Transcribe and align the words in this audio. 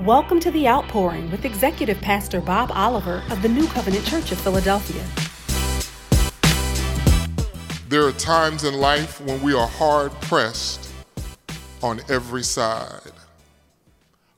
Welcome 0.00 0.40
to 0.40 0.50
The 0.50 0.66
Outpouring 0.66 1.30
with 1.30 1.44
Executive 1.44 2.00
Pastor 2.00 2.40
Bob 2.40 2.72
Oliver 2.74 3.22
of 3.30 3.42
the 3.42 3.48
New 3.48 3.68
Covenant 3.68 4.04
Church 4.04 4.32
of 4.32 4.40
Philadelphia. 4.40 5.04
There 7.88 8.04
are 8.04 8.10
times 8.10 8.64
in 8.64 8.74
life 8.74 9.20
when 9.20 9.40
we 9.40 9.54
are 9.54 9.68
hard 9.68 10.10
pressed 10.22 10.92
on 11.80 12.00
every 12.08 12.42
side. 12.42 13.12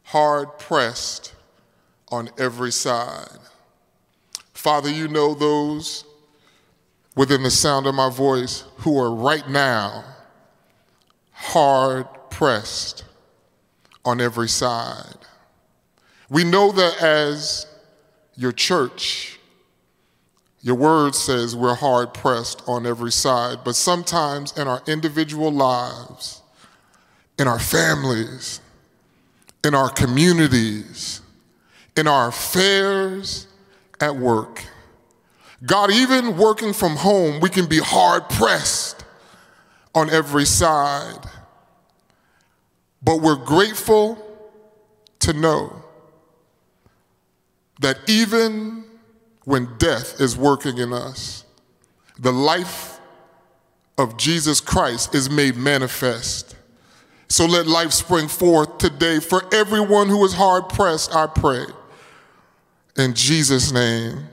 Hard 0.03 0.58
pressed 0.58 1.34
on 2.12 2.29
every 2.36 2.70
side. 2.70 3.38
Father, 4.52 4.91
you 4.91 5.09
know 5.09 5.32
those 5.32 6.04
within 7.14 7.43
the 7.43 7.50
sound 7.50 7.86
of 7.86 7.95
my 7.95 8.11
voice 8.11 8.64
who 8.80 9.00
are 9.00 9.14
right 9.14 9.48
now 9.48 10.04
hard 11.32 12.07
pressed 12.29 13.04
on 14.04 14.20
every 14.20 14.48
side. 14.48 15.25
We 16.29 16.45
know 16.45 16.72
that 16.72 17.02
as 17.02 17.66
your 18.37 18.52
church, 18.52 19.38
your 20.60 20.74
word 20.74 21.14
says 21.14 21.55
we're 21.55 21.74
hard 21.74 22.12
pressed 22.12 22.62
on 22.66 22.87
every 22.87 23.12
side, 23.12 23.59
but 23.64 23.77
sometimes 23.77 24.56
in 24.59 24.66
our 24.66 24.82
individual 24.87 25.52
lives, 25.52 26.42
in 27.38 27.46
our 27.46 27.60
families, 27.60 28.60
in 29.65 29.74
our 29.74 29.88
communities, 29.88 31.20
in 31.96 32.09
our 32.09 32.29
affairs 32.29 33.46
at 34.01 34.16
work, 34.16 34.65
God, 35.65 35.90
even 35.93 36.37
working 36.37 36.73
from 36.73 36.96
home, 36.96 37.40
we 37.40 37.48
can 37.48 37.66
be 37.66 37.79
hard 37.79 38.29
pressed 38.29 39.04
on 39.95 40.10
every 40.10 40.45
side. 40.45 41.24
But 43.02 43.23
we're 43.23 43.37
grateful 43.37 44.18
to 45.20 45.32
know 45.32 45.82
that 47.80 47.98
even 48.09 48.85
when 49.45 49.77
death 49.79 50.21
is 50.21 50.37
working 50.37 50.79
in 50.79 50.93
us, 50.93 51.45
the 52.18 52.33
life 52.33 52.99
of 53.99 54.16
Jesus 54.16 54.60
Christ 54.60 55.15
is 55.15 55.30
made 55.30 55.57
manifest. 55.57 56.57
So 57.29 57.46
let 57.46 57.66
life 57.66 57.93
spring 57.93 58.29
forth 58.29 58.79
today 58.79 59.21
for 59.21 59.43
everyone 59.52 60.09
who 60.09 60.24
is 60.24 60.35
hard 60.35 60.68
pressed, 60.68 61.15
I 61.15 61.27
pray. 61.27 61.65
In 62.96 63.15
Jesus' 63.15 63.73
name, 63.73 64.25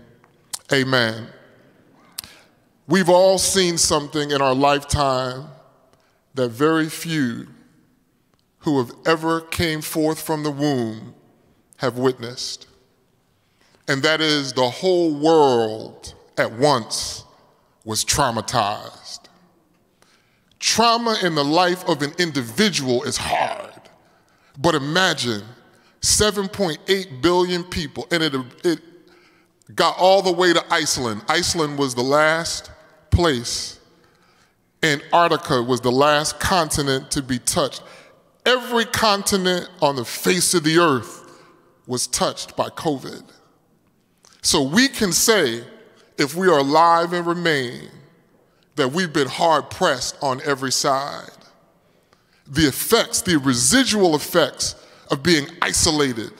amen. 0.71 1.27
We've 2.87 3.09
all 3.09 3.37
seen 3.37 3.77
something 3.77 4.31
in 4.31 4.41
our 4.41 4.53
lifetime 4.53 5.47
that 6.33 6.49
very 6.49 6.89
few 6.89 7.47
who 8.59 8.77
have 8.79 8.91
ever 9.05 9.41
came 9.41 9.81
forth 9.81 10.21
from 10.21 10.43
the 10.43 10.51
womb 10.51 11.13
have 11.77 11.97
witnessed 11.97 12.67
and 13.87 14.01
that 14.03 14.21
is 14.21 14.53
the 14.53 14.69
whole 14.69 15.13
world 15.13 16.13
at 16.37 16.51
once 16.51 17.23
was 17.85 18.03
traumatized. 18.05 19.19
Trauma 20.59 21.17
in 21.21 21.35
the 21.35 21.43
life 21.43 21.87
of 21.89 22.01
an 22.01 22.13
individual 22.17 23.03
is 23.03 23.17
hard, 23.17 23.81
but 24.57 24.75
imagine 24.75 25.43
7.8 26.01 27.21
billion 27.21 27.63
people, 27.65 28.07
and 28.11 28.23
it, 28.23 28.33
it 28.63 28.79
got 29.75 29.97
all 29.97 30.21
the 30.21 30.31
way 30.31 30.53
to 30.53 30.63
Iceland. 30.73 31.23
Iceland 31.27 31.77
was 31.77 31.95
the 31.95 32.03
last 32.03 32.71
place, 33.09 33.79
Antarctica 34.81 35.61
was 35.61 35.81
the 35.81 35.91
last 35.91 36.39
continent 36.39 37.11
to 37.11 37.21
be 37.21 37.39
touched. 37.39 37.81
Every 38.45 38.85
continent 38.85 39.69
on 39.81 39.95
the 39.95 40.03
face 40.03 40.53
of 40.53 40.63
the 40.63 40.77
earth 40.77 41.41
was 41.87 42.07
touched 42.07 42.57
by 42.57 42.69
COVID. 42.69 43.23
So 44.43 44.61
we 44.61 44.89
can 44.89 45.11
say, 45.13 45.63
if 46.17 46.35
we 46.35 46.47
are 46.47 46.59
alive 46.59 47.13
and 47.13 47.25
remain, 47.25 47.89
that 48.75 48.91
we've 48.91 49.13
been 49.13 49.27
hard 49.27 49.69
pressed 49.69 50.17
on 50.21 50.41
every 50.45 50.71
side. 50.71 51.29
The 52.47 52.67
effects, 52.67 53.21
the 53.21 53.37
residual 53.39 54.15
effects 54.15 54.75
of 55.09 55.23
being 55.23 55.47
isolated, 55.61 56.31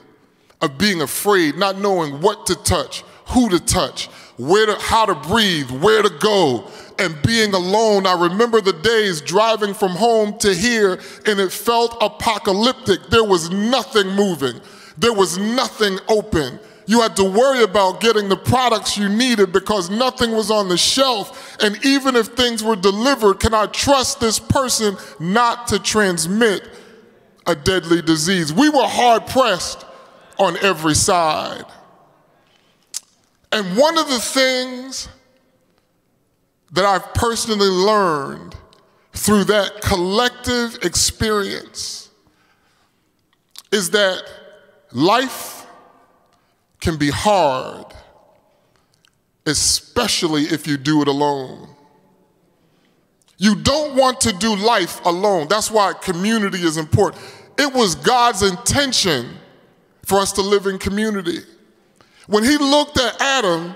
of 0.60 0.76
being 0.76 1.00
afraid, 1.00 1.56
not 1.56 1.78
knowing 1.78 2.20
what 2.20 2.46
to 2.46 2.54
touch, 2.56 3.02
who 3.26 3.48
to 3.48 3.58
touch, 3.58 4.06
where 4.36 4.66
to, 4.66 4.74
how 4.80 5.06
to 5.06 5.14
breathe, 5.14 5.70
where 5.70 6.02
to 6.02 6.10
go, 6.20 6.70
and 6.98 7.20
being 7.22 7.54
alone. 7.54 8.06
I 8.06 8.20
remember 8.28 8.60
the 8.60 8.72
days 8.74 9.22
driving 9.22 9.72
from 9.72 9.92
home 9.92 10.36
to 10.40 10.52
here, 10.52 11.00
and 11.24 11.40
it 11.40 11.52
felt 11.52 11.96
apocalyptic. 12.02 13.00
There 13.08 13.24
was 13.24 13.50
nothing 13.50 14.08
moving, 14.08 14.60
there 14.98 15.14
was 15.14 15.38
nothing 15.38 15.98
open. 16.08 16.60
You 16.86 17.00
had 17.00 17.16
to 17.16 17.24
worry 17.24 17.62
about 17.62 18.00
getting 18.00 18.28
the 18.28 18.36
products 18.36 18.96
you 18.96 19.08
needed 19.08 19.52
because 19.52 19.88
nothing 19.88 20.32
was 20.32 20.50
on 20.50 20.68
the 20.68 20.76
shelf. 20.76 21.56
And 21.62 21.82
even 21.84 22.14
if 22.14 22.28
things 22.28 22.62
were 22.62 22.76
delivered, 22.76 23.40
can 23.40 23.54
I 23.54 23.66
trust 23.66 24.20
this 24.20 24.38
person 24.38 24.96
not 25.18 25.68
to 25.68 25.78
transmit 25.78 26.68
a 27.46 27.54
deadly 27.54 28.02
disease? 28.02 28.52
We 28.52 28.68
were 28.68 28.86
hard 28.86 29.26
pressed 29.26 29.84
on 30.38 30.58
every 30.58 30.94
side. 30.94 31.64
And 33.50 33.76
one 33.76 33.96
of 33.96 34.08
the 34.08 34.20
things 34.20 35.08
that 36.72 36.84
I've 36.84 37.14
personally 37.14 37.68
learned 37.68 38.56
through 39.12 39.44
that 39.44 39.80
collective 39.80 40.78
experience 40.82 42.10
is 43.70 43.90
that 43.90 44.22
life 44.92 45.63
can 46.84 46.96
be 46.98 47.10
hard, 47.10 47.86
especially 49.46 50.42
if 50.42 50.66
you 50.66 50.76
do 50.76 51.00
it 51.00 51.08
alone. 51.08 51.66
You 53.38 53.54
don't 53.56 53.96
want 53.96 54.20
to 54.20 54.32
do 54.34 54.54
life 54.54 55.02
alone. 55.06 55.48
That's 55.48 55.70
why 55.70 55.94
community 55.94 56.58
is 56.58 56.76
important. 56.76 57.22
It 57.58 57.72
was 57.72 57.94
God's 57.94 58.42
intention 58.42 59.30
for 60.04 60.18
us 60.18 60.32
to 60.32 60.42
live 60.42 60.66
in 60.66 60.78
community. 60.78 61.38
When 62.26 62.44
He 62.44 62.58
looked 62.58 63.00
at 63.00 63.18
Adam 63.18 63.74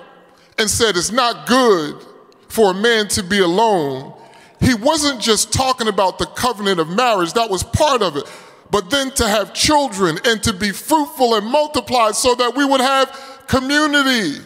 and 0.58 0.69
said, 0.69 0.96
It's 0.96 1.10
not 1.10 1.46
good 1.48 2.04
for 2.48 2.72
a 2.72 2.75
man 2.75 3.08
to 3.08 3.22
be 3.22 3.38
alone, 3.38 4.12
He 4.60 4.75
wasn't 4.75 5.20
just 5.20 5.50
talking 5.50 5.88
about 5.88 6.19
the 6.19 6.26
covenant 6.26 6.78
of 6.78 6.90
marriage, 6.90 7.32
that 7.32 7.48
was 7.48 7.62
part 7.62 8.02
of 8.02 8.16
it 8.16 8.25
but 8.70 8.90
then 8.90 9.10
to 9.12 9.26
have 9.26 9.54
children 9.54 10.18
and 10.24 10.42
to 10.42 10.52
be 10.52 10.70
fruitful 10.70 11.34
and 11.34 11.46
multiply 11.46 12.10
so 12.12 12.34
that 12.34 12.54
we 12.54 12.64
would 12.64 12.80
have 12.80 13.44
community. 13.46 14.44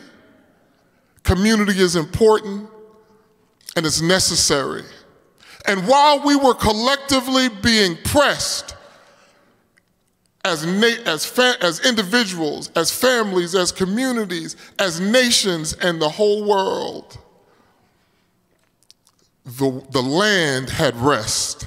Community 1.25 1.81
is 1.81 1.97
important 1.97 2.69
and 3.77 3.87
it's 3.87 4.01
necessary. 4.01 4.85
And 5.67 5.87
while 5.87 6.25
we 6.25 6.37
were 6.37 6.55
collectively 6.55 7.49
being 7.49 7.97
pressed 8.05 8.75
as, 10.45 10.65
as, 10.65 11.39
as 11.61 11.81
individuals, 11.87 12.71
as 12.75 12.91
families, 12.91 13.55
as 13.55 13.71
communities, 13.71 14.57
as 14.79 15.01
nations, 15.01 15.73
and 15.75 16.03
the 16.03 16.09
whole 16.09 16.45
world, 16.45 17.19
the, 19.45 19.85
the 19.91 20.03
land 20.03 20.71
had 20.71 20.97
rest. 20.97 21.67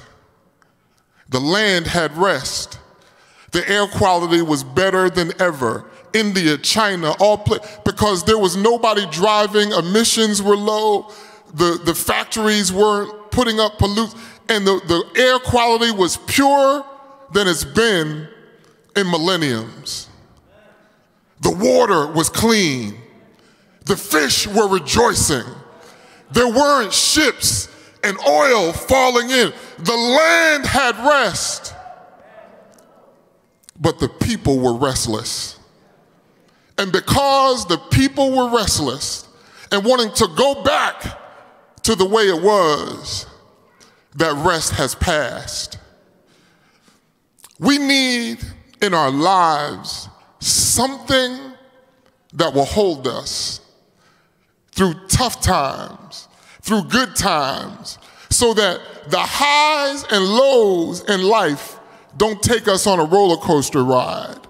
The 1.28 1.40
land 1.40 1.86
had 1.86 2.16
rest. 2.16 2.78
The 3.52 3.68
air 3.68 3.86
quality 3.86 4.42
was 4.42 4.62
better 4.62 5.10
than 5.10 5.32
ever. 5.40 5.84
India, 6.12 6.56
China, 6.58 7.12
all 7.20 7.38
play, 7.38 7.58
because 7.84 8.24
there 8.24 8.38
was 8.38 8.56
nobody 8.56 9.06
driving, 9.10 9.72
emissions 9.72 10.42
were 10.42 10.56
low, 10.56 11.10
the, 11.54 11.80
the 11.84 11.94
factories 11.94 12.72
weren't 12.72 13.30
putting 13.30 13.60
up 13.60 13.78
pollutants, 13.78 14.16
and 14.48 14.66
the, 14.66 14.80
the 14.86 15.20
air 15.20 15.38
quality 15.38 15.90
was 15.90 16.16
purer 16.16 16.84
than 17.32 17.48
it's 17.48 17.64
been 17.64 18.28
in 18.94 19.10
millenniums. 19.10 20.08
The 21.40 21.50
water 21.50 22.06
was 22.06 22.28
clean. 22.28 22.96
The 23.84 23.96
fish 23.96 24.46
were 24.46 24.68
rejoicing. 24.68 25.44
There 26.30 26.48
weren't 26.48 26.92
ships 26.92 27.68
and 28.06 28.18
oil 28.26 28.72
falling 28.72 29.30
in. 29.30 29.52
The 29.78 29.96
land 29.96 30.66
had 30.66 30.96
rest, 30.98 31.74
but 33.78 33.98
the 33.98 34.08
people 34.08 34.58
were 34.58 34.74
restless. 34.74 35.58
And 36.78 36.92
because 36.92 37.66
the 37.66 37.78
people 37.78 38.36
were 38.36 38.56
restless 38.56 39.28
and 39.72 39.84
wanting 39.84 40.12
to 40.14 40.28
go 40.36 40.62
back 40.62 41.18
to 41.82 41.94
the 41.94 42.04
way 42.04 42.24
it 42.24 42.42
was, 42.42 43.26
that 44.16 44.34
rest 44.46 44.72
has 44.72 44.94
passed. 44.94 45.78
We 47.58 47.78
need 47.78 48.38
in 48.82 48.94
our 48.94 49.10
lives 49.10 50.08
something 50.38 51.38
that 52.34 52.52
will 52.52 52.64
hold 52.64 53.06
us 53.06 53.60
through 54.72 54.94
tough 55.08 55.40
times, 55.40 56.25
through 56.66 56.82
good 56.82 57.14
times, 57.14 57.96
so 58.28 58.52
that 58.52 58.80
the 59.08 59.20
highs 59.20 60.04
and 60.10 60.24
lows 60.24 61.08
in 61.08 61.22
life 61.22 61.78
don't 62.16 62.42
take 62.42 62.66
us 62.66 62.88
on 62.88 62.98
a 62.98 63.04
roller 63.04 63.36
coaster 63.36 63.84
ride. 63.84 64.40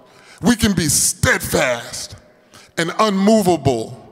We 0.41 0.55
can 0.55 0.73
be 0.73 0.87
steadfast 0.87 2.15
and 2.75 2.91
unmovable 2.97 4.03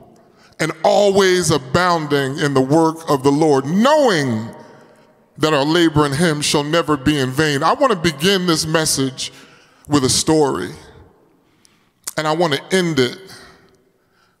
and 0.60 0.70
always 0.84 1.50
abounding 1.50 2.38
in 2.38 2.54
the 2.54 2.60
work 2.60 3.10
of 3.10 3.24
the 3.24 3.32
Lord, 3.32 3.66
knowing 3.66 4.50
that 5.38 5.52
our 5.52 5.64
labor 5.64 6.06
in 6.06 6.12
Him 6.12 6.40
shall 6.40 6.62
never 6.62 6.96
be 6.96 7.18
in 7.18 7.30
vain. 7.30 7.64
I 7.64 7.74
want 7.74 7.92
to 7.92 7.98
begin 7.98 8.46
this 8.46 8.66
message 8.66 9.32
with 9.88 10.04
a 10.04 10.08
story, 10.08 10.70
and 12.16 12.26
I 12.26 12.34
want 12.34 12.54
to 12.54 12.62
end 12.74 13.00
it 13.00 13.18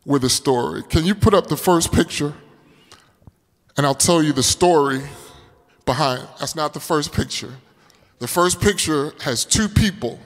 with 0.04 0.22
a 0.22 0.30
story. 0.30 0.84
Can 0.84 1.04
you 1.04 1.16
put 1.16 1.34
up 1.34 1.48
the 1.48 1.56
first 1.56 1.92
picture? 1.92 2.32
And 3.76 3.84
I'll 3.84 3.94
tell 3.94 4.22
you 4.22 4.32
the 4.32 4.42
story 4.42 5.02
behind. 5.84 6.26
That's 6.38 6.56
not 6.56 6.72
the 6.72 6.80
first 6.80 7.12
picture. 7.12 7.52
The 8.18 8.26
first 8.26 8.60
picture 8.60 9.12
has 9.20 9.44
two 9.44 9.68
people. 9.68 10.18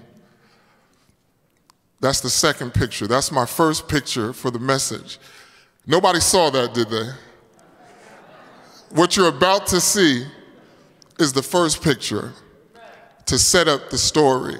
That's 2.00 2.20
the 2.20 2.31
second 2.31 2.73
picture. 2.73 3.06
That's 3.06 3.32
my 3.32 3.44
first 3.44 3.88
picture 3.88 4.32
for 4.32 4.50
the 4.50 4.58
message. 4.58 5.19
Nobody 5.87 6.20
saw 6.20 6.50
that, 6.50 6.73
did 6.73 6.88
they? 6.88 7.11
What 8.91 9.17
you're 9.17 9.29
about 9.29 9.67
to 9.69 9.81
see 9.81 10.25
is 11.19 11.32
the 11.32 11.43
first 11.43 11.82
picture 11.82 12.32
to 13.26 13.38
set 13.38 13.69
up 13.69 13.91
the 13.91 13.99
story. 13.99 14.56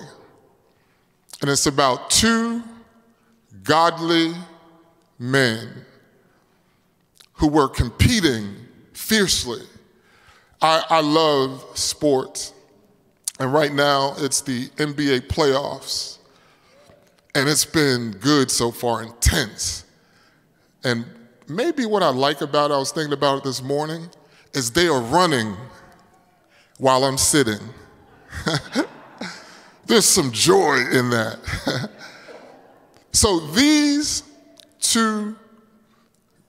And 1.41 1.51
it's 1.51 1.67
about 1.67 2.11
two 2.11 2.63
godly 3.63 4.35
men 5.19 5.85
who 7.35 7.49
were 7.49 7.69
competing 7.69 8.57
fiercely. 9.01 9.63
I, 10.63 10.85
I 10.91 11.01
love 11.01 11.65
sports, 11.75 12.53
and 13.41 13.53
right 13.53 13.73
now 13.73 14.15
it's 14.19 14.43
the 14.43 14.69
NBA 14.77 15.27
playoffs, 15.27 16.19
and 17.35 17.49
it's 17.49 17.65
been 17.65 18.13
good 18.13 18.51
so 18.51 18.71
far, 18.71 19.03
intense. 19.03 19.85
And 20.85 21.07
maybe 21.49 21.87
what 21.87 22.03
I 22.03 22.11
like 22.11 22.43
about 22.43 22.71
it, 22.71 22.75
I 22.75 22.79
was 22.79 22.93
thinking 22.93 23.15
about 23.15 23.39
it 23.39 23.45
this 23.45 23.63
morning, 23.63 24.09
is 24.53 24.71
they 24.71 24.87
are 24.87 25.01
running 25.01 25.57
while 26.79 27.05
I'm 27.05 27.19
sitting. 27.19 27.61
There's 29.87 30.07
some 30.07 30.31
joy 30.31 30.77
in 30.93 31.11
that. 31.11 31.39
so 33.13 33.41
these 33.41 34.23
two 34.79 35.35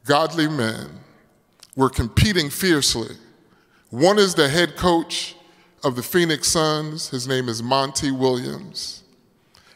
godly 0.05 0.47
men 0.47 1.00
were 1.75 1.89
competing 1.89 2.49
fiercely. 2.49 3.15
One 3.89 4.19
is 4.19 4.35
the 4.35 4.49
head 4.49 4.75
coach 4.75 5.35
of 5.83 5.95
the 5.95 6.03
Phoenix 6.03 6.47
Suns, 6.47 7.09
his 7.09 7.27
name 7.27 7.49
is 7.49 7.63
Monty 7.63 8.11
Williams. 8.11 9.03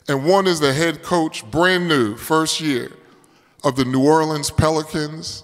And 0.08 0.26
one 0.26 0.46
is 0.46 0.60
the 0.60 0.74
head 0.74 1.02
coach, 1.02 1.50
brand 1.50 1.88
new, 1.88 2.16
first 2.16 2.62
year, 2.62 2.92
of 3.64 3.76
the 3.76 3.86
New 3.86 4.06
Orleans 4.06 4.52
Pelicans, 4.52 5.44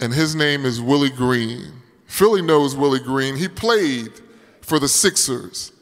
and 0.00 0.12
his 0.12 0.34
name 0.34 0.64
is 0.64 0.80
Willie 0.80 1.10
Green. 1.10 1.72
Philly 2.06 2.42
knows 2.42 2.74
Willie 2.74 2.98
Green. 2.98 3.36
He 3.36 3.48
played 3.48 4.12
for 4.60 4.78
the 4.78 4.88
Sixers. 4.88 5.72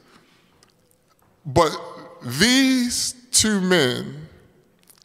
But 1.46 1.70
these 2.22 3.14
two 3.30 3.60
men 3.60 4.28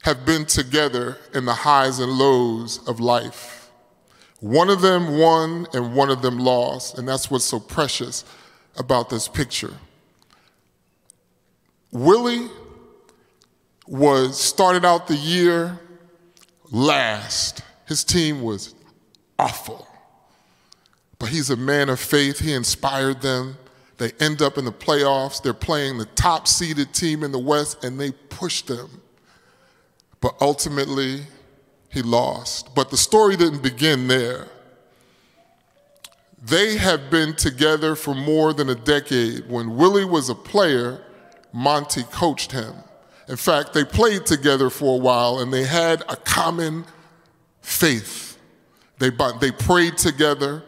have 0.03 0.25
been 0.25 0.45
together 0.45 1.17
in 1.33 1.45
the 1.45 1.53
highs 1.53 1.99
and 1.99 2.11
lows 2.11 2.85
of 2.87 2.99
life. 2.99 3.60
One 4.41 4.69
of 4.69 4.81
them 4.81 5.19
won 5.19 5.67
and 5.73 5.95
one 5.95 6.09
of 6.09 6.21
them 6.21 6.39
lost, 6.39 6.97
and 6.97 7.07
that's 7.07 7.31
what's 7.31 7.45
so 7.45 7.59
precious 7.59 8.25
about 8.75 9.09
this 9.09 9.27
picture. 9.27 9.73
Willie 11.91 12.49
was 13.87 14.39
started 14.41 14.83
out 14.83 15.07
the 15.07 15.15
year 15.15 15.79
last. 16.71 17.61
His 17.87 18.03
team 18.03 18.41
was 18.41 18.73
awful. 19.37 19.87
But 21.19 21.29
he's 21.29 21.51
a 21.51 21.55
man 21.55 21.89
of 21.89 21.99
faith. 21.99 22.39
He 22.39 22.53
inspired 22.53 23.21
them. 23.21 23.57
They 23.97 24.11
end 24.19 24.41
up 24.41 24.57
in 24.57 24.65
the 24.65 24.71
playoffs. 24.71 25.43
They're 25.43 25.53
playing 25.53 25.99
the 25.99 26.05
top 26.05 26.47
seeded 26.47 26.93
team 26.95 27.23
in 27.23 27.31
the 27.31 27.37
West, 27.37 27.83
and 27.83 27.99
they 27.99 28.11
push 28.11 28.63
them. 28.63 29.01
But 30.19 30.35
ultimately, 30.41 31.21
he 31.91 32.01
lost. 32.01 32.73
But 32.73 32.89
the 32.89 32.97
story 32.97 33.35
didn't 33.35 33.61
begin 33.61 34.07
there. 34.07 34.47
They 36.43 36.77
have 36.77 37.11
been 37.11 37.35
together 37.35 37.95
for 37.95 38.15
more 38.15 38.53
than 38.53 38.69
a 38.69 38.75
decade. 38.75 39.47
When 39.47 39.75
Willie 39.75 40.05
was 40.05 40.29
a 40.29 40.35
player, 40.35 41.03
Monty 41.53 42.03
coached 42.03 42.51
him. 42.51 42.73
In 43.27 43.35
fact, 43.35 43.73
they 43.73 43.85
played 43.85 44.25
together 44.25 44.69
for 44.69 44.95
a 44.95 44.97
while 44.97 45.39
and 45.39 45.53
they 45.53 45.63
had 45.63 46.01
a 46.09 46.15
common 46.15 46.85
faith. 47.61 48.39
They, 48.97 49.11
they 49.39 49.51
prayed 49.51 49.97
together. 49.97 50.63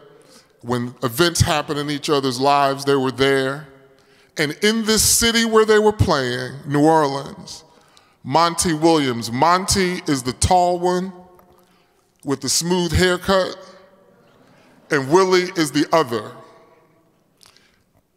When 0.60 0.94
events 1.02 1.40
happened 1.40 1.78
in 1.78 1.90
each 1.90 2.08
other's 2.08 2.40
lives, 2.40 2.84
they 2.84 2.94
were 2.94 3.10
there. 3.10 3.66
And 4.36 4.52
in 4.62 4.84
this 4.84 5.02
city 5.02 5.44
where 5.44 5.64
they 5.64 5.78
were 5.78 5.92
playing, 5.92 6.52
New 6.66 6.84
Orleans, 6.84 7.63
Monty 8.24 8.72
Williams, 8.72 9.30
Monty 9.30 10.00
is 10.08 10.22
the 10.22 10.32
tall 10.32 10.80
one 10.80 11.12
with 12.24 12.40
the 12.40 12.48
smooth 12.48 12.92
haircut, 12.92 13.56
and 14.90 15.10
Willie 15.10 15.50
is 15.56 15.70
the 15.70 15.86
other. 15.92 16.32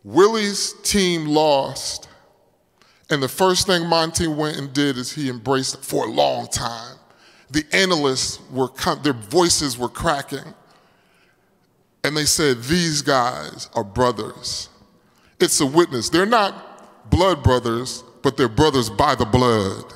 Willie's 0.04 0.74
team 0.84 1.26
lost 1.26 2.08
and 3.10 3.24
the 3.24 3.30
first 3.30 3.68
thing 3.68 3.88
Monty 3.88 4.28
went 4.28 4.58
and 4.58 4.74
did 4.74 4.98
is 4.98 5.14
he 5.14 5.30
embraced 5.30 5.84
for 5.84 6.06
a 6.06 6.12
long 6.12 6.48
time. 6.48 6.98
The 7.50 7.64
analysts 7.72 8.40
were, 8.52 8.70
their 9.02 9.14
voices 9.14 9.78
were 9.78 9.90
cracking. 9.90 10.54
And 12.04 12.16
they 12.16 12.26
said, 12.26 12.64
These 12.64 13.02
guys 13.02 13.70
are 13.74 13.84
brothers. 13.84 14.70
It's 15.40 15.60
a 15.62 15.66
witness. 15.66 16.10
They're 16.10 16.26
not 16.26 17.10
blood 17.10 17.44
brothers, 17.44 18.04
but 18.24 18.36
they're 18.36 18.50
brothers 18.50 18.90
by 18.90 19.16
the 19.16 19.26
blood. 19.26 19.94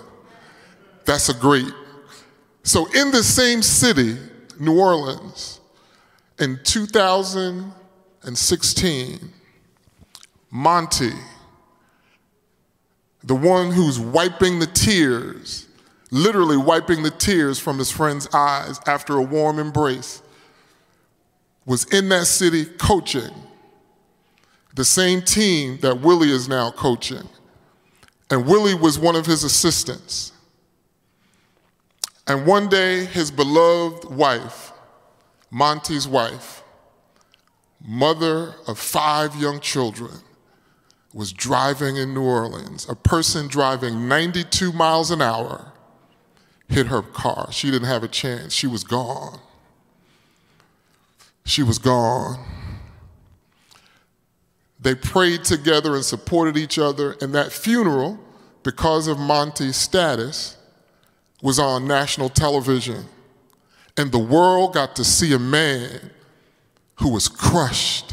That's 1.06 1.30
a 1.30 1.34
great. 1.34 1.72
So, 2.64 2.86
in 2.94 3.12
the 3.12 3.24
same 3.24 3.62
city, 3.62 4.18
New 4.60 4.78
Orleans, 4.80 5.60
in 6.40 6.60
2016, 6.64 9.34
Monty 10.54 11.14
the 13.24 13.36
one 13.36 13.72
who's 13.72 14.00
wiping 14.00 14.60
the 14.60 14.68
tears, 14.68 15.68
literally 16.10 16.58
wiping 16.58 17.04
the 17.04 17.12
tears 17.12 17.60
from 17.60 17.78
his 17.78 17.92
friend's 17.92 18.28
eyes 18.34 18.80
after 18.88 19.18
a 19.18 19.22
warm 19.22 19.60
embrace, 19.60 20.22
was 21.66 21.84
in 21.94 22.10
that 22.10 22.26
city 22.26 22.66
coaching 22.66 23.32
the 24.74 24.86
same 24.86 25.22
team 25.22 25.78
that 25.82 26.02
Willie 26.02 26.32
is 26.32 26.48
now 26.48 26.72
coaching. 26.72 27.28
And 28.30 28.48
Willie 28.48 28.74
was 28.74 28.98
one 28.98 29.16
of 29.16 29.26
his 29.26 29.44
assistants. 29.44 30.32
And 32.28 32.46
one 32.46 32.70
day, 32.70 33.06
his 33.06 33.32
beloved 33.32 34.06
wife, 34.06 34.72
Monty's 35.50 36.08
wife, 36.08 36.64
mother 37.84 38.56
of 38.68 38.78
five 38.78 39.36
young 39.36 39.60
children, 39.60 40.20
was 41.14 41.34
driving 41.34 41.98
in 41.98 42.14
New 42.14 42.24
Orleans. 42.24 42.88
A 42.88 42.96
person 42.96 43.48
driving 43.48 44.08
92 44.08 44.72
miles 44.72 45.12
an 45.12 45.22
hour 45.22 45.74
hit 46.70 46.88
her 46.88 47.02
car. 47.02 47.52
She 47.52 47.70
didn't 47.70 47.88
have 47.88 48.04
a 48.04 48.08
chance. 48.08 48.54
She 48.54 48.68
was 48.68 48.84
gone. 48.84 49.40
She 51.44 51.64
was 51.64 51.80
gone. 51.80 52.40
They 54.80 54.96
prayed 54.96 55.44
together 55.44 55.96
and 55.96 56.04
supported 56.04 56.58
each 56.58 56.80
other, 56.80 57.18
and 57.22 57.36
that 57.36 57.52
funeral, 57.52 58.20
because 58.64 59.08
of 59.08 59.20
Monty's 59.20 59.76
status, 59.76 60.58
was 61.42 61.60
on 61.60 61.88
national 61.88 62.30
television. 62.30 63.06
And 63.98 64.12
the 64.12 64.20
world 64.20 64.74
got 64.74 64.96
to 64.98 65.04
see 65.04 65.34
a 65.34 65.40
man 65.40 66.12
who 66.96 67.10
was 67.10 67.28
crushed 67.28 68.12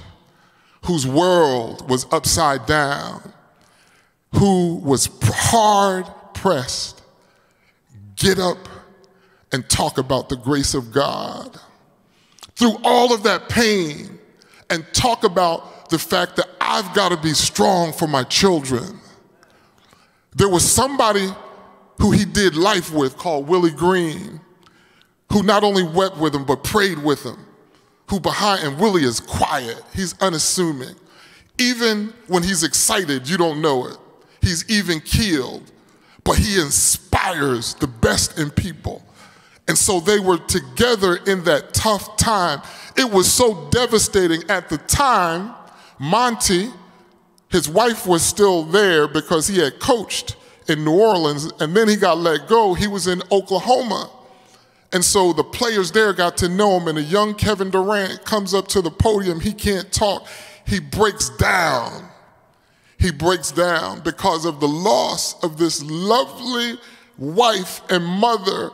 whose 0.88 1.06
world 1.06 1.88
was 1.90 2.06
upside 2.12 2.64
down, 2.64 3.20
who 4.34 4.76
was 4.76 5.10
hard 5.22 6.06
pressed, 6.32 7.02
get 8.16 8.38
up 8.38 8.56
and 9.52 9.68
talk 9.68 9.98
about 9.98 10.30
the 10.30 10.36
grace 10.36 10.72
of 10.72 10.90
God. 10.90 11.60
Through 12.56 12.76
all 12.84 13.12
of 13.12 13.22
that 13.24 13.50
pain, 13.50 14.18
and 14.70 14.84
talk 14.92 15.24
about 15.24 15.90
the 15.90 15.98
fact 15.98 16.36
that 16.36 16.48
I've 16.60 16.94
got 16.94 17.10
to 17.10 17.16
be 17.16 17.32
strong 17.32 17.92
for 17.92 18.06
my 18.06 18.22
children. 18.24 18.98
There 20.36 20.48
was 20.48 20.70
somebody 20.70 21.28
who 22.00 22.10
he 22.12 22.24
did 22.24 22.56
life 22.56 22.92
with 22.92 23.16
called 23.16 23.48
Willie 23.48 23.70
Green, 23.70 24.40
who 25.32 25.42
not 25.42 25.64
only 25.64 25.82
wept 25.82 26.16
with 26.18 26.34
him, 26.34 26.44
but 26.44 26.64
prayed 26.64 26.98
with 26.98 27.22
him 27.24 27.44
who 28.08 28.20
behind, 28.20 28.66
and 28.66 28.78
Willie 28.78 29.04
is 29.04 29.20
quiet, 29.20 29.82
he's 29.94 30.14
unassuming. 30.20 30.94
Even 31.58 32.12
when 32.26 32.42
he's 32.42 32.62
excited, 32.62 33.28
you 33.28 33.36
don't 33.36 33.60
know 33.60 33.86
it. 33.86 33.96
He's 34.40 34.68
even 34.70 35.00
keeled. 35.00 35.70
but 36.24 36.36
he 36.36 36.60
inspires 36.60 37.72
the 37.74 37.86
best 37.86 38.38
in 38.38 38.50
people. 38.50 39.02
And 39.66 39.78
so 39.78 39.98
they 39.98 40.18
were 40.18 40.36
together 40.36 41.16
in 41.26 41.44
that 41.44 41.72
tough 41.72 42.18
time. 42.18 42.60
It 42.96 43.10
was 43.10 43.32
so 43.32 43.68
devastating 43.70 44.42
at 44.50 44.68
the 44.68 44.76
time. 44.76 45.54
Monty, 45.98 46.68
his 47.50 47.66
wife 47.66 48.06
was 48.06 48.22
still 48.22 48.62
there 48.64 49.08
because 49.08 49.48
he 49.48 49.58
had 49.58 49.80
coached 49.80 50.36
in 50.68 50.84
New 50.84 51.00
Orleans 51.00 51.50
and 51.60 51.76
then 51.76 51.88
he 51.88 51.96
got 51.96 52.18
let 52.18 52.46
go. 52.46 52.74
He 52.74 52.86
was 52.86 53.06
in 53.06 53.22
Oklahoma. 53.32 54.10
And 54.92 55.04
so 55.04 55.32
the 55.32 55.44
players 55.44 55.92
there 55.92 56.12
got 56.12 56.38
to 56.38 56.48
know 56.48 56.78
him, 56.78 56.88
and 56.88 56.96
a 56.96 57.02
young 57.02 57.34
Kevin 57.34 57.68
Durant 57.68 58.24
comes 58.24 58.54
up 58.54 58.68
to 58.68 58.80
the 58.80 58.90
podium. 58.90 59.40
He 59.40 59.52
can't 59.52 59.92
talk. 59.92 60.26
He 60.66 60.80
breaks 60.80 61.28
down. 61.30 62.08
He 62.98 63.12
breaks 63.12 63.52
down 63.52 64.00
because 64.00 64.44
of 64.44 64.60
the 64.60 64.68
loss 64.68 65.42
of 65.44 65.58
this 65.58 65.82
lovely 65.82 66.78
wife 67.18 67.82
and 67.90 68.04
mother 68.04 68.70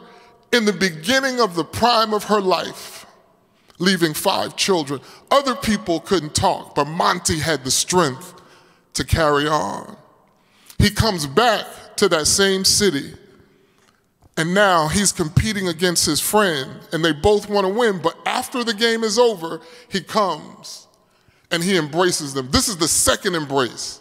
in 0.52 0.64
the 0.64 0.72
beginning 0.72 1.40
of 1.40 1.56
the 1.56 1.64
prime 1.64 2.14
of 2.14 2.24
her 2.24 2.40
life, 2.40 3.06
leaving 3.78 4.14
five 4.14 4.56
children. 4.56 5.00
Other 5.32 5.56
people 5.56 5.98
couldn't 5.98 6.34
talk, 6.34 6.76
but 6.76 6.84
Monty 6.84 7.40
had 7.40 7.64
the 7.64 7.72
strength 7.72 8.40
to 8.94 9.04
carry 9.04 9.48
on. 9.48 9.96
He 10.78 10.90
comes 10.90 11.26
back 11.26 11.66
to 11.98 12.08
that 12.08 12.26
same 12.26 12.64
city, 12.64 13.14
and 14.36 14.52
now 14.52 14.88
he's 14.88 15.12
competing 15.12 15.68
against 15.68 16.06
his 16.06 16.20
friend, 16.20 16.80
and 16.92 17.04
they 17.04 17.12
both 17.12 17.48
want 17.48 17.66
to 17.66 17.72
win. 17.72 18.00
But 18.02 18.16
after 18.26 18.64
the 18.64 18.74
game 18.74 19.04
is 19.04 19.18
over, 19.18 19.60
he 19.88 20.00
comes 20.00 20.88
and 21.50 21.62
he 21.62 21.76
embraces 21.76 22.34
them. 22.34 22.50
This 22.50 22.68
is 22.68 22.76
the 22.76 22.88
second 22.88 23.36
embrace. 23.36 24.00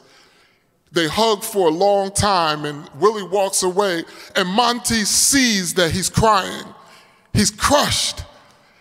They 0.91 1.07
hug 1.07 1.43
for 1.43 1.67
a 1.67 1.71
long 1.71 2.11
time, 2.11 2.65
and 2.65 2.89
Willie 2.99 3.27
walks 3.27 3.63
away, 3.63 4.03
and 4.35 4.47
Monty 4.47 5.05
sees 5.05 5.73
that 5.75 5.91
he's 5.91 6.09
crying. 6.09 6.65
He's 7.33 7.51
crushed. 7.51 8.23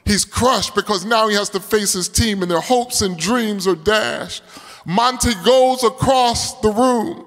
He's 0.05 0.25
crushed 0.25 0.75
because 0.75 1.05
now 1.05 1.29
he 1.29 1.35
has 1.37 1.49
to 1.51 1.61
face 1.61 1.93
his 1.93 2.09
team, 2.09 2.43
and 2.43 2.51
their 2.51 2.61
hopes 2.61 3.03
and 3.03 3.17
dreams 3.17 3.67
are 3.67 3.77
dashed. 3.77 4.43
Monty 4.85 5.33
goes 5.45 5.85
across 5.85 6.61
the 6.61 6.71
room 6.71 7.27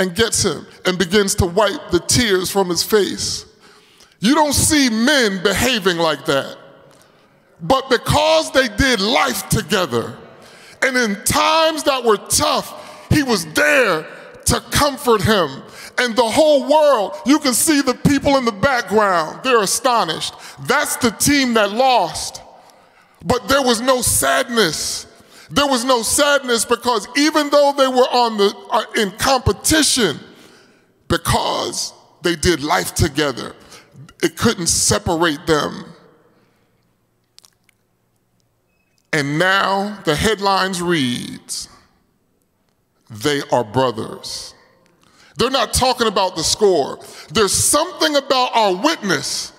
and 0.00 0.14
gets 0.16 0.42
him 0.44 0.66
and 0.86 0.98
begins 0.98 1.36
to 1.36 1.46
wipe 1.46 1.90
the 1.90 2.00
tears 2.00 2.50
from 2.50 2.68
his 2.68 2.82
face. 2.82 3.44
You 4.18 4.34
don't 4.34 4.54
see 4.54 4.88
men 4.90 5.42
behaving 5.42 5.98
like 5.98 6.24
that. 6.24 6.56
But 7.60 7.90
because 7.90 8.50
they 8.52 8.68
did 8.68 9.00
life 9.00 9.48
together, 9.50 10.16
and 10.82 10.96
in 10.96 11.22
times 11.24 11.84
that 11.84 12.02
were 12.02 12.16
tough, 12.16 13.06
he 13.10 13.22
was 13.22 13.44
there 13.52 14.06
to 14.46 14.60
comfort 14.70 15.22
him. 15.22 15.62
And 15.98 16.16
the 16.16 16.24
whole 16.24 16.62
world, 16.68 17.16
you 17.26 17.38
can 17.38 17.52
see 17.52 17.82
the 17.82 17.94
people 17.94 18.38
in 18.38 18.46
the 18.46 18.52
background, 18.52 19.40
they're 19.44 19.62
astonished. 19.62 20.34
That's 20.60 20.96
the 20.96 21.10
team 21.10 21.54
that 21.54 21.72
lost. 21.72 22.40
But 23.22 23.48
there 23.48 23.62
was 23.62 23.82
no 23.82 24.00
sadness. 24.00 25.06
There 25.50 25.66
was 25.66 25.84
no 25.84 26.02
sadness 26.02 26.64
because 26.64 27.08
even 27.16 27.50
though 27.50 27.74
they 27.76 27.88
were 27.88 28.08
on 28.12 28.36
the 28.36 28.54
uh, 28.70 28.84
in 28.96 29.10
competition, 29.12 30.18
because 31.08 31.92
they 32.22 32.36
did 32.36 32.62
life 32.62 32.94
together, 32.94 33.56
it 34.22 34.36
couldn't 34.36 34.68
separate 34.68 35.46
them. 35.46 35.86
And 39.12 39.40
now 39.40 39.98
the 40.04 40.14
headlines 40.14 40.80
reads, 40.80 41.68
they 43.10 43.42
are 43.50 43.64
brothers. 43.64 44.54
They're 45.36 45.50
not 45.50 45.72
talking 45.72 46.06
about 46.06 46.36
the 46.36 46.44
score. 46.44 47.00
There's 47.32 47.52
something 47.52 48.14
about 48.14 48.50
our 48.54 48.76
witness 48.76 49.52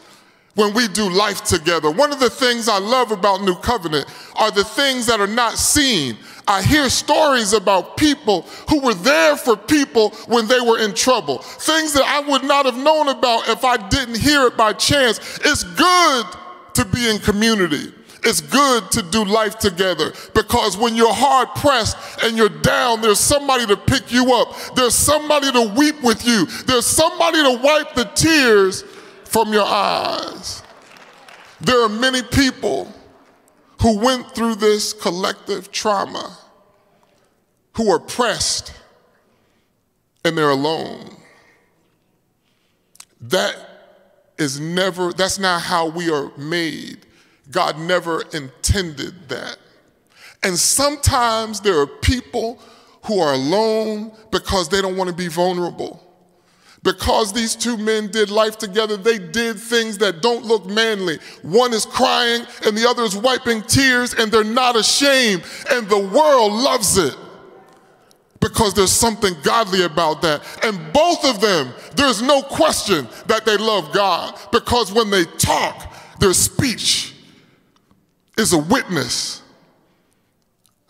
when 0.56 0.74
we 0.74 0.88
do 0.88 1.10
life 1.10 1.44
together. 1.44 1.90
One 1.90 2.12
of 2.12 2.20
the 2.20 2.30
things 2.30 2.68
I 2.68 2.78
love 2.78 3.12
about 3.12 3.42
New 3.42 3.56
Covenant 3.56 4.06
are 4.36 4.52
the 4.52 4.64
things 4.64 5.06
that 5.06 5.20
are 5.20 5.28
not 5.28 5.58
seen. 5.58 6.18
I 6.48 6.62
hear 6.62 6.90
stories 6.90 7.54
about 7.54 7.96
people 7.96 8.42
who 8.70 8.82
were 8.82 8.94
there 8.94 9.38
for 9.38 9.56
people 9.56 10.10
when 10.28 10.48
they 10.48 10.60
were 10.60 10.80
in 10.80 10.94
trouble. 10.94 11.38
Things 11.40 11.94
that 11.94 12.04
I 12.06 12.20
would 12.28 12.44
not 12.44 12.66
have 12.66 12.78
known 12.78 13.08
about 13.08 13.48
if 13.48 13.64
I 13.64 13.78
didn't 13.90 14.18
hear 14.18 14.48
it 14.48 14.58
by 14.58 14.74
chance. 14.74 15.20
It's 15.46 15.64
good 15.64 16.26
to 16.74 16.86
be 16.86 17.10
in 17.10 17.20
community. 17.20 17.94
It's 18.24 18.42
good 18.42 18.92
to 18.92 19.02
do 19.02 19.26
life 19.26 19.58
together 19.58 20.14
because 20.36 20.78
when 20.78 20.96
you're 20.96 21.14
hard 21.14 21.48
pressed 21.56 21.98
and 22.24 22.38
you're 22.38 22.50
down, 22.50 23.02
there's 23.02 23.20
somebody 23.20 23.66
to 23.66 23.76
pick 23.76 24.12
you 24.12 24.34
up. 24.34 24.76
There's 24.76 24.94
somebody 24.94 25.52
to 25.52 25.74
weep 25.76 26.04
with 26.04 26.26
you. 26.26 26.46
There's 26.66 26.86
somebody 26.86 27.42
to 27.42 27.60
wipe 27.64 27.96
the 27.96 28.06
tears 28.14 28.84
from 29.32 29.54
your 29.54 29.66
eyes. 29.66 30.62
There 31.62 31.82
are 31.82 31.88
many 31.88 32.22
people 32.22 32.92
who 33.82 33.98
went 33.98 34.36
through 34.36 34.56
this 34.56 34.92
collective 34.92 35.72
trauma 35.72 36.38
who 37.78 37.90
are 37.90 38.00
pressed 38.00 38.74
and 40.26 40.38
they're 40.38 40.50
alone. 40.50 41.16
That 43.22 43.56
is 44.38 44.60
never, 44.60 45.14
that's 45.14 45.40
not 45.40 45.62
how 45.62 45.88
we 45.88 46.12
are 46.12 46.36
made. 46.38 47.06
God 47.50 47.80
never 47.80 48.24
intended 48.34 49.30
that. 49.30 49.58
And 50.44 50.58
sometimes 50.58 51.62
there 51.62 51.80
are 51.80 51.88
people 51.88 52.60
who 53.06 53.22
are 53.22 53.34
alone 53.34 54.12
because 54.30 54.68
they 54.68 54.82
don't 54.82 54.98
want 54.98 55.10
to 55.10 55.16
be 55.16 55.30
vulnerable. 55.30 56.11
Because 56.84 57.32
these 57.32 57.56
two 57.56 57.78
men 57.78 58.08
did 58.08 58.32
life 58.32 58.58
together, 58.58 58.98
they 58.98 59.20
did 59.20 59.60
things 59.60 60.00
that 60.00 60.22
don't 60.22 60.44
look 60.44 60.66
manly. 60.66 61.20
One 61.44 61.74
is 61.74 61.86
crying 61.86 62.44
and 62.66 62.76
the 62.76 62.90
other 62.90 63.04
is 63.04 63.16
wiping 63.16 63.62
tears, 63.62 64.16
and 64.16 64.32
they're 64.32 64.44
not 64.44 64.76
ashamed, 64.76 65.44
and 65.70 65.88
the 65.88 66.00
world 66.00 66.54
loves 66.54 66.98
it 66.98 67.16
because 68.40 68.74
there's 68.74 68.92
something 68.92 69.36
godly 69.44 69.84
about 69.84 70.24
that. 70.24 70.42
And 70.64 70.92
both 70.92 71.24
of 71.24 71.40
them, 71.40 71.72
there's 71.96 72.22
no 72.22 72.42
question 72.42 73.08
that 73.28 73.46
they 73.46 73.56
love 73.58 73.94
God 73.94 74.38
because 74.52 74.92
when 74.92 75.12
they 75.12 75.26
talk, 75.26 75.94
their 76.20 76.34
speech 76.34 77.14
is 78.38 78.54
a 78.54 78.58
witness. 78.58 79.44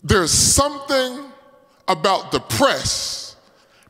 There's 0.04 0.32
something 0.32 1.26
about 1.88 2.32
the 2.32 2.40
press, 2.40 3.36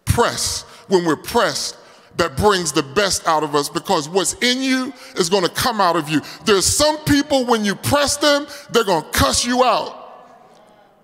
press, 0.06 0.64
when 0.88 1.06
we're 1.06 1.16
pressed, 1.16 1.78
that 2.22 2.38
brings 2.38 2.72
the 2.72 2.84
best 2.84 3.28
out 3.28 3.42
of 3.42 3.56
us 3.56 3.68
because 3.68 4.08
what's 4.08 4.34
in 4.44 4.62
you 4.62 4.94
is 5.16 5.28
going 5.28 5.44
to 5.44 5.50
come 5.50 5.82
out 5.82 5.96
of 5.96 6.08
you. 6.08 6.22
There's 6.46 6.68
some 6.68 7.00
people, 7.06 7.48
when 7.48 7.66
you 7.66 7.74
press 7.74 8.16
them, 8.18 8.46
they're 8.70 8.84
going 8.84 9.04
to 9.04 9.10
cuss 9.10 9.44
you 9.44 9.64
out 9.64 9.98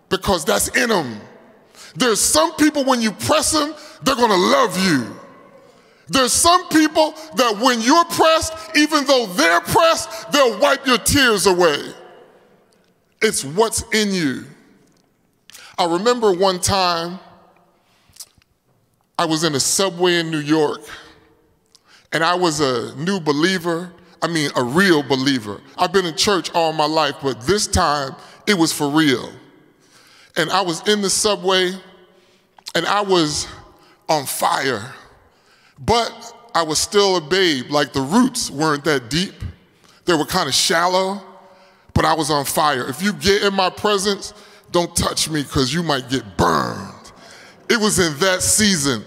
because 0.09 0.45
that's 0.45 0.67
in 0.77 0.89
them. 0.89 1.19
There's 1.95 2.21
some 2.21 2.55
people, 2.57 2.85
when 2.85 3.01
you 3.01 3.11
press 3.11 3.51
them, 3.51 3.73
they're 4.03 4.15
going 4.15 4.29
to 4.29 4.37
love 4.37 4.77
you. 4.77 5.15
There's 6.07 6.33
some 6.33 6.69
people 6.69 7.15
that 7.35 7.57
when 7.63 7.81
you're 7.81 8.05
pressed, 8.05 8.53
even 8.75 9.03
though 9.05 9.25
they're 9.25 9.61
pressed, 9.61 10.31
they'll 10.31 10.59
wipe 10.59 10.85
your 10.85 10.99
tears 10.99 11.47
away. 11.47 11.79
It's 13.23 13.43
what's 13.43 13.83
in 13.91 14.13
you. 14.13 14.43
I 15.79 15.91
remember 15.91 16.31
one 16.31 16.59
time 16.59 17.17
I 19.17 19.25
was 19.25 19.43
in 19.43 19.55
a 19.55 19.59
subway 19.59 20.19
in 20.19 20.29
New 20.29 20.41
York 20.41 20.81
and 22.13 22.23
I 22.23 22.35
was 22.35 22.59
a 22.59 22.95
new 22.95 23.19
believer. 23.19 23.91
I 24.21 24.27
mean, 24.27 24.49
a 24.55 24.63
real 24.63 25.03
believer. 25.03 25.61
I've 25.77 25.93
been 25.93 26.05
in 26.05 26.15
church 26.15 26.51
all 26.53 26.73
my 26.73 26.85
life, 26.85 27.15
but 27.21 27.41
this 27.41 27.67
time 27.67 28.15
it 28.47 28.55
was 28.55 28.73
for 28.73 28.89
real. 28.89 29.31
And 30.35 30.49
I 30.49 30.61
was 30.61 30.87
in 30.87 31.01
the 31.01 31.09
subway 31.09 31.73
and 32.73 32.85
I 32.85 33.01
was 33.01 33.47
on 34.09 34.25
fire, 34.25 34.93
but 35.79 36.33
I 36.55 36.63
was 36.63 36.79
still 36.79 37.17
a 37.17 37.21
babe. 37.21 37.69
Like 37.69 37.93
the 37.93 38.01
roots 38.01 38.49
weren't 38.49 38.83
that 38.85 39.09
deep, 39.09 39.35
they 40.05 40.15
were 40.15 40.25
kind 40.25 40.47
of 40.47 40.55
shallow 40.55 41.21
but 41.97 42.05
I 42.05 42.13
was 42.13 42.29
on 42.29 42.45
fire. 42.45 42.87
If 42.87 43.01
you 43.01 43.11
get 43.11 43.41
in 43.41 43.55
my 43.55 43.71
presence, 43.71 44.35
don't 44.71 44.95
touch 44.95 45.31
me 45.31 45.41
because 45.41 45.73
you 45.73 45.81
might 45.81 46.07
get 46.11 46.37
burned. 46.37 47.11
It 47.71 47.79
was 47.79 47.97
in 47.97 48.15
that 48.19 48.43
season, 48.43 49.03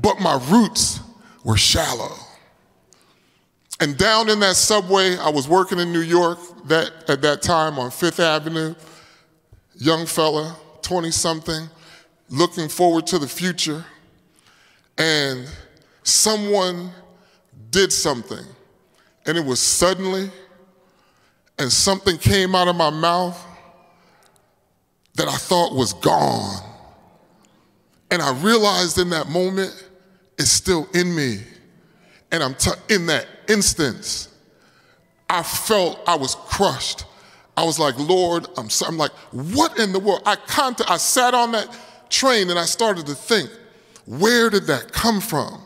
but 0.00 0.20
my 0.20 0.40
roots 0.48 1.00
were 1.42 1.56
shallow. 1.56 2.14
And 3.80 3.96
down 3.96 4.28
in 4.28 4.40
that 4.40 4.56
subway, 4.56 5.16
I 5.16 5.30
was 5.30 5.48
working 5.48 5.78
in 5.78 5.92
New 5.92 6.00
York 6.00 6.38
that, 6.66 6.90
at 7.08 7.22
that 7.22 7.42
time 7.42 7.78
on 7.78 7.90
Fifth 7.90 8.18
Avenue, 8.18 8.74
young 9.76 10.04
fella, 10.04 10.56
20 10.82 11.10
something, 11.10 11.68
looking 12.28 12.68
forward 12.68 13.06
to 13.08 13.18
the 13.18 13.28
future. 13.28 13.84
And 14.96 15.48
someone 16.02 16.90
did 17.70 17.92
something, 17.92 18.44
and 19.26 19.38
it 19.38 19.44
was 19.44 19.60
suddenly 19.60 20.30
and 21.58 21.72
something 21.72 22.16
came 22.18 22.54
out 22.54 22.68
of 22.68 22.76
my 22.76 22.90
mouth 22.90 23.44
that 25.14 25.28
I 25.28 25.36
thought 25.36 25.74
was 25.74 25.92
gone. 25.92 26.62
And 28.10 28.22
I 28.22 28.32
realized 28.40 28.98
in 28.98 29.10
that 29.10 29.28
moment, 29.28 29.90
it's 30.38 30.50
still 30.50 30.88
in 30.94 31.14
me. 31.14 31.40
And 32.30 32.42
I'm 32.42 32.54
t- 32.54 32.70
in 32.90 33.06
that 33.06 33.26
instance, 33.48 34.28
I 35.30 35.42
felt 35.42 36.00
I 36.06 36.16
was 36.16 36.34
crushed. 36.34 37.04
I 37.56 37.64
was 37.64 37.78
like, 37.78 37.98
Lord, 37.98 38.46
I'm, 38.56 38.70
so, 38.70 38.86
I'm 38.86 38.96
like, 38.96 39.10
what 39.32 39.78
in 39.78 39.92
the 39.92 39.98
world? 39.98 40.22
I, 40.24 40.36
cont- 40.36 40.88
I 40.90 40.96
sat 40.96 41.34
on 41.34 41.52
that 41.52 41.68
train 42.08 42.50
and 42.50 42.58
I 42.58 42.64
started 42.64 43.06
to 43.06 43.14
think, 43.14 43.50
where 44.06 44.48
did 44.48 44.66
that 44.68 44.92
come 44.92 45.20
from? 45.20 45.60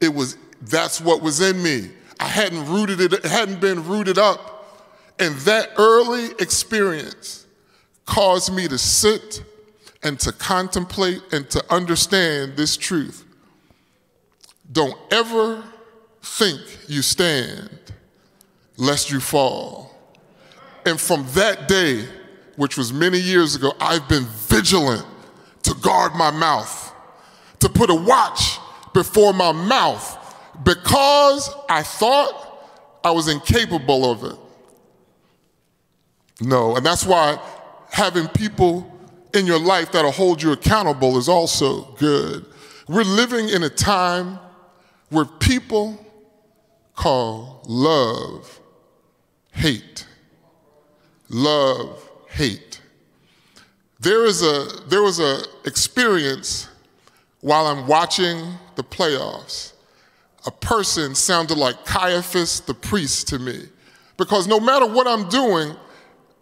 It 0.00 0.14
was, 0.14 0.36
that's 0.62 1.00
what 1.00 1.20
was 1.20 1.40
in 1.40 1.62
me. 1.62 1.90
I 2.20 2.26
hadn't 2.26 2.66
rooted 2.66 3.00
it, 3.00 3.12
it 3.12 3.24
hadn't 3.24 3.60
been 3.60 3.86
rooted 3.86 4.18
up. 4.18 4.84
And 5.18 5.34
that 5.38 5.70
early 5.78 6.26
experience 6.38 7.46
caused 8.06 8.52
me 8.52 8.68
to 8.68 8.78
sit 8.78 9.42
and 10.02 10.18
to 10.20 10.32
contemplate 10.32 11.22
and 11.32 11.48
to 11.50 11.74
understand 11.74 12.56
this 12.56 12.76
truth. 12.76 13.24
Don't 14.70 14.96
ever 15.10 15.64
think 16.22 16.60
you 16.88 17.02
stand 17.02 17.70
lest 18.76 19.10
you 19.10 19.20
fall. 19.20 19.94
And 20.84 21.00
from 21.00 21.26
that 21.34 21.68
day, 21.68 22.06
which 22.56 22.76
was 22.76 22.92
many 22.92 23.18
years 23.18 23.54
ago, 23.54 23.72
I've 23.80 24.08
been 24.08 24.24
vigilant 24.24 25.06
to 25.62 25.74
guard 25.74 26.14
my 26.14 26.30
mouth, 26.30 26.92
to 27.60 27.68
put 27.68 27.90
a 27.90 27.94
watch 27.94 28.58
before 28.94 29.32
my 29.32 29.52
mouth 29.52 30.16
because 30.64 31.50
I 31.68 31.82
thought 31.82 32.44
I 33.04 33.10
was 33.10 33.28
incapable 33.28 34.10
of 34.10 34.24
it. 34.24 34.36
No, 36.40 36.76
and 36.76 36.84
that's 36.84 37.04
why 37.04 37.38
having 37.90 38.28
people 38.28 38.92
in 39.34 39.46
your 39.46 39.58
life 39.58 39.92
that'll 39.92 40.10
hold 40.10 40.42
you 40.42 40.52
accountable 40.52 41.18
is 41.18 41.28
also 41.28 41.82
good. 41.96 42.46
We're 42.88 43.02
living 43.02 43.48
in 43.48 43.62
a 43.62 43.68
time 43.68 44.38
where 45.10 45.24
people 45.24 46.04
call 46.94 47.62
love 47.66 48.60
hate. 49.52 50.06
Love 51.28 52.10
hate. 52.28 52.80
There 54.00 54.24
is 54.24 54.42
a 54.42 54.66
there 54.88 55.02
was 55.02 55.18
a 55.20 55.42
experience 55.64 56.68
while 57.40 57.66
I'm 57.66 57.86
watching 57.86 58.40
the 58.76 58.84
playoffs. 58.84 59.72
A 60.46 60.50
person 60.50 61.14
sounded 61.14 61.58
like 61.58 61.84
Caiaphas 61.84 62.60
the 62.60 62.74
priest 62.74 63.28
to 63.28 63.38
me. 63.38 63.68
Because 64.16 64.46
no 64.46 64.58
matter 64.58 64.86
what 64.86 65.06
I'm 65.06 65.28
doing, 65.28 65.74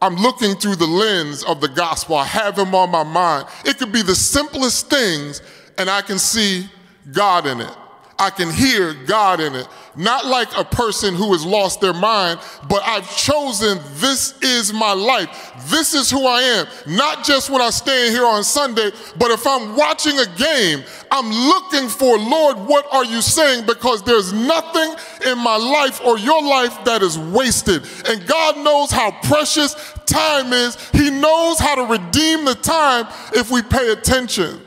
I'm 0.00 0.16
looking 0.16 0.54
through 0.54 0.76
the 0.76 0.86
lens 0.86 1.42
of 1.44 1.60
the 1.60 1.68
gospel. 1.68 2.16
I 2.16 2.24
have 2.24 2.58
him 2.58 2.74
on 2.74 2.90
my 2.90 3.02
mind. 3.02 3.48
It 3.64 3.78
could 3.78 3.92
be 3.92 4.02
the 4.02 4.14
simplest 4.14 4.88
things, 4.88 5.42
and 5.78 5.88
I 5.88 6.02
can 6.02 6.18
see 6.18 6.66
God 7.12 7.46
in 7.46 7.60
it. 7.60 7.76
I 8.18 8.30
can 8.30 8.50
hear 8.50 8.94
God 8.94 9.40
in 9.40 9.54
it. 9.54 9.68
Not 9.94 10.26
like 10.26 10.48
a 10.56 10.64
person 10.64 11.14
who 11.14 11.32
has 11.32 11.44
lost 11.44 11.80
their 11.80 11.92
mind, 11.92 12.40
but 12.68 12.82
I've 12.82 13.14
chosen 13.16 13.78
this 13.94 14.40
is 14.40 14.72
my 14.72 14.92
life. 14.92 15.52
This 15.68 15.94
is 15.94 16.10
who 16.10 16.26
I 16.26 16.40
am. 16.40 16.66
Not 16.86 17.24
just 17.24 17.50
when 17.50 17.60
I 17.60 17.70
stand 17.70 18.14
here 18.14 18.26
on 18.26 18.42
Sunday, 18.42 18.90
but 19.18 19.30
if 19.30 19.46
I'm 19.46 19.76
watching 19.76 20.18
a 20.18 20.26
game, 20.36 20.82
I'm 21.10 21.30
looking 21.30 21.88
for, 21.88 22.18
Lord, 22.18 22.58
what 22.58 22.86
are 22.92 23.04
you 23.04 23.20
saying? 23.20 23.66
Because 23.66 24.02
there's 24.02 24.32
nothing 24.32 24.94
in 25.30 25.38
my 25.38 25.56
life 25.56 26.00
or 26.04 26.18
your 26.18 26.42
life 26.42 26.84
that 26.84 27.02
is 27.02 27.18
wasted. 27.18 27.86
And 28.08 28.26
God 28.26 28.56
knows 28.58 28.90
how 28.90 29.10
precious 29.22 29.74
time 30.06 30.52
is. 30.52 30.76
He 30.90 31.10
knows 31.10 31.58
how 31.58 31.74
to 31.74 31.84
redeem 31.84 32.44
the 32.44 32.54
time 32.54 33.06
if 33.34 33.50
we 33.50 33.62
pay 33.62 33.92
attention. 33.92 34.62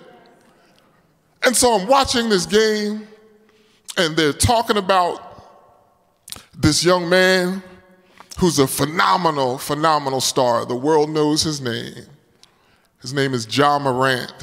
And 1.44 1.56
so 1.56 1.80
I'm 1.80 1.88
watching 1.88 2.30
this 2.30 2.46
game 2.46 3.08
and 4.00 4.16
they're 4.16 4.34
talking 4.34 4.78
about 4.78 5.22
this 6.58 6.84
young 6.84 7.10
man 7.10 7.62
who's 8.40 8.58
a 8.60 8.68
phenomenal, 8.68 9.58
phenomenal 9.58 10.22
star. 10.22 10.66
The 10.66 10.76
world 10.76 11.10
knows 11.10 11.42
his 11.42 11.60
name. 11.60 12.06
His 13.02 13.14
name 13.14 13.34
is 13.34 13.46
Ja 13.56 13.78
Morant. 13.80 14.34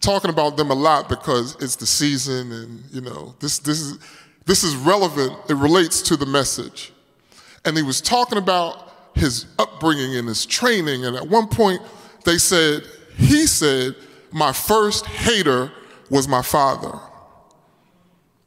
talking 0.00 0.30
about 0.30 0.56
them 0.56 0.70
a 0.70 0.74
lot 0.74 1.08
because 1.08 1.56
it's 1.60 1.76
the 1.76 1.86
season 1.86 2.52
and 2.52 2.84
you 2.92 3.00
know, 3.00 3.34
this 3.40 3.58
this 3.60 3.80
is 3.80 3.98
this 4.44 4.64
is 4.64 4.74
relevant. 4.76 5.32
It 5.48 5.54
relates 5.54 6.02
to 6.02 6.16
the 6.16 6.26
message. 6.26 6.92
And 7.64 7.76
he 7.76 7.82
was 7.82 8.00
talking 8.00 8.38
about 8.38 8.92
his 9.14 9.46
upbringing 9.58 10.16
and 10.16 10.28
his 10.28 10.46
training. 10.46 11.04
And 11.04 11.16
at 11.16 11.26
one 11.28 11.48
point 11.48 11.82
they 12.24 12.38
said, 12.38 12.82
he 13.16 13.46
said, 13.46 13.96
my 14.32 14.52
first 14.52 15.06
hater 15.06 15.72
was 16.10 16.28
my 16.28 16.42
father. 16.42 16.98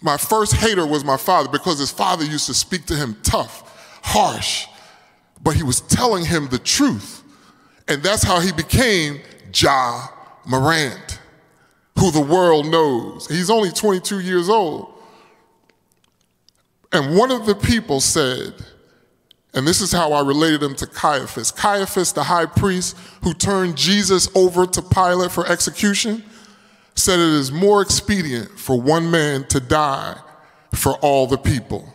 My 0.01 0.17
first 0.17 0.53
hater 0.55 0.85
was 0.85 1.03
my 1.03 1.17
father 1.17 1.49
because 1.49 1.79
his 1.79 1.91
father 1.91 2.23
used 2.23 2.47
to 2.47 2.53
speak 2.53 2.85
to 2.85 2.95
him 2.95 3.17
tough, 3.23 3.99
harsh, 4.03 4.67
but 5.43 5.55
he 5.55 5.63
was 5.63 5.81
telling 5.81 6.25
him 6.25 6.47
the 6.47 6.59
truth. 6.59 7.23
And 7.88 8.01
that's 8.01 8.23
how 8.23 8.39
he 8.39 8.51
became 8.51 9.19
Ja 9.53 10.07
Morant, 10.45 11.19
who 11.97 12.12
the 12.12 12.21
world 12.21 12.67
knows. 12.67 13.27
He's 13.27 13.49
only 13.49 13.71
22 13.71 14.19
years 14.19 14.47
old. 14.47 14.93
And 16.91 17.17
one 17.17 17.31
of 17.31 17.45
the 17.45 17.55
people 17.55 17.99
said, 17.99 18.53
and 19.53 19.67
this 19.67 19.81
is 19.81 19.91
how 19.91 20.13
I 20.13 20.21
related 20.25 20.63
him 20.63 20.75
to 20.75 20.88
Caiaphas 20.88 21.51
Caiaphas, 21.51 22.13
the 22.13 22.23
high 22.23 22.45
priest 22.45 22.95
who 23.23 23.33
turned 23.33 23.75
Jesus 23.75 24.29
over 24.35 24.65
to 24.65 24.81
Pilate 24.81 25.31
for 25.31 25.45
execution 25.47 26.23
said 26.99 27.19
it 27.19 27.25
is 27.25 27.51
more 27.51 27.81
expedient 27.81 28.59
for 28.59 28.79
one 28.79 29.09
man 29.09 29.45
to 29.47 29.59
die 29.59 30.19
for 30.73 30.93
all 30.97 31.25
the 31.25 31.38
people. 31.38 31.91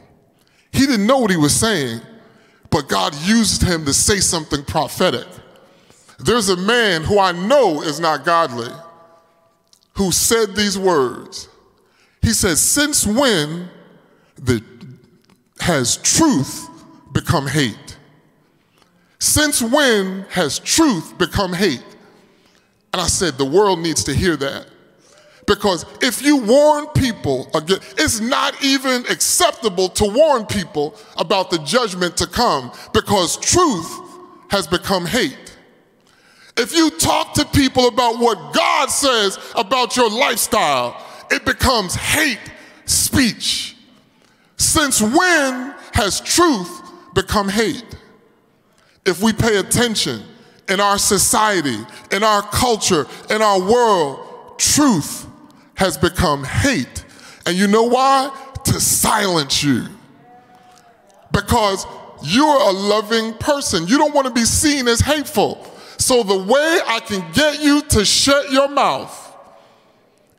He 0.73 0.87
didn't 0.87 1.07
know 1.07 1.19
what 1.19 1.31
he 1.31 1.37
was 1.37 1.55
saying, 1.55 2.01
but 2.71 2.89
God 2.89 3.15
used 3.15 3.63
him 3.63 3.85
to 3.85 3.93
say 3.93 4.19
something 4.19 4.65
prophetic. 4.65 5.27
There's 6.19 6.49
a 6.49 6.57
man 6.57 7.05
who 7.05 7.19
I 7.19 7.33
know 7.33 7.83
is 7.83 8.01
not 8.01 8.25
godly 8.25 8.73
who 9.95 10.11
said 10.11 10.57
these 10.57 10.79
words. 10.79 11.49
He 12.23 12.33
says, 12.33 12.61
Since 12.61 13.07
when 13.07 13.69
the, 14.37 14.63
has 15.61 15.97
truth 15.99 16.69
become 17.13 17.47
hate? 17.47 17.97
Since 19.19 19.63
when 19.63 20.27
has 20.31 20.59
truth 20.59 21.17
become 21.19 21.53
hate? 21.53 21.85
And 22.93 23.01
I 23.01 23.07
said, 23.07 23.39
The 23.39 23.45
world 23.45 23.79
needs 23.79 24.05
to 24.05 24.15
hear 24.15 24.37
that. 24.37 24.67
Because 25.47 25.85
if 26.01 26.23
you 26.23 26.39
warn 26.39 26.87
people, 26.89 27.51
again, 27.55 27.79
it's 27.99 28.21
not 28.21 28.63
even 28.63 29.05
acceptable 29.07 29.89
to 29.91 30.05
warn 30.05 30.47
people 30.47 30.97
about 31.19 31.51
the 31.51 31.59
judgment 31.59 32.17
to 32.19 32.27
come 32.27 32.73
because 32.93 33.37
truth 33.37 34.01
has 34.51 34.67
become 34.67 35.05
hate. 35.05 35.57
If 36.57 36.75
you 36.75 36.91
talk 36.91 37.35
to 37.35 37.45
people 37.47 37.89
about 37.89 38.19
what 38.19 38.55
God 38.55 38.89
says 38.89 39.39
about 39.57 39.97
your 39.97 40.09
lifestyle, 40.09 41.03
it 41.31 41.45
becomes 41.45 41.95
hate 41.95 42.39
speech. 42.87 43.77
Since 44.57 45.03
when 45.03 45.75
has 45.93 46.21
truth 46.21 46.81
become 47.13 47.49
hate? 47.49 47.85
If 49.05 49.21
we 49.21 49.33
pay 49.33 49.59
attention 49.59 50.23
in 50.69 50.81
our 50.81 50.97
society, 50.97 51.77
in 52.13 52.23
our 52.23 52.43
culture, 52.43 53.07
in 53.29 53.43
our 53.43 53.61
world, 53.61 54.59
truth 54.59 55.27
has 55.75 55.97
become 55.97 56.45
hate. 56.45 57.05
And 57.47 57.57
you 57.57 57.67
know 57.67 57.85
why? 57.85 58.35
To 58.65 58.81
silence 58.81 59.63
you. 59.63 59.87
Because 61.33 61.87
you're 62.23 62.61
a 62.61 62.71
loving 62.71 63.35
person. 63.35 63.87
You 63.87 63.99
don't 63.99 64.15
want 64.15 64.27
to 64.27 64.33
be 64.33 64.45
seen 64.45 64.89
as 64.89 65.01
hateful. 65.01 65.65
So 65.99 66.23
the 66.23 66.39
way 66.39 66.81
I 66.87 67.01
can 67.01 67.25
get 67.33 67.63
you 67.63 67.83
to 67.83 68.05
shut 68.05 68.51
your 68.51 68.69
mouth 68.69 69.21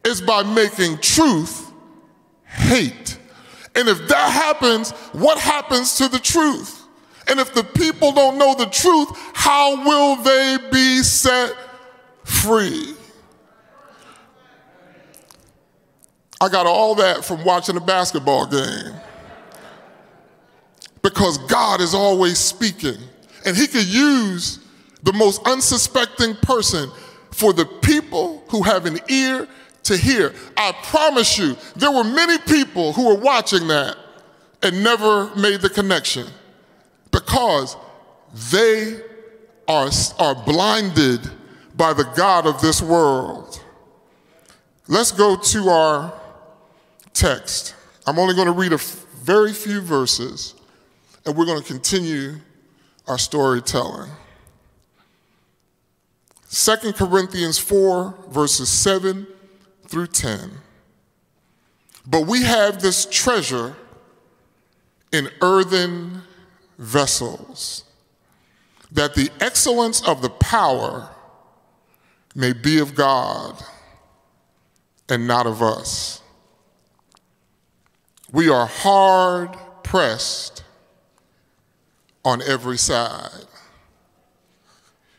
is 0.05 0.21
by 0.21 0.43
making 0.43 0.99
truth 0.99 1.71
hate. 2.45 3.17
And 3.75 3.89
if 3.89 4.07
that 4.07 4.31
happens, 4.31 4.91
what 5.11 5.37
happens 5.37 5.97
to 5.97 6.07
the 6.07 6.19
truth? 6.19 6.83
And 7.27 7.39
if 7.39 7.53
the 7.53 7.63
people 7.63 8.11
don't 8.11 8.37
know 8.37 8.55
the 8.55 8.67
truth, 8.67 9.09
how 9.33 9.83
will 9.83 10.15
they 10.23 10.57
be 10.71 11.01
set 11.03 11.53
free? 12.23 12.93
I 16.41 16.49
got 16.49 16.65
all 16.65 16.95
that 16.95 17.23
from 17.23 17.43
watching 17.43 17.77
a 17.77 17.81
basketball 17.81 18.47
game. 18.47 18.93
Because 21.01 21.37
God 21.37 21.81
is 21.81 21.93
always 21.93 22.37
speaking, 22.37 22.97
and 23.45 23.55
He 23.55 23.67
could 23.67 23.85
use 23.85 24.59
the 25.03 25.13
most 25.13 25.41
unsuspecting 25.45 26.35
person 26.37 26.89
for 27.31 27.53
the 27.53 27.65
people 27.65 28.43
who 28.49 28.63
have 28.63 28.85
an 28.85 28.97
ear 29.07 29.47
to 29.83 29.95
hear. 29.95 30.33
I 30.57 30.71
promise 30.83 31.37
you, 31.37 31.55
there 31.75 31.91
were 31.91 32.03
many 32.03 32.39
people 32.39 32.91
who 32.93 33.07
were 33.07 33.19
watching 33.19 33.67
that 33.67 33.97
and 34.63 34.83
never 34.83 35.33
made 35.35 35.61
the 35.61 35.69
connection 35.69 36.27
because 37.11 37.77
they 38.51 38.99
are, 39.67 39.89
are 40.17 40.35
blinded 40.43 41.21
by 41.75 41.93
the 41.93 42.03
God 42.15 42.47
of 42.47 42.61
this 42.61 42.81
world. 42.81 43.61
Let's 44.87 45.11
go 45.11 45.35
to 45.35 45.69
our 45.69 46.13
text. 47.15 47.73
I'm 48.05 48.19
only 48.19 48.35
going 48.35 48.45
to 48.45 48.53
read 48.53 48.71
a 48.71 48.75
f- 48.75 49.05
very 49.15 49.53
few 49.53 49.81
verses, 49.81 50.53
and 51.25 51.35
we're 51.35 51.45
going 51.45 51.61
to 51.61 51.67
continue 51.67 52.35
our 53.07 53.17
storytelling. 53.17 54.11
2 56.51 56.93
Corinthians 56.93 57.57
4, 57.57 58.15
verses 58.29 58.69
7 58.69 59.25
through 59.87 60.07
10. 60.07 60.51
But 62.05 62.27
we 62.27 62.43
have 62.43 62.81
this 62.81 63.07
treasure 63.09 63.75
in 65.11 65.29
earthen 65.41 66.21
vessels, 66.77 67.83
that 68.91 69.15
the 69.15 69.29
excellence 69.39 70.05
of 70.07 70.21
the 70.21 70.29
power 70.29 71.09
may 72.35 72.53
be 72.53 72.79
of 72.79 72.93
God 72.93 73.61
and 75.09 75.27
not 75.27 75.47
of 75.47 75.61
us. 75.61 76.21
We 78.35 78.49
are 78.49 78.65
hard 78.65 79.55
pressed 79.81 80.65
on 82.25 82.41
every 82.41 82.77
side, 82.77 83.45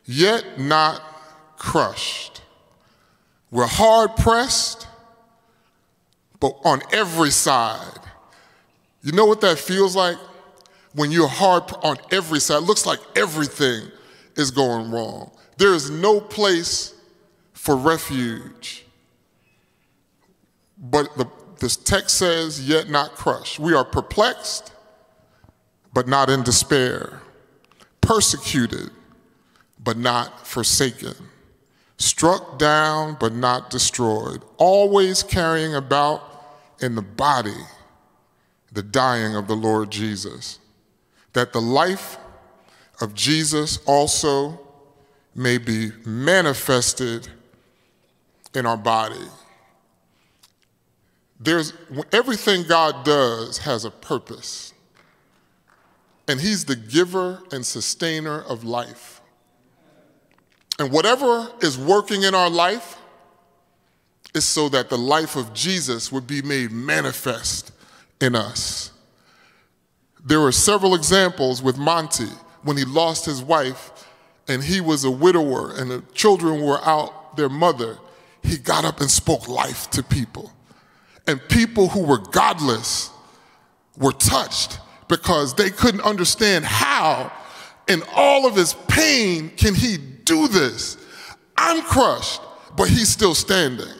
yet 0.05 0.61
not 0.61 1.00
crushed. 1.57 2.42
We're 3.50 3.66
hard 3.66 4.16
pressed, 4.16 4.87
but 6.40 6.59
on 6.62 6.83
every 6.92 7.31
side. 7.31 8.00
You 9.02 9.12
know 9.12 9.24
what 9.24 9.40
that 9.40 9.59
feels 9.59 9.96
like? 9.96 10.18
When 10.92 11.11
you're 11.11 11.26
hard 11.26 11.62
on 11.83 11.96
every 12.12 12.38
side, 12.38 12.59
it 12.59 12.66
looks 12.66 12.85
like 12.85 13.00
everything 13.16 13.90
is 14.37 14.50
going 14.50 14.90
wrong. 14.90 15.31
There 15.57 15.72
is 15.72 15.88
no 15.88 16.20
place 16.20 16.92
for 17.55 17.76
refuge. 17.76 18.85
But 20.76 21.16
the, 21.16 21.26
this 21.59 21.77
text 21.77 22.19
says, 22.19 22.69
yet 22.69 22.88
not 22.88 23.12
crushed. 23.14 23.59
We 23.59 23.75
are 23.75 23.85
perplexed, 23.85 24.73
but 25.92 26.07
not 26.07 26.29
in 26.29 26.42
despair, 26.42 27.21
persecuted, 28.01 28.90
but 29.83 29.97
not 29.97 30.47
forsaken, 30.47 31.14
struck 31.97 32.59
down, 32.59 33.16
but 33.19 33.33
not 33.33 33.71
destroyed, 33.71 34.42
always 34.59 35.23
carrying 35.23 35.75
about 35.75 36.23
in 36.81 36.95
the 36.95 37.03
body 37.03 37.57
the 38.73 38.83
dying 38.83 39.35
of 39.35 39.47
the 39.47 39.57
Lord 39.57 39.90
Jesus, 39.90 40.59
that 41.33 41.53
the 41.53 41.61
life 41.61 42.19
of 43.01 43.14
Jesus 43.14 43.79
also 43.87 44.61
may 45.35 45.57
be 45.57 45.92
manifested 46.05 47.29
in 48.55 48.66
our 48.66 48.77
body. 48.77 49.29
There's 51.38 51.72
everything 52.12 52.64
God 52.64 53.05
does 53.05 53.59
has 53.59 53.85
a 53.85 53.90
purpose. 53.90 54.72
And 56.29 56.40
he's 56.40 56.64
the 56.64 56.77
giver 56.77 57.42
and 57.53 57.64
sustainer 57.64 58.40
of 58.42 58.64
life. 58.64 59.20
And 60.79 60.90
whatever 60.90 61.51
is 61.61 61.79
working 61.79 62.22
in 62.22 62.35
our 62.35 62.51
life 62.51 62.99
is 64.35 64.44
so 64.44 64.68
that 64.70 64.90
the 64.90 64.99
life 64.99 65.37
of 65.37 65.55
Jesus 65.55 66.11
would 66.11 66.27
be 66.27 66.42
made 66.42 66.70
manifest 66.70 67.72
in 68.20 68.35
us. 68.35 68.92
There 70.25 70.40
were 70.40 70.53
several 70.53 70.94
examples 70.94 71.62
with 71.62 71.79
Monty 71.79 72.29
when 72.62 72.77
he 72.77 72.85
lost 72.85 73.25
his 73.25 73.42
wife 73.42 74.07
and 74.49 74.64
he 74.64 74.81
was 74.81 75.05
a 75.05 75.11
widower 75.11 75.72
and 75.75 75.90
the 75.90 76.03
children 76.12 76.61
were 76.61 76.81
out 76.85 77.37
their 77.37 77.49
mother. 77.49 77.99
He 78.42 78.59
got 78.59 78.85
up 78.85 79.01
and 79.01 79.11
spoke 79.11 79.49
life 79.49 79.88
to 79.90 80.03
people. 80.03 80.53
And 81.26 81.40
people 81.48 81.88
who 81.88 82.04
were 82.04 82.18
godless 82.18 83.10
were 83.96 84.12
touched 84.12 84.78
because 85.08 85.54
they 85.54 85.70
couldn't 85.70 86.02
understand 86.02 86.64
how, 86.64 87.32
in 87.88 88.02
all 88.14 88.46
of 88.46 88.54
his 88.54 88.74
pain, 88.88 89.50
can 89.56 89.74
he 89.74 89.96
do 89.96 90.48
this? 90.48 90.96
I'm 91.56 91.82
crushed, 91.82 92.40
but 92.76 92.88
he's 92.88 93.08
still 93.08 93.34
standing. 93.34 93.94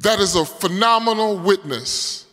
That 0.00 0.20
is 0.20 0.34
a 0.34 0.44
phenomenal 0.44 1.38
witness. 1.38 2.26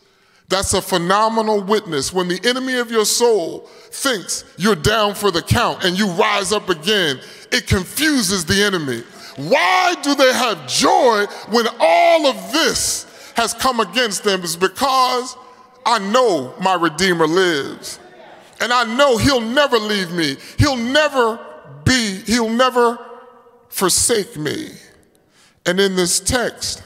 That's 0.48 0.74
a 0.74 0.82
phenomenal 0.82 1.62
witness. 1.62 2.12
When 2.12 2.28
the 2.28 2.40
enemy 2.44 2.76
of 2.76 2.90
your 2.90 3.06
soul 3.06 3.60
thinks 3.90 4.44
you're 4.58 4.74
down 4.74 5.14
for 5.14 5.30
the 5.30 5.40
count 5.40 5.84
and 5.84 5.98
you 5.98 6.08
rise 6.08 6.52
up 6.52 6.68
again, 6.68 7.20
it 7.50 7.66
confuses 7.66 8.44
the 8.44 8.62
enemy. 8.62 9.02
Why 9.36 9.94
do 10.02 10.14
they 10.14 10.32
have 10.32 10.66
joy 10.66 11.24
when 11.48 11.66
all 11.80 12.26
of 12.26 12.52
this 12.52 13.06
has 13.34 13.54
come 13.54 13.80
against 13.80 14.24
them 14.24 14.42
is 14.42 14.56
because 14.56 15.36
I 15.84 15.98
know 15.98 16.54
my 16.60 16.74
Redeemer 16.74 17.26
lives. 17.26 17.98
And 18.60 18.72
I 18.72 18.84
know 18.96 19.16
He'll 19.16 19.40
never 19.40 19.78
leave 19.78 20.12
me. 20.12 20.36
He'll 20.58 20.76
never 20.76 21.38
be, 21.84 22.22
He'll 22.26 22.50
never 22.50 22.98
forsake 23.68 24.36
me. 24.36 24.68
And 25.66 25.80
in 25.80 25.96
this 25.96 26.20
text, 26.20 26.82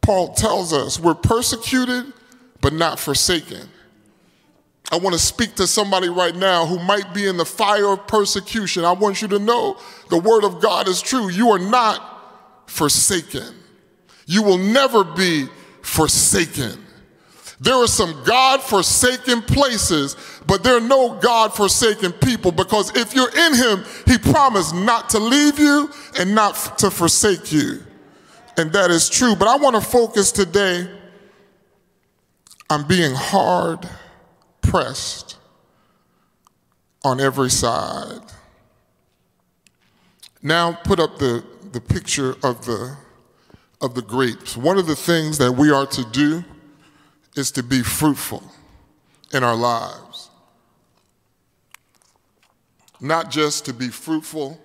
Paul 0.00 0.34
tells 0.34 0.72
us 0.72 0.98
we're 0.98 1.14
persecuted 1.14 2.12
but 2.60 2.72
not 2.72 2.98
forsaken. 2.98 3.68
I 4.90 4.98
want 4.98 5.14
to 5.14 5.20
speak 5.20 5.56
to 5.56 5.66
somebody 5.66 6.08
right 6.08 6.34
now 6.34 6.64
who 6.64 6.78
might 6.78 7.12
be 7.12 7.26
in 7.26 7.36
the 7.36 7.44
fire 7.44 7.88
of 7.88 8.06
persecution. 8.06 8.84
I 8.84 8.92
want 8.92 9.20
you 9.20 9.28
to 9.28 9.38
know 9.38 9.78
the 10.10 10.18
word 10.18 10.44
of 10.44 10.60
God 10.60 10.86
is 10.86 11.02
true. 11.02 11.28
You 11.28 11.50
are 11.50 11.58
not 11.58 12.70
forsaken. 12.70 13.54
You 14.26 14.42
will 14.42 14.58
never 14.58 15.02
be 15.02 15.48
forsaken. 15.86 16.84
There 17.58 17.74
are 17.74 17.86
some 17.86 18.22
God 18.24 18.62
forsaken 18.62 19.40
places, 19.42 20.16
but 20.46 20.62
there 20.62 20.76
are 20.76 20.80
no 20.80 21.14
God 21.14 21.54
forsaken 21.54 22.12
people 22.12 22.52
because 22.52 22.94
if 22.94 23.14
you're 23.14 23.34
in 23.34 23.54
Him, 23.54 23.84
He 24.04 24.18
promised 24.18 24.74
not 24.74 25.08
to 25.10 25.18
leave 25.18 25.58
you 25.58 25.88
and 26.18 26.34
not 26.34 26.78
to 26.78 26.90
forsake 26.90 27.52
you. 27.52 27.82
And 28.58 28.72
that 28.72 28.90
is 28.90 29.08
true. 29.08 29.34
But 29.36 29.48
I 29.48 29.56
want 29.56 29.76
to 29.76 29.82
focus 29.82 30.32
today 30.32 30.90
on 32.68 32.86
being 32.86 33.14
hard 33.14 33.88
pressed 34.60 35.38
on 37.04 37.20
every 37.20 37.50
side. 37.50 38.20
Now, 40.42 40.72
put 40.72 41.00
up 41.00 41.18
the, 41.18 41.44
the 41.72 41.80
picture 41.80 42.36
of 42.42 42.66
the 42.66 42.96
of 43.80 43.94
the 43.94 44.02
grapes. 44.02 44.56
One 44.56 44.78
of 44.78 44.86
the 44.86 44.96
things 44.96 45.38
that 45.38 45.52
we 45.52 45.70
are 45.70 45.86
to 45.86 46.04
do 46.10 46.44
is 47.34 47.50
to 47.52 47.62
be 47.62 47.82
fruitful 47.82 48.42
in 49.32 49.44
our 49.44 49.56
lives. 49.56 50.30
Not 53.00 53.30
just 53.30 53.66
to 53.66 53.74
be 53.74 53.88
fruitful 53.88 54.58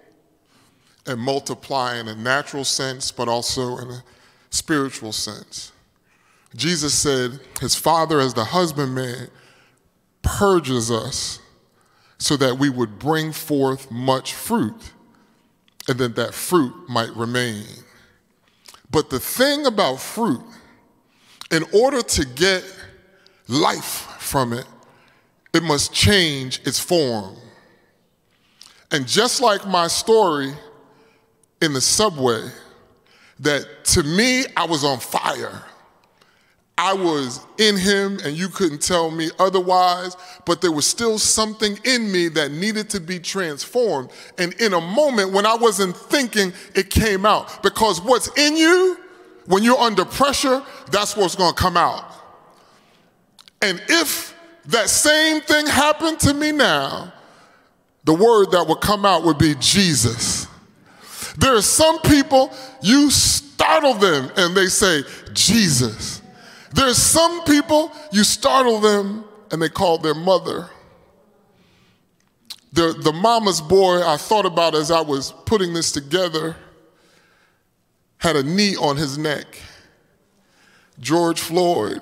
and 1.06 1.20
multiply 1.20 2.00
in 2.00 2.08
a 2.08 2.16
natural 2.16 2.64
sense, 2.64 3.12
but 3.12 3.28
also 3.28 3.78
in 3.78 3.90
a 3.90 4.04
spiritual 4.50 5.12
sense. 5.12 5.72
Jesus 6.56 6.94
said 6.94 7.40
his 7.60 7.76
Father, 7.76 8.20
as 8.20 8.34
the 8.34 8.46
husbandman, 8.46 9.30
purges 10.22 10.92
us 10.92 11.40
so 12.18 12.38
that 12.38 12.58
we 12.58 12.70
would 12.70 13.00
bring 13.00 13.32
forth 13.32 13.90
much 13.90 14.34
fruit 14.34 14.92
and 15.88 15.98
that 15.98 16.16
that 16.16 16.34
fruit 16.34 16.74
might 16.88 17.14
remain. 17.16 17.66
But 18.92 19.10
the 19.10 19.20
thing 19.20 19.66
about 19.66 20.02
fruit, 20.02 20.42
in 21.50 21.64
order 21.74 22.02
to 22.02 22.26
get 22.26 22.64
life 23.48 24.08
from 24.20 24.54
it, 24.54 24.66
it 25.54 25.64
must 25.64 25.94
change 25.94 26.62
its 26.66 26.80
form. 26.80 27.36
And 28.92 29.08
just 29.08 29.42
like 29.42 29.66
my 29.66 29.88
story 29.88 30.54
in 31.62 31.74
the 31.74 31.82
subway, 31.82 32.50
that 33.40 33.86
to 33.86 34.04
me, 34.04 34.46
I 34.56 34.66
was 34.66 34.84
on 34.84 35.00
fire. 35.00 35.64
I 36.78 36.94
was 36.94 37.46
in 37.58 37.78
him 37.78 38.20
and 38.24 38.36
you 38.36 38.48
couldn't 38.50 38.82
tell 38.82 39.12
me 39.12 39.30
otherwise, 39.38 40.18
but 40.46 40.62
there 40.62 40.72
was 40.72 40.88
still 40.88 41.20
something 41.20 41.78
in 41.84 42.12
me 42.12 42.28
that 42.30 42.52
needed 42.52 42.90
to 42.92 43.00
be 43.00 43.20
transformed. 43.20 44.10
And 44.38 44.54
in 44.54 44.74
a 44.74 44.82
moment 44.82 45.32
when 45.32 45.46
I 45.46 45.56
wasn't 45.56 45.96
thinking, 45.96 46.54
it 46.74 46.90
came 46.90 47.26
out. 47.26 47.62
Because 47.62 48.02
what's 48.02 48.36
in 48.38 48.58
you, 48.58 48.98
when 49.46 49.64
you're 49.64 49.78
under 49.78 50.06
pressure, 50.06 50.64
that's 50.90 51.16
what's 51.16 51.36
gonna 51.36 51.54
come 51.54 51.78
out. 51.78 52.12
And 53.62 53.82
if 53.88 54.36
that 54.66 54.90
same 54.90 55.42
thing 55.42 55.68
happened 55.68 56.20
to 56.22 56.34
me 56.34 56.52
now, 56.52 57.14
the 58.04 58.14
word 58.14 58.52
that 58.52 58.66
would 58.68 58.82
come 58.82 59.06
out 59.06 59.24
would 59.24 59.38
be 59.38 59.56
Jesus. 59.60 60.48
There 61.38 61.56
are 61.56 61.62
some 61.62 62.00
people, 62.02 62.52
you 62.82 63.12
startle 63.12 63.94
them 63.94 64.32
and 64.36 64.56
they 64.56 64.68
say, 64.68 65.04
Jesus. 65.34 66.21
There's 66.74 66.98
some 66.98 67.44
people, 67.44 67.92
you 68.12 68.24
startle 68.24 68.80
them 68.80 69.26
and 69.52 69.62
they 69.62 69.70
call 69.70 69.98
their 69.98 70.16
mother. 70.16 70.70
The, 72.74 72.94
the 72.94 73.12
mama's 73.12 73.60
boy 73.60 74.06
I 74.08 74.16
thought 74.18 74.46
about 74.46 74.76
as 74.76 74.92
I 74.92 75.02
was 75.02 75.34
putting 75.46 75.74
this 75.74 75.92
together 75.92 76.56
had 78.18 78.36
a 78.36 78.44
knee 78.44 78.76
on 78.78 78.96
his 78.98 79.18
neck. 79.18 79.46
George 81.00 81.40
Floyd 81.40 82.02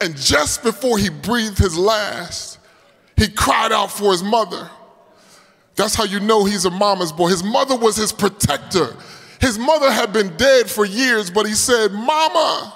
And 0.00 0.16
just 0.16 0.62
before 0.62 0.98
he 0.98 1.08
breathed 1.08 1.58
his 1.58 1.76
last, 1.76 2.58
he 3.16 3.28
cried 3.28 3.72
out 3.72 3.90
for 3.90 4.12
his 4.12 4.22
mother. 4.22 4.70
That's 5.74 5.94
how 5.94 6.04
you 6.04 6.20
know 6.20 6.44
he's 6.44 6.66
a 6.66 6.70
mama's 6.70 7.12
boy. 7.12 7.28
His 7.28 7.42
mother 7.42 7.76
was 7.76 7.96
his 7.96 8.12
protector. 8.12 8.94
His 9.40 9.58
mother 9.58 9.90
had 9.90 10.12
been 10.12 10.36
dead 10.36 10.70
for 10.70 10.84
years, 10.84 11.30
but 11.30 11.46
he 11.46 11.54
said, 11.54 11.92
Mama, 11.92 12.74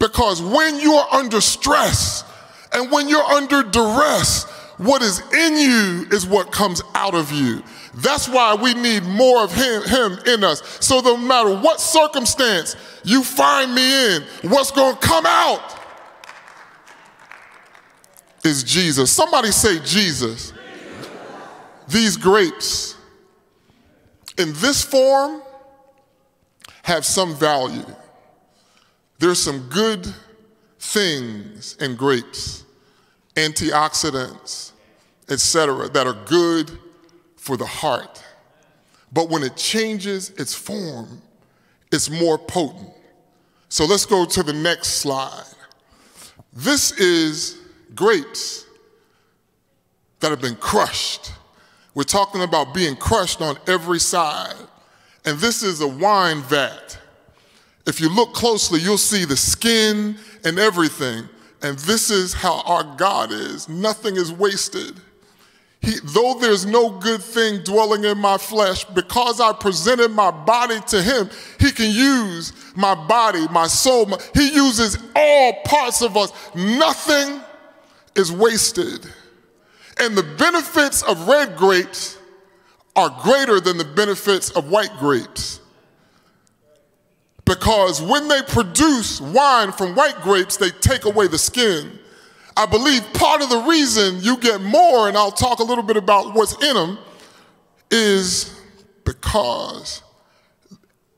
because 0.00 0.42
when 0.42 0.80
you 0.80 0.94
are 0.94 1.14
under 1.14 1.40
stress 1.40 2.24
and 2.72 2.90
when 2.90 3.08
you're 3.08 3.22
under 3.22 3.62
duress, 3.62 4.44
what 4.78 5.02
is 5.02 5.20
in 5.32 5.58
you 5.58 6.06
is 6.10 6.26
what 6.26 6.50
comes 6.50 6.80
out 6.94 7.14
of 7.14 7.30
you. 7.30 7.62
That's 7.94 8.26
why 8.26 8.54
we 8.54 8.72
need 8.72 9.02
more 9.02 9.44
of 9.44 9.52
him, 9.52 9.82
him 9.82 10.18
in 10.26 10.42
us. 10.42 10.62
So 10.80 11.00
no 11.00 11.18
matter 11.18 11.54
what 11.54 11.80
circumstance 11.80 12.76
you 13.04 13.22
find 13.22 13.74
me 13.74 14.16
in, 14.16 14.22
what's 14.50 14.70
going 14.70 14.96
to 14.96 15.00
come 15.06 15.26
out 15.26 15.78
is 18.42 18.64
Jesus. 18.64 19.12
Somebody 19.12 19.50
say 19.50 19.80
Jesus. 19.80 20.52
Jesus. 20.52 20.52
These 21.88 22.16
grapes 22.16 22.96
in 24.38 24.54
this 24.54 24.82
form 24.82 25.42
have 26.84 27.04
some 27.04 27.34
value. 27.34 27.84
There's 29.20 29.38
some 29.38 29.68
good 29.68 30.12
things 30.78 31.76
in 31.78 31.94
grapes, 31.94 32.64
antioxidants, 33.34 34.72
etc., 35.28 35.90
that 35.90 36.06
are 36.06 36.16
good 36.24 36.70
for 37.36 37.58
the 37.58 37.66
heart. 37.66 38.24
But 39.12 39.28
when 39.28 39.42
it 39.42 39.56
changes 39.56 40.30
its 40.30 40.54
form, 40.54 41.20
it's 41.92 42.08
more 42.08 42.38
potent. 42.38 42.94
So 43.68 43.84
let's 43.84 44.06
go 44.06 44.24
to 44.24 44.42
the 44.42 44.54
next 44.54 44.88
slide. 44.88 45.44
This 46.54 46.92
is 46.92 47.58
grapes 47.94 48.64
that 50.20 50.30
have 50.30 50.40
been 50.40 50.56
crushed. 50.56 51.32
We're 51.94 52.04
talking 52.04 52.42
about 52.42 52.72
being 52.72 52.96
crushed 52.96 53.42
on 53.42 53.58
every 53.66 54.00
side. 54.00 54.56
And 55.26 55.38
this 55.38 55.62
is 55.62 55.82
a 55.82 55.88
wine 55.88 56.40
vat. 56.40 56.99
If 57.90 58.00
you 58.00 58.08
look 58.08 58.34
closely, 58.34 58.78
you'll 58.78 58.98
see 58.98 59.24
the 59.24 59.36
skin 59.36 60.16
and 60.44 60.60
everything. 60.60 61.28
And 61.60 61.76
this 61.80 62.08
is 62.08 62.32
how 62.32 62.60
our 62.60 62.84
God 62.96 63.32
is. 63.32 63.68
Nothing 63.68 64.14
is 64.14 64.32
wasted. 64.32 65.00
He, 65.80 65.96
though 66.04 66.36
there's 66.40 66.64
no 66.64 66.90
good 66.90 67.20
thing 67.20 67.64
dwelling 67.64 68.04
in 68.04 68.16
my 68.16 68.38
flesh, 68.38 68.84
because 68.84 69.40
I 69.40 69.52
presented 69.52 70.12
my 70.12 70.30
body 70.30 70.78
to 70.86 71.02
him, 71.02 71.30
he 71.58 71.72
can 71.72 71.90
use 71.90 72.52
my 72.76 72.94
body, 72.94 73.48
my 73.48 73.66
soul. 73.66 74.06
My, 74.06 74.18
he 74.34 74.54
uses 74.54 74.96
all 75.16 75.54
parts 75.64 76.00
of 76.00 76.16
us. 76.16 76.32
Nothing 76.54 77.40
is 78.14 78.30
wasted. 78.30 79.04
And 79.98 80.16
the 80.16 80.22
benefits 80.22 81.02
of 81.02 81.26
red 81.26 81.56
grapes 81.56 82.18
are 82.94 83.10
greater 83.24 83.58
than 83.58 83.78
the 83.78 83.84
benefits 83.84 84.50
of 84.50 84.70
white 84.70 84.96
grapes. 85.00 85.59
Because 87.50 88.00
when 88.00 88.28
they 88.28 88.40
produce 88.42 89.20
wine 89.20 89.72
from 89.72 89.94
white 89.94 90.20
grapes, 90.22 90.56
they 90.56 90.70
take 90.70 91.04
away 91.04 91.26
the 91.26 91.38
skin 91.38 91.98
I 92.60 92.66
believe 92.66 93.02
part 93.14 93.42
of 93.42 93.48
the 93.48 93.60
reason 93.60 94.20
you 94.20 94.36
get 94.36 94.60
more, 94.60 95.08
and 95.08 95.16
I'll 95.16 95.32
talk 95.32 95.60
a 95.60 95.62
little 95.62 95.82
bit 95.82 95.96
about 95.96 96.34
what's 96.34 96.52
in 96.62 96.74
them, 96.74 96.98
is 97.90 98.54
because 99.04 100.02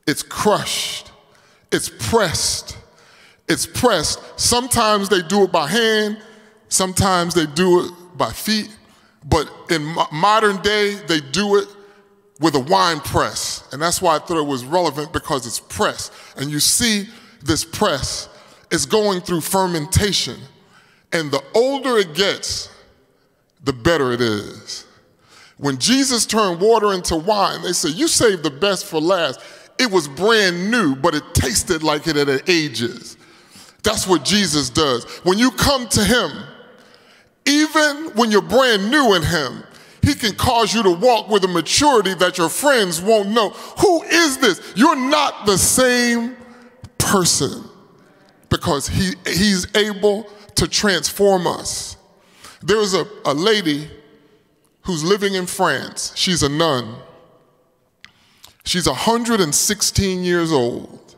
it's 0.07 0.23
crushed, 0.23 1.11
it's 1.71 1.89
pressed, 1.89 2.77
it's 3.49 3.65
pressed. 3.65 4.19
Sometimes 4.39 5.09
they 5.09 5.21
do 5.21 5.43
it 5.43 5.51
by 5.51 5.67
hand, 5.67 6.17
sometimes 6.69 7.33
they 7.33 7.45
do 7.45 7.85
it 7.85 7.91
by 8.15 8.31
feet, 8.31 8.73
but 9.25 9.51
in 9.69 9.83
modern 10.11 10.61
day, 10.61 10.95
they 11.07 11.19
do 11.19 11.57
it 11.57 11.67
with 12.39 12.55
a 12.55 12.59
wine 12.59 12.99
press. 12.99 13.67
And 13.71 13.81
that's 13.81 14.01
why 14.01 14.15
I 14.15 14.19
thought 14.19 14.37
it 14.37 14.47
was 14.47 14.65
relevant 14.65 15.13
because 15.13 15.45
it's 15.45 15.59
pressed. 15.59 16.13
And 16.37 16.49
you 16.49 16.59
see 16.59 17.07
this 17.41 17.63
press 17.63 18.29
is 18.71 18.85
going 18.85 19.21
through 19.21 19.41
fermentation. 19.41 20.37
And 21.11 21.31
the 21.31 21.43
older 21.53 21.97
it 21.97 22.15
gets, 22.15 22.69
the 23.63 23.73
better 23.73 24.11
it 24.11 24.21
is. 24.21 24.85
When 25.57 25.77
Jesus 25.77 26.25
turned 26.25 26.59
water 26.59 26.91
into 26.93 27.15
wine, 27.15 27.61
they 27.61 27.73
said, 27.73 27.91
You 27.91 28.07
saved 28.07 28.43
the 28.43 28.51
best 28.51 28.85
for 28.85 28.99
last. 28.99 29.39
It 29.79 29.91
was 29.91 30.07
brand 30.07 30.71
new, 30.71 30.95
but 30.95 31.15
it 31.15 31.23
tasted 31.33 31.83
like 31.83 32.07
it 32.07 32.15
had 32.15 32.49
ages. 32.49 33.17
That's 33.83 34.07
what 34.07 34.23
Jesus 34.25 34.69
does. 34.69 35.05
When 35.23 35.37
you 35.37 35.51
come 35.51 35.87
to 35.89 36.03
Him, 36.03 36.31
even 37.45 38.11
when 38.15 38.31
you're 38.31 38.41
brand 38.41 38.89
new 38.89 39.13
in 39.15 39.23
Him, 39.23 39.63
He 40.03 40.15
can 40.15 40.35
cause 40.35 40.73
you 40.73 40.83
to 40.83 40.91
walk 40.91 41.29
with 41.29 41.45
a 41.45 41.47
maturity 41.47 42.13
that 42.15 42.37
your 42.37 42.49
friends 42.49 43.01
won't 43.01 43.29
know. 43.29 43.51
Who 43.51 44.03
is 44.03 44.37
this? 44.37 44.73
You're 44.75 44.97
not 44.97 45.45
the 45.45 45.57
same 45.57 46.35
person 46.97 47.63
because 48.49 48.89
he, 48.89 49.13
He's 49.25 49.65
able 49.77 50.29
to 50.55 50.67
transform 50.67 51.47
us. 51.47 51.95
There's 52.61 52.93
a, 52.93 53.07
a 53.23 53.33
lady 53.33 53.89
who's 54.81 55.05
living 55.05 55.35
in 55.35 55.45
France. 55.45 56.11
She's 56.17 56.43
a 56.43 56.49
nun. 56.49 56.95
She's 58.65 58.87
116 58.87 60.23
years 60.23 60.51
old. 60.51 61.15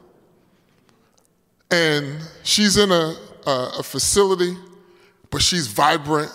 And 1.71 2.19
she's 2.43 2.77
in 2.77 2.91
a, 2.91 3.15
a, 3.47 3.71
a 3.79 3.83
facility, 3.83 4.55
but 5.31 5.41
she's 5.41 5.65
vibrant. 5.65 6.31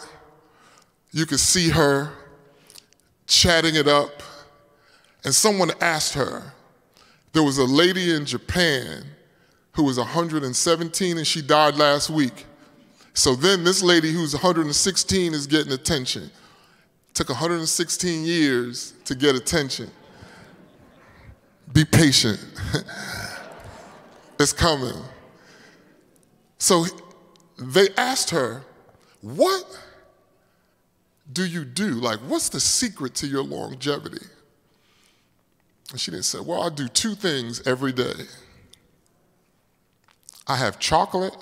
You 1.13 1.27
can 1.27 1.39
see 1.39 1.71
her 1.71 2.13
chatting 3.31 3.77
it 3.77 3.89
up. 3.89 4.23
And 5.25 5.35
someone 5.35 5.71
asked 5.81 6.15
her, 6.15 6.53
there 7.33 7.43
was 7.43 7.59
a 7.59 7.65
lady 7.65 8.15
in 8.15 8.27
Japan 8.27 9.05
who 9.73 9.85
was 9.85 9.99
117 9.99 11.17
and 11.17 11.27
she 11.27 11.41
died 11.41 11.77
last 11.77 12.11
week. 12.11 12.47
So 13.15 13.35
then 13.35 13.65
this 13.65 13.83
lady 13.83 14.13
who's 14.13 14.35
116 14.35 15.33
is 15.33 15.47
getting 15.47 15.73
attention. 15.73 16.25
It 16.25 17.15
took 17.15 17.29
116 17.29 18.25
years 18.25 18.95
to 19.05 19.15
get 19.15 19.37
attention. 19.37 19.91
Be 21.73 21.85
patient. 21.85 22.45
it's 24.41 24.53
coming. 24.53 25.01
So 26.59 26.87
they 27.59 27.89
asked 27.97 28.31
her, 28.31 28.63
What 29.21 29.65
do 31.33 31.45
you 31.45 31.65
do? 31.65 31.91
Like, 31.91 32.19
what's 32.21 32.49
the 32.49 32.61
secret 32.61 33.15
to 33.17 33.27
your 33.27 33.43
longevity? 33.43 34.25
And 35.91 36.01
she 36.01 36.11
didn't 36.11 36.25
say, 36.25 36.41
Well, 36.41 36.63
I 36.63 36.69
do 36.69 36.89
two 36.89 37.15
things 37.15 37.67
every 37.67 37.93
day 37.93 38.15
I 40.51 40.57
have 40.57 40.81
chocolate 40.81 41.37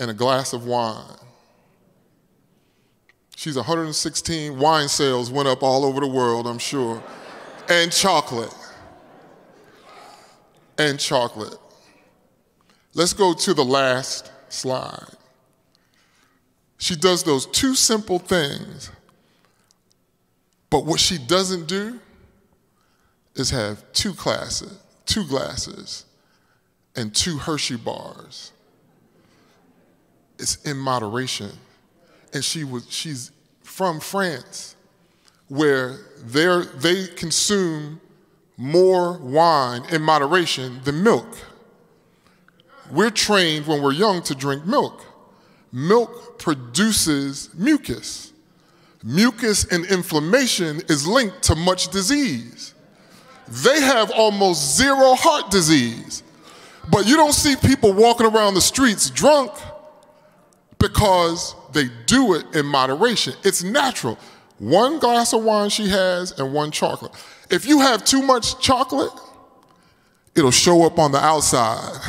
and 0.00 0.10
a 0.10 0.14
glass 0.14 0.52
of 0.52 0.66
wine. 0.66 1.16
She's 3.36 3.54
116. 3.54 4.58
Wine 4.58 4.88
sales 4.88 5.30
went 5.30 5.46
up 5.46 5.62
all 5.62 5.84
over 5.84 6.00
the 6.00 6.08
world, 6.08 6.48
I'm 6.48 6.58
sure. 6.58 7.00
and 7.68 7.92
chocolate. 7.92 8.52
And 10.78 10.98
chocolate. 10.98 11.56
Let's 12.94 13.12
go 13.12 13.32
to 13.34 13.54
the 13.54 13.64
last 13.64 14.32
slide. 14.48 15.17
She 16.78 16.96
does 16.96 17.24
those 17.24 17.46
two 17.46 17.74
simple 17.74 18.18
things, 18.18 18.90
but 20.70 20.86
what 20.86 21.00
she 21.00 21.18
doesn't 21.18 21.66
do 21.66 21.98
is 23.34 23.50
have 23.50 23.84
two 23.92 24.14
classes, 24.14 24.78
two 25.04 25.24
glasses, 25.26 26.06
and 26.96 27.14
two 27.14 27.38
Hershey 27.38 27.76
bars 27.76 28.52
it's 30.38 30.56
in 30.64 30.76
moderation. 30.76 31.50
And 32.32 32.44
she 32.44 32.64
was, 32.64 32.86
she's 32.90 33.32
from 33.62 34.00
France, 34.00 34.76
where 35.48 35.98
they 36.24 36.62
they 36.76 37.06
consume 37.08 38.00
more 38.56 39.18
wine 39.18 39.82
in 39.90 40.02
moderation 40.02 40.80
than 40.84 41.02
milk. 41.02 41.26
We're 42.90 43.10
trained 43.10 43.66
when 43.66 43.82
we're 43.82 43.92
young 43.92 44.22
to 44.22 44.34
drink 44.34 44.66
milk. 44.66 45.04
Milk 45.72 46.38
produces 46.38 47.50
mucus. 47.54 48.32
Mucus 49.04 49.64
and 49.64 49.84
inflammation 49.86 50.80
is 50.88 51.06
linked 51.06 51.42
to 51.42 51.54
much 51.54 51.88
disease. 51.88 52.74
They 53.48 53.80
have 53.80 54.10
almost 54.10 54.76
zero 54.76 55.14
heart 55.14 55.50
disease. 55.50 56.22
But 56.90 57.06
you 57.06 57.16
don't 57.16 57.32
see 57.32 57.54
people 57.56 57.92
walking 57.92 58.26
around 58.26 58.54
the 58.54 58.60
streets 58.60 59.10
drunk 59.10 59.52
because 60.78 61.54
they 61.72 61.88
do 62.06 62.34
it 62.34 62.46
in 62.54 62.66
moderation. 62.66 63.34
It's 63.44 63.62
natural. 63.62 64.18
One 64.58 64.98
glass 64.98 65.32
of 65.32 65.44
wine 65.44 65.70
she 65.70 65.88
has 65.88 66.32
and 66.32 66.52
one 66.52 66.70
chocolate. 66.70 67.12
If 67.50 67.66
you 67.66 67.80
have 67.80 68.04
too 68.04 68.22
much 68.22 68.60
chocolate, 68.60 69.12
it'll 70.34 70.50
show 70.50 70.84
up 70.84 70.98
on 70.98 71.12
the 71.12 71.18
outside. 71.18 72.00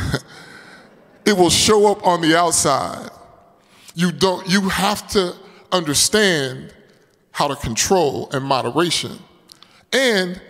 it 1.26 1.34
will 1.34 1.50
show 1.50 1.92
up 1.92 2.06
on 2.06 2.22
the 2.22 2.38
outside. 2.38 3.10
You 3.96 4.12
don't 4.12 4.48
you 4.48 4.70
have 4.70 5.08
to 5.10 5.36
understand 5.72 6.74
how 7.32 7.48
to 7.48 7.56
control 7.56 8.30
and 8.32 8.44
moderation 8.44 9.20
and 9.94 10.42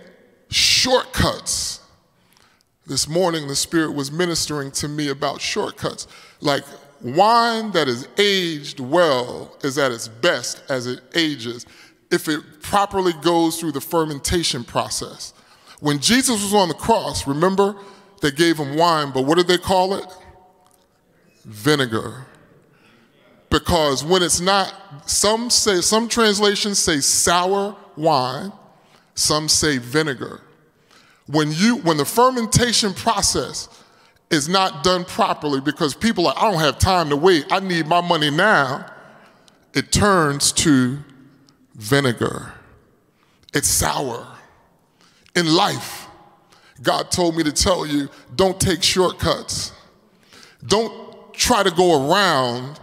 shortcuts. 0.49 1.81
This 2.85 3.07
morning 3.07 3.47
the 3.47 3.55
spirit 3.55 3.91
was 3.91 4.11
ministering 4.11 4.71
to 4.71 4.87
me 4.87 5.09
about 5.09 5.41
shortcuts. 5.41 6.07
Like 6.41 6.63
wine 7.01 7.71
that 7.71 7.87
is 7.87 8.07
aged 8.17 8.79
well 8.79 9.55
is 9.63 9.77
at 9.77 9.91
its 9.91 10.07
best 10.07 10.63
as 10.69 10.87
it 10.87 11.01
ages 11.15 11.65
if 12.11 12.27
it 12.27 12.61
properly 12.61 13.13
goes 13.21 13.59
through 13.59 13.71
the 13.71 13.81
fermentation 13.81 14.63
process. 14.63 15.33
When 15.79 15.99
Jesus 15.99 16.41
was 16.41 16.53
on 16.53 16.67
the 16.67 16.73
cross, 16.73 17.27
remember 17.27 17.75
they 18.21 18.31
gave 18.31 18.57
him 18.57 18.75
wine, 18.75 19.11
but 19.11 19.25
what 19.25 19.37
did 19.37 19.47
they 19.47 19.57
call 19.57 19.93
it? 19.93 20.05
Vinegar. 21.45 22.25
Because 23.49 24.03
when 24.03 24.21
it's 24.21 24.39
not, 24.39 24.73
some 25.09 25.49
say, 25.49 25.81
some 25.81 26.07
translations 26.07 26.77
say 26.79 26.99
sour 26.99 27.75
wine, 27.95 28.51
some 29.15 29.49
say 29.49 29.77
vinegar. 29.79 30.41
When 31.27 31.51
you, 31.51 31.77
when 31.77 31.97
the 31.97 32.05
fermentation 32.05 32.93
process 32.93 33.69
is 34.29 34.47
not 34.47 34.83
done 34.83 35.05
properly 35.05 35.61
because 35.61 35.95
people 35.95 36.27
are, 36.27 36.35
I 36.37 36.51
don't 36.51 36.59
have 36.59 36.77
time 36.77 37.09
to 37.09 37.15
wait, 37.15 37.45
I 37.51 37.59
need 37.59 37.87
my 37.87 38.01
money 38.01 38.29
now, 38.29 38.85
it 39.73 39.91
turns 39.91 40.51
to 40.53 40.99
vinegar. 41.75 42.53
It's 43.53 43.67
sour. 43.67 44.27
In 45.35 45.53
life, 45.53 46.07
God 46.81 47.11
told 47.11 47.35
me 47.35 47.43
to 47.43 47.51
tell 47.51 47.85
you 47.85 48.09
don't 48.35 48.59
take 48.59 48.83
shortcuts. 48.83 49.71
Don't 50.65 51.33
try 51.33 51.63
to 51.63 51.71
go 51.71 52.09
around 52.11 52.79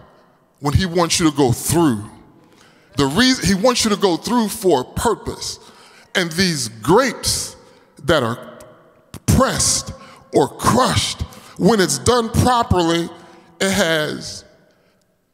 when 0.59 0.73
He 0.73 0.85
wants 0.85 1.19
you 1.19 1.29
to 1.29 1.35
go 1.35 1.51
through. 1.51 2.03
The 2.97 3.05
reason 3.05 3.45
He 3.45 3.53
wants 3.53 3.83
you 3.83 3.89
to 3.91 3.97
go 3.97 4.17
through 4.17 4.49
for 4.49 4.81
a 4.81 4.85
purpose. 4.85 5.59
And 6.15 6.31
these 6.31 6.67
grapes 6.67 7.55
that 8.03 8.23
are 8.23 8.59
pressed 9.25 9.93
or 10.33 10.47
crushed, 10.47 11.21
when 11.57 11.79
it's 11.79 11.99
done 11.99 12.29
properly, 12.29 13.09
it 13.59 13.71
has 13.71 14.45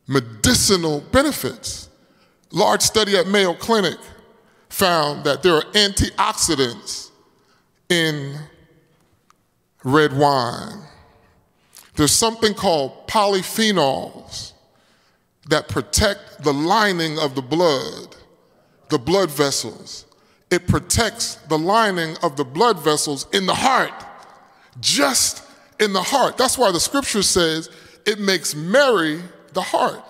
medicinal 0.07 1.01
benefits. 1.11 1.89
Large 2.51 2.81
study 2.81 3.17
at 3.17 3.27
Mayo 3.27 3.53
Clinic 3.53 3.97
found 4.69 5.23
that 5.23 5.43
there 5.43 5.55
are 5.55 5.63
antioxidants 5.73 7.11
in 7.89 8.37
red 9.83 10.13
wine. 10.13 10.79
There's 11.95 12.11
something 12.11 12.53
called 12.53 13.07
polyphenols 13.07 14.52
that 15.47 15.67
protect 15.67 16.43
the 16.43 16.53
lining 16.53 17.19
of 17.19 17.35
the 17.35 17.41
blood, 17.41 18.15
the 18.89 18.99
blood 18.99 19.29
vessels. 19.29 20.05
It 20.49 20.67
protects 20.67 21.35
the 21.35 21.57
lining 21.57 22.15
of 22.21 22.35
the 22.35 22.45
blood 22.45 22.79
vessels 22.79 23.27
in 23.33 23.45
the 23.45 23.55
heart, 23.55 23.93
just 24.79 25.43
in 25.79 25.93
the 25.93 26.01
heart. 26.01 26.37
That's 26.37 26.57
why 26.57 26.71
the 26.71 26.79
scripture 26.79 27.23
says 27.23 27.69
it 28.05 28.19
makes 28.19 28.55
merry 28.55 29.19
the 29.53 29.61
heart. 29.61 30.03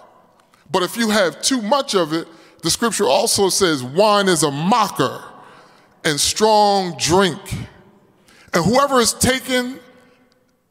But 0.71 0.83
if 0.83 0.97
you 0.97 1.09
have 1.09 1.41
too 1.41 1.61
much 1.61 1.95
of 1.95 2.13
it, 2.13 2.27
the 2.61 2.71
scripture 2.71 3.05
also 3.05 3.49
says 3.49 3.83
wine 3.83 4.27
is 4.27 4.43
a 4.43 4.51
mocker 4.51 5.23
and 6.03 6.19
strong 6.19 6.95
drink. 6.97 7.39
And 8.53 8.63
whoever 8.63 8.99
is 8.99 9.13
taken 9.13 9.79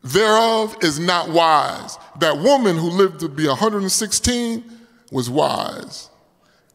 thereof 0.02 0.76
is 0.82 0.98
not 0.98 1.28
wise. 1.30 1.98
That 2.18 2.38
woman 2.38 2.76
who 2.76 2.88
lived 2.88 3.20
to 3.20 3.28
be 3.28 3.46
116 3.46 4.64
was 5.10 5.30
wise. 5.30 6.10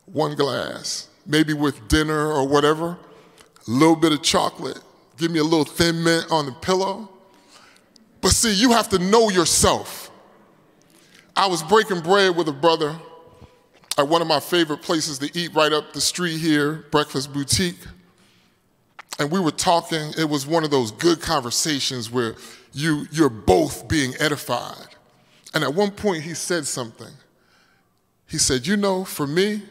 One 0.06 0.36
glass, 0.36 1.10
maybe 1.26 1.54
with 1.54 1.88
dinner 1.88 2.32
or 2.32 2.48
whatever, 2.48 2.98
a 3.68 3.72
little 3.72 3.96
bit 3.96 4.12
of 4.12 4.22
chocolate, 4.22 4.80
give 5.18 5.32
me 5.32 5.40
a 5.40 5.44
little 5.44 5.66
thin 5.66 6.04
mint 6.04 6.32
on 6.32 6.46
the 6.46 6.52
pillow. 6.54 7.10
But 8.22 8.32
see, 8.32 8.54
you 8.54 8.72
have 8.72 8.90
to 8.90 9.00
know 9.00 9.30
yourself. 9.30 10.12
I 11.36 11.48
was 11.48 11.62
breaking 11.64 12.02
bread 12.02 12.36
with 12.36 12.48
a 12.48 12.54
brother 12.54 12.96
at 13.98 14.08
one 14.08 14.22
of 14.22 14.28
my 14.28 14.40
favorite 14.40 14.82
places 14.82 15.20
to 15.20 15.38
eat 15.38 15.54
right 15.54 15.74
up 15.74 15.94
the 15.94 16.02
street 16.02 16.38
here, 16.38 16.86
Breakfast 16.92 17.34
Boutique. 17.34 17.80
And 19.20 19.32
we 19.32 19.40
were 19.40 19.52
talking, 19.52 20.14
it 20.18 20.30
was 20.30 20.46
one 20.46 20.64
of 20.64 20.72
those 20.72 20.92
good 20.92 21.22
conversations 21.22 22.12
where 22.12 22.36
you, 22.74 23.08
you're 23.12 23.30
both 23.30 23.88
being 23.88 24.14
edified. 24.20 24.87
And 25.58 25.64
at 25.64 25.74
one 25.74 25.90
point, 25.90 26.22
he 26.22 26.36
said 26.36 26.68
something. 26.68 27.12
He 28.28 28.38
said, 28.38 28.68
You 28.68 28.78
know, 28.78 29.04
for 29.04 29.26
me, 29.26 29.64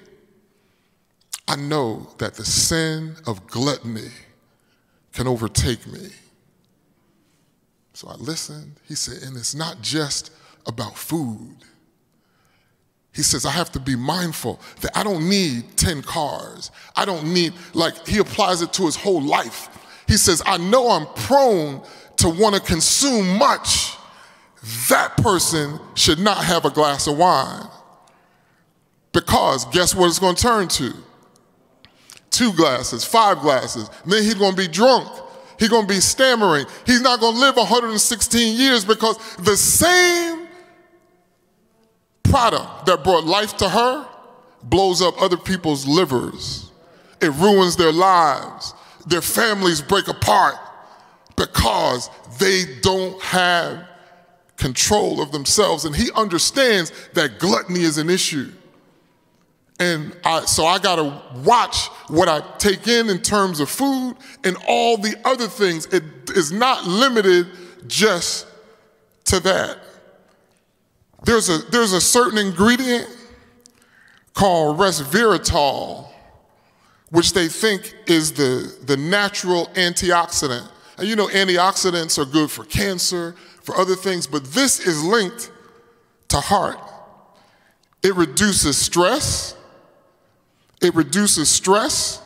I 1.47 1.55
know 1.55 2.09
that 2.19 2.35
the 2.35 2.45
sin 2.45 3.15
of 3.25 3.47
gluttony 3.47 4.11
can 5.13 5.29
overtake 5.29 5.87
me. 5.87 6.09
So 7.93 8.09
I 8.09 8.17
listened. 8.17 8.73
He 8.89 8.97
said, 8.97 9.23
And 9.23 9.37
it's 9.37 9.55
not 9.55 9.81
just 9.81 10.33
about 10.67 10.99
food. 10.99 11.55
He 13.15 13.23
says, 13.23 13.47
I 13.47 13.53
have 13.53 13.71
to 13.71 13.79
be 13.79 13.95
mindful 13.95 14.61
that 14.81 14.91
I 14.99 15.05
don't 15.05 15.29
need 15.29 15.77
10 15.77 16.03
cars. 16.03 16.73
I 16.97 17.05
don't 17.05 17.33
need, 17.33 17.53
like, 17.75 18.09
he 18.09 18.19
applies 18.19 18.61
it 18.61 18.73
to 18.73 18.87
his 18.87 18.97
whole 18.97 19.23
life. 19.23 19.69
He 20.09 20.17
says, 20.17 20.43
I 20.45 20.57
know 20.57 20.91
I'm 20.91 21.07
prone 21.15 21.81
to 22.17 22.29
want 22.29 22.57
to 22.57 22.61
consume 22.61 23.39
much, 23.39 23.96
that 24.89 25.17
person 25.19 25.79
should 25.95 26.19
not 26.19 26.45
have 26.45 26.65
a 26.65 26.71
glass 26.71 27.07
of 27.07 27.17
wine. 27.17 27.67
Because 29.13 29.65
guess 29.67 29.95
what 29.95 30.09
it's 30.09 30.19
going 30.19 30.35
to 30.35 30.43
turn 30.43 30.69
to? 30.69 30.93
Two 32.31 32.53
glasses, 32.53 33.05
five 33.05 33.41
glasses. 33.41 33.89
And 34.03 34.13
Then 34.13 34.23
he's 34.23 34.35
going 34.35 34.53
to 34.53 34.57
be 34.57 34.69
drunk. 34.69 35.09
He's 35.59 35.69
going 35.69 35.87
to 35.87 35.95
be 35.95 36.01
stammering. 36.01 36.67
He's 36.85 37.01
not 37.01 37.21
going 37.21 37.35
to 37.35 37.41
live 37.41 37.57
116 37.57 38.59
years 38.59 38.85
because 38.85 39.17
the 39.37 39.57
same 39.57 40.49
product 42.25 42.87
that 42.87 43.05
brought 43.05 43.25
life 43.25 43.57
to 43.59 43.69
her 43.69 44.07
blows 44.65 45.01
up 45.01 45.21
other 45.23 45.37
people's 45.37 45.87
livers. 45.87 46.71
It 47.21 47.33
ruins 47.35 47.77
their 47.77 47.93
lives. 47.93 48.75
Their 49.07 49.23
families 49.23 49.81
break 49.81 50.09
apart 50.09 50.57
because 51.37 52.11
they 52.39 52.65
don't 52.83 53.21
have 53.23 53.87
control 54.57 55.21
of 55.21 55.33
themselves. 55.33 55.85
And 55.85 55.95
he 55.95 56.11
understands 56.15 56.93
that 57.15 57.39
gluttony 57.39 57.81
is 57.81 57.99
an 57.99 58.11
issue. 58.11 58.51
And 59.79 60.17
I, 60.25 60.47
so 60.47 60.65
I 60.65 60.79
got 60.79 60.97
to 60.97 61.23
watch 61.41 61.89
what 62.09 62.29
I 62.29 62.41
take 62.59 62.89
in 62.89 63.11
in 63.11 63.21
terms 63.21 63.61
of 63.61 63.69
food 63.69 64.17
and 64.43 64.57
all 64.67 64.97
the 64.97 65.15
other 65.25 65.49
things. 65.49 65.87
It 65.87 66.03
is 66.35 66.51
not 66.51 66.87
limited 66.87 67.47
just 67.87 68.47
to 69.27 69.41
that. 69.41 69.79
There's 71.25 71.49
a, 71.51 71.59
there's 71.71 71.93
a 71.93 72.01
certain 72.01 72.39
ingredient 72.39 73.09
called 74.33 74.79
resveratrol, 74.79 76.09
which 77.11 77.33
they 77.33 77.49
think 77.49 77.95
is 78.07 78.33
the, 78.33 78.75
the 78.87 78.97
natural 78.97 79.67
antioxidant 79.75 80.71
and 80.99 81.07
you 81.07 81.17
know, 81.17 81.29
antioxidants 81.29 82.19
are 82.19 82.25
good 82.25 82.51
for 82.51 82.65
cancer, 82.65 83.35
for 83.67 83.77
other 83.77 83.97
things, 83.97 84.29
but 84.29 84.45
this 84.45 84.79
is 84.79 85.03
linked 85.03 85.51
to 86.29 86.39
heart. 86.39 86.79
It 88.03 88.15
reduces 88.15 88.79
stress, 88.79 89.57
it 90.81 90.95
reduces 90.95 91.49
stress 91.49 92.23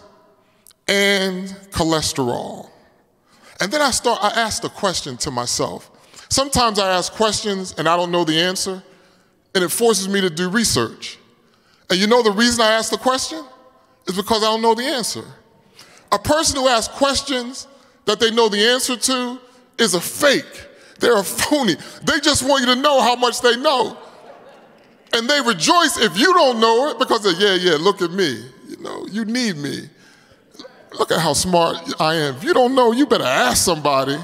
and 0.86 1.48
cholesterol. 1.70 2.68
And 3.60 3.72
then 3.72 3.80
I 3.80 3.90
start, 3.90 4.18
I 4.22 4.28
ask 4.40 4.60
the 4.60 4.68
question 4.68 5.16
to 5.18 5.30
myself. 5.30 5.90
Sometimes 6.28 6.78
I 6.78 6.90
ask 6.90 7.12
questions 7.12 7.74
and 7.78 7.88
I 7.88 7.96
don't 7.96 8.10
know 8.10 8.24
the 8.24 8.38
answer, 8.38 8.82
and 9.54 9.64
it 9.64 9.70
forces 9.70 10.08
me 10.08 10.20
to 10.20 10.30
do 10.30 10.50
research. 10.50 11.18
And 11.88 11.98
you 11.98 12.06
know 12.06 12.22
the 12.22 12.32
reason 12.32 12.60
I 12.60 12.72
ask 12.72 12.90
the 12.90 12.98
question 12.98 13.42
is 14.06 14.14
because 14.14 14.42
I 14.42 14.46
don't 14.46 14.62
know 14.62 14.74
the 14.74 14.84
answer. 14.84 15.24
A 16.12 16.18
person 16.18 16.56
who 16.56 16.68
asks 16.68 16.92
questions 16.94 17.66
that 18.04 18.20
they 18.20 18.30
know 18.30 18.48
the 18.48 18.60
answer 18.60 18.96
to 18.96 19.40
is 19.78 19.94
a 19.94 20.00
fake. 20.00 20.66
They're 21.00 21.18
a 21.18 21.24
phony. 21.24 21.74
They 22.02 22.20
just 22.20 22.46
want 22.46 22.66
you 22.66 22.74
to 22.74 22.80
know 22.80 23.00
how 23.00 23.16
much 23.16 23.40
they 23.40 23.56
know. 23.56 23.96
And 25.12 25.28
they 25.28 25.40
rejoice 25.40 25.98
if 25.98 26.16
you 26.16 26.32
don't 26.32 26.60
know 26.60 26.90
it 26.90 26.98
because 26.98 27.24
they, 27.24 27.44
yeah, 27.44 27.54
yeah, 27.54 27.76
look 27.80 28.00
at 28.00 28.12
me. 28.12 28.44
You 28.68 28.76
know, 28.80 29.06
you 29.10 29.24
need 29.24 29.56
me. 29.56 29.88
Look 30.98 31.10
at 31.10 31.20
how 31.20 31.32
smart 31.32 31.76
I 32.00 32.14
am. 32.14 32.36
If 32.36 32.44
you 32.44 32.54
don't 32.54 32.74
know, 32.74 32.92
you 32.92 33.06
better 33.06 33.24
ask 33.24 33.64
somebody. 33.64 34.16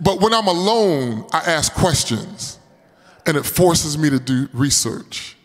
But 0.00 0.20
when 0.20 0.34
I'm 0.34 0.48
alone, 0.48 1.26
I 1.32 1.38
ask 1.38 1.72
questions 1.72 2.58
and 3.24 3.36
it 3.36 3.44
forces 3.44 3.96
me 3.96 4.10
to 4.10 4.18
do 4.18 4.48
research. 4.52 5.36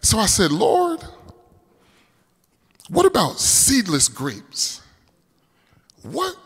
So 0.00 0.18
I 0.18 0.26
said, 0.26 0.50
Lord, 0.50 1.04
what 2.88 3.06
about 3.06 3.38
seedless 3.38 4.08
grapes? 4.08 4.80
What 6.02 6.36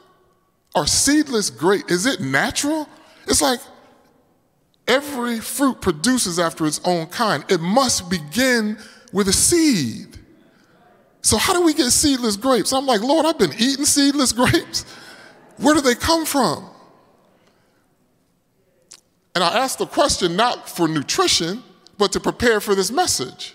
are 0.78 0.86
seedless 0.86 1.50
grapes? 1.50 1.92
Is 1.92 2.06
it 2.06 2.20
natural? 2.20 2.88
It's 3.26 3.42
like, 3.42 3.60
every 4.86 5.40
fruit 5.40 5.80
produces 5.80 6.38
after 6.38 6.66
its 6.66 6.80
own 6.84 7.06
kind. 7.06 7.44
It 7.48 7.60
must 7.60 8.08
begin 8.08 8.78
with 9.12 9.28
a 9.28 9.32
seed. 9.32 10.18
So, 11.22 11.36
how 11.36 11.52
do 11.52 11.62
we 11.62 11.74
get 11.74 11.90
seedless 11.90 12.36
grapes? 12.36 12.72
I'm 12.72 12.86
like, 12.86 13.02
Lord, 13.02 13.26
I've 13.26 13.38
been 13.38 13.52
eating 13.58 13.84
seedless 13.84 14.32
grapes. 14.40 14.84
Where 15.58 15.74
do 15.74 15.80
they 15.80 15.94
come 15.94 16.24
from? 16.24 16.70
And 19.34 19.44
I 19.44 19.58
asked 19.58 19.78
the 19.78 19.86
question 19.86 20.36
not 20.36 20.68
for 20.68 20.88
nutrition, 20.88 21.62
but 21.98 22.12
to 22.12 22.20
prepare 22.20 22.60
for 22.60 22.74
this 22.74 22.90
message. 22.90 23.54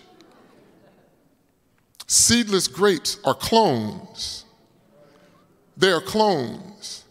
Seedless 2.06 2.68
grapes 2.68 3.18
are 3.24 3.34
clones. 3.34 4.44
They 5.76 5.90
are 5.90 6.00
clones. 6.00 7.03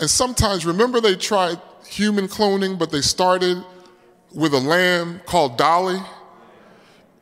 And 0.00 0.08
sometimes, 0.08 0.64
remember, 0.64 1.00
they 1.00 1.16
tried 1.16 1.60
human 1.86 2.28
cloning, 2.28 2.78
but 2.78 2.90
they 2.90 3.00
started 3.00 3.64
with 4.32 4.54
a 4.54 4.60
lamb 4.60 5.20
called 5.26 5.56
Dolly, 5.56 5.98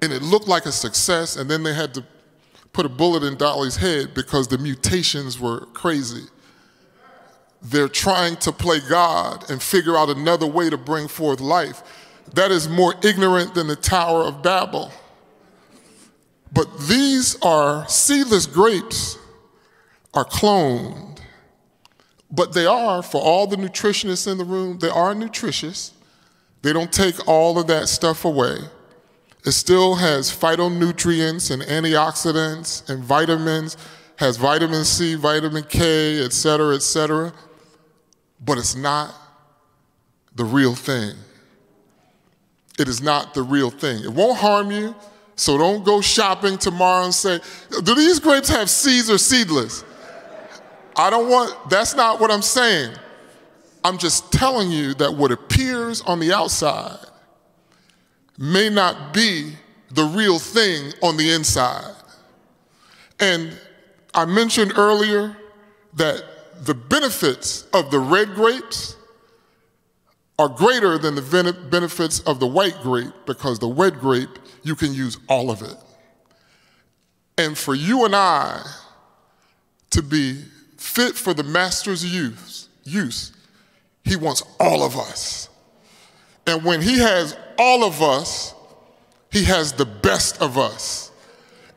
and 0.03 0.13
it 0.13 0.23
looked 0.23 0.49
like 0.49 0.67
a 0.67 0.73
success, 0.73 1.37
and 1.37 1.51
then 1.51 1.63
they 1.63 1.73
had 1.73 1.95
to 1.95 2.05
put 2.73 2.85
a 2.85 2.89
bullet 2.91 3.23
in 3.23 3.37
Dolly's 3.37 3.77
head 3.77 4.13
because 4.13 4.49
the 4.49 4.59
mutations 4.59 5.41
were 5.41 5.61
crazy. 5.67 6.25
They're 7.63 7.89
trying 7.89 8.37
to 8.37 8.53
play 8.53 8.81
God 8.87 9.51
and 9.51 9.63
figure 9.63 9.97
out 9.97 10.11
another 10.11 10.47
way 10.47 10.69
to 10.69 10.77
bring 10.77 11.09
forth 11.09 11.41
life. 11.41 11.83
That 12.35 12.51
is 12.51 12.69
more 12.69 12.95
ignorant 13.03 13.55
than 13.55 13.67
the 13.67 13.77
Tower 13.77 14.25
of 14.25 14.43
Babel. 14.43 14.93
But 16.53 16.81
these 16.81 17.41
are 17.43 17.89
seedless 17.89 18.47
grapes, 18.47 19.19
are 20.13 20.25
cloned. 20.25 21.16
But 22.31 22.53
they 22.53 22.67
are, 22.67 23.03
for 23.03 23.21
all 23.21 23.47
the 23.47 23.57
nutritionists 23.57 24.31
in 24.31 24.39
the 24.39 24.45
room, 24.45 24.79
they 24.79 24.89
are 24.89 25.15
nutritious. 25.15 25.93
They 26.63 26.73
don't 26.73 26.93
take 26.93 27.29
all 27.29 27.59
of 27.59 27.67
that 27.69 27.89
stuff 27.89 28.25
away. 28.25 28.57
It 29.45 29.53
still 29.53 29.95
has 29.95 30.29
phytonutrients 30.31 31.53
and 31.53 31.63
antioxidants 31.63 32.89
and 32.91 33.05
vitamins, 33.05 33.77
has 34.17 34.37
vitamin 34.37 34.85
C, 34.85 35.15
vitamin 35.15 35.63
K, 35.65 36.25
et 36.25 36.33
cetera, 36.33 36.75
et 36.75 36.83
cetera. 36.83 37.33
But 38.45 38.59
it's 38.59 38.75
not 38.75 39.15
the 40.35 40.45
real 40.45 40.75
thing. 40.75 41.15
It 42.79 42.89
is 42.89 43.01
not 43.01 43.35
the 43.35 43.43
real 43.43 43.71
thing. 43.71 44.03
It 44.03 44.13
won't 44.13 44.39
harm 44.39 44.71
you, 44.71 44.95
so 45.37 45.57
don't 45.57 45.85
go 45.85 46.01
shopping 46.01 46.59
tomorrow 46.59 47.05
and 47.05 47.15
say, 47.15 47.41
Do 47.85 47.95
these 47.95 48.19
grapes 48.19 48.49
have 48.49 48.69
seeds 48.69 49.09
or 49.09 49.19
seedless? 49.19 49.85
I 50.97 51.11
don't 51.11 51.29
want, 51.29 51.71
that's 51.71 51.95
not 51.95 52.21
what 52.21 52.31
I'm 52.31 52.43
saying. 52.43 52.95
I'm 53.85 53.99
just 53.99 54.33
telling 54.33 54.71
you 54.71 54.95
that 54.95 55.15
what 55.15 55.31
appears 55.31 56.01
on 56.03 56.19
the 56.19 56.33
outside 56.33 56.99
may 58.39 58.69
not 58.69 59.13
be 59.15 59.53
the 59.91 60.05
real 60.05 60.39
thing 60.39 60.93
on 61.03 61.17
the 61.17 61.31
inside. 61.33 61.95
And 63.21 63.57
I 64.15 64.25
mentioned 64.25 64.73
earlier 64.77 65.37
that 65.95 66.25
the 66.65 66.75
benefits 66.75 67.63
of 67.73 67.91
the 67.91 67.99
red 67.99 68.35
grapes 68.35 68.97
are 70.39 70.49
greater 70.49 70.99
than 70.99 71.15
the 71.15 71.57
benefits 71.71 72.21
of 72.21 72.41
the 72.41 72.47
white 72.47 72.79
grape 72.83 73.13
because 73.27 73.59
the 73.59 73.69
red 73.69 74.01
grape, 74.01 74.39
you 74.63 74.75
can 74.75 74.93
use 74.93 75.19
all 75.29 75.51
of 75.51 75.63
it. 75.63 75.77
And 77.39 77.57
for 77.57 77.75
you 77.75 78.05
and 78.05 78.15
I 78.15 78.65
to 79.91 80.03
be 80.03 80.43
fit 80.87 81.17
for 81.17 81.35
the 81.35 81.43
master's 81.43 82.05
use, 82.05 82.69
use, 82.85 83.33
he 84.05 84.17
wants 84.17 84.43
all 84.61 84.85
of 84.85 84.97
us. 84.97 85.49
And 86.47 86.65
when 86.65 86.81
he 86.81 86.99
has 87.01 87.37
all 87.59 87.85
of 87.85 88.01
us, 88.01 88.55
he 89.31 89.45
has 89.45 89.73
the 89.73 89.85
best 89.85 90.41
of 90.41 90.57
us. 90.57 91.11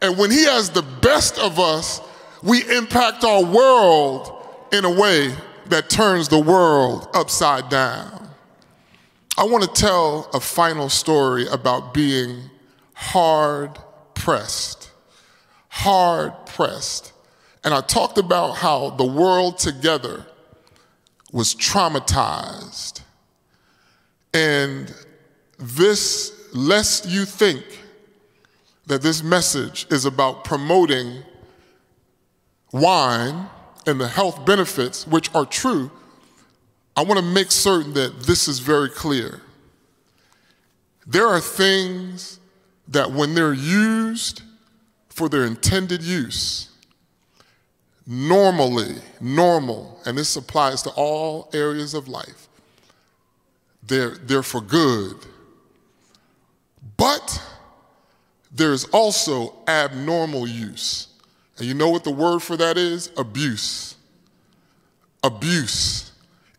And 0.01 0.18
when 0.18 0.30
he 0.30 0.45
has 0.45 0.70
the 0.70 0.84
best 0.84 1.39
of 1.39 1.60
us, 1.60 1.99
we 2.43 2.62
impact 2.78 3.24
our 3.24 3.43
world 3.43 4.32
in 4.72 4.86
a 4.86 4.91
way 4.91 5.36
that 5.66 5.89
turns 5.89 6.30
the 6.30 6.39
world 6.39 7.10
upside 7.14 7.68
down. 7.70 8.30
I 9.38 9.45
want 9.45 9.64
to 9.64 9.82
tell 9.82 10.30
a 10.34 10.39
final 10.39 10.88
story 10.88 11.47
about 11.47 11.93
being 11.93 12.49
hard 12.93 13.78
pressed. 14.14 14.91
Hard 15.70 16.34
pressed. 16.45 17.14
And 17.64 17.74
I 17.74 17.82
talked 17.82 18.18
about 18.18 18.57
how 18.57 18.91
the 18.91 19.05
world 19.05 19.57
together 19.57 20.26
was 21.32 21.53
traumatized. 21.53 23.01
And 24.34 24.93
this, 25.57 26.32
lest 26.53 27.07
you 27.07 27.26
think 27.26 27.64
that 28.88 29.01
this 29.01 29.22
message 29.22 29.86
is 29.91 30.05
about 30.05 30.43
promoting 30.43 31.24
wine 32.72 33.47
and 33.86 33.99
the 33.99 34.07
health 34.07 34.45
benefits, 34.45 35.05
which 35.05 35.34
are 35.36 35.45
true, 35.45 35.91
I 36.95 37.03
want 37.03 37.20
to 37.20 37.26
make 37.26 37.51
certain 37.51 37.93
that 37.93 38.24
this 38.24 38.47
is 38.47 38.60
very 38.60 38.89
clear. 38.89 39.41
There 41.05 41.28
are 41.28 41.39
things 41.39 42.39
that, 42.88 43.12
when 43.12 43.36
they're 43.36 43.53
used 43.53 44.41
for 45.10 45.30
their 45.30 45.45
intended 45.45 46.01
use, 46.01 46.68
normally, 48.12 48.95
normal, 49.22 49.99
and 50.03 50.18
this 50.18 50.36
applies 50.36 50.82
to 50.82 50.89
all 50.95 51.47
areas 51.53 51.93
of 51.93 52.07
life, 52.07 52.47
they're, 53.84 54.16
they're 54.16 54.41
for 54.41 54.62
good. 54.62 55.16
But 56.97 57.41
there's 58.51 58.86
also 58.86 59.53
abnormal 59.68 60.47
use. 60.47 61.07
And 61.60 61.68
you 61.68 61.76
know 61.76 61.89
what 61.89 62.03
the 62.03 62.12
word 62.12 62.39
for 62.39 62.57
that 62.57 62.78
is? 62.78 63.12
Abuse. 63.16 63.95
Abuse 65.24 66.12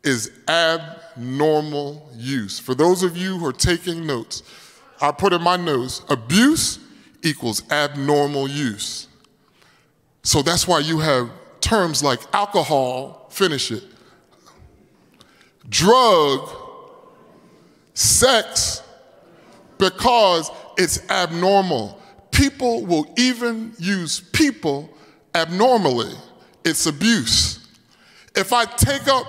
is 0.05 0.31
abnormal 0.47 2.09
use. 2.15 2.61
For 2.61 2.77
those 2.77 3.03
of 3.03 3.17
you 3.17 3.39
who 3.39 3.47
are 3.47 3.53
taking 3.53 4.07
notes, 4.07 4.45
I 5.01 5.11
put 5.11 5.33
in 5.33 5.43
my 5.43 5.57
notes 5.57 6.03
abuse 6.09 6.79
equals 7.23 7.69
abnormal 7.73 8.47
use. 8.49 9.09
So 10.23 10.43
that's 10.43 10.69
why 10.69 10.81
you 10.81 11.01
have 11.01 11.31
terms 11.61 12.03
like 12.03 12.21
alcohol, 12.33 13.27
finish 13.31 13.71
it, 13.71 13.85
drug, 15.69 16.49
sex, 17.95 18.83
because 19.79 20.51
it's 20.77 21.09
abnormal 21.11 22.01
people 22.41 22.87
will 22.87 23.07
even 23.19 23.73
use 23.79 24.21
people 24.33 24.89
abnormally. 25.35 26.15
It's 26.65 26.87
abuse. 26.87 27.59
If 28.35 28.55
I 28.55 28.65
take 28.65 29.07
up, 29.09 29.27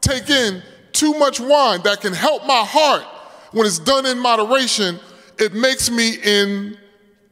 take 0.00 0.30
in 0.30 0.62
too 0.92 1.14
much 1.14 1.40
wine 1.40 1.82
that 1.82 2.00
can 2.02 2.12
help 2.12 2.46
my 2.46 2.64
heart 2.64 3.02
when 3.50 3.66
it's 3.66 3.80
done 3.80 4.06
in 4.06 4.18
moderation, 4.20 5.00
it 5.38 5.54
makes 5.54 5.90
me 5.90 6.18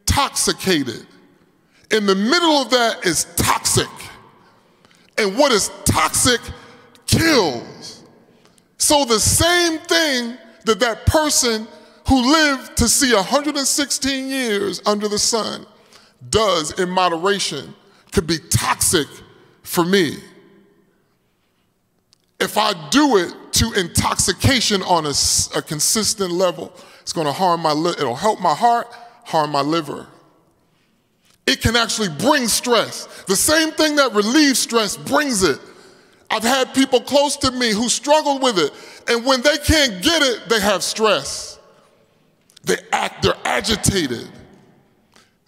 intoxicated. 0.07 1.05
In 1.91 2.05
the 2.05 2.15
middle 2.15 2.61
of 2.61 2.69
that 2.71 3.05
is 3.05 3.25
toxic. 3.35 3.87
And 5.17 5.37
what 5.37 5.51
is 5.51 5.71
toxic 5.85 6.41
kills. 7.05 8.03
So 8.77 9.05
the 9.05 9.19
same 9.19 9.79
thing 9.79 10.37
that 10.65 10.79
that 10.79 11.05
person 11.05 11.67
who 12.07 12.31
lived 12.31 12.77
to 12.77 12.87
see 12.87 13.13
116 13.13 14.29
years 14.29 14.81
under 14.85 15.07
the 15.07 15.17
sun 15.17 15.65
does 16.29 16.79
in 16.79 16.89
moderation 16.89 17.73
could 18.11 18.27
be 18.27 18.37
toxic 18.49 19.07
for 19.63 19.83
me. 19.83 20.17
If 22.39 22.57
I 22.57 22.73
do 22.89 23.17
it 23.17 23.33
to 23.53 23.73
intoxication 23.73 24.81
on 24.83 25.05
a, 25.05 25.13
a 25.55 25.61
consistent 25.61 26.31
level, 26.31 26.73
it's 27.01 27.13
going 27.13 27.27
to 27.27 27.33
harm 27.33 27.61
my 27.61 27.71
it'll 27.71 28.15
help 28.15 28.41
my 28.41 28.53
heart, 28.53 28.87
harm 29.23 29.51
my 29.51 29.61
liver. 29.61 30.07
It 31.47 31.61
can 31.61 31.75
actually 31.75 32.09
bring 32.09 32.47
stress. 32.47 33.05
The 33.27 33.35
same 33.35 33.71
thing 33.71 33.97
that 33.97 34.13
relieves 34.13 34.59
stress 34.59 34.97
brings 34.97 35.43
it. 35.43 35.59
I've 36.29 36.43
had 36.43 36.73
people 36.73 37.01
close 37.01 37.37
to 37.37 37.51
me 37.51 37.71
who 37.71 37.87
struggle 37.87 38.39
with 38.39 38.57
it, 38.57 38.73
and 39.07 39.25
when 39.25 39.41
they 39.41 39.57
can't 39.59 40.01
get 40.01 40.23
it, 40.23 40.49
they 40.49 40.59
have 40.59 40.83
stress. 40.83 41.59
They 42.63 42.77
act, 42.91 43.21
they're 43.21 43.37
agitated. 43.45 44.27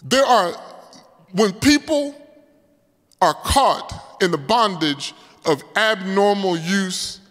There 0.03 0.23
are, 0.23 0.53
when 1.31 1.53
people 1.53 2.15
are 3.21 3.33
caught 3.33 4.17
in 4.21 4.29
the 4.29 4.37
bondage 4.37 5.13
of 5.45 5.63
abnormal 5.75 6.57
use 6.57 7.21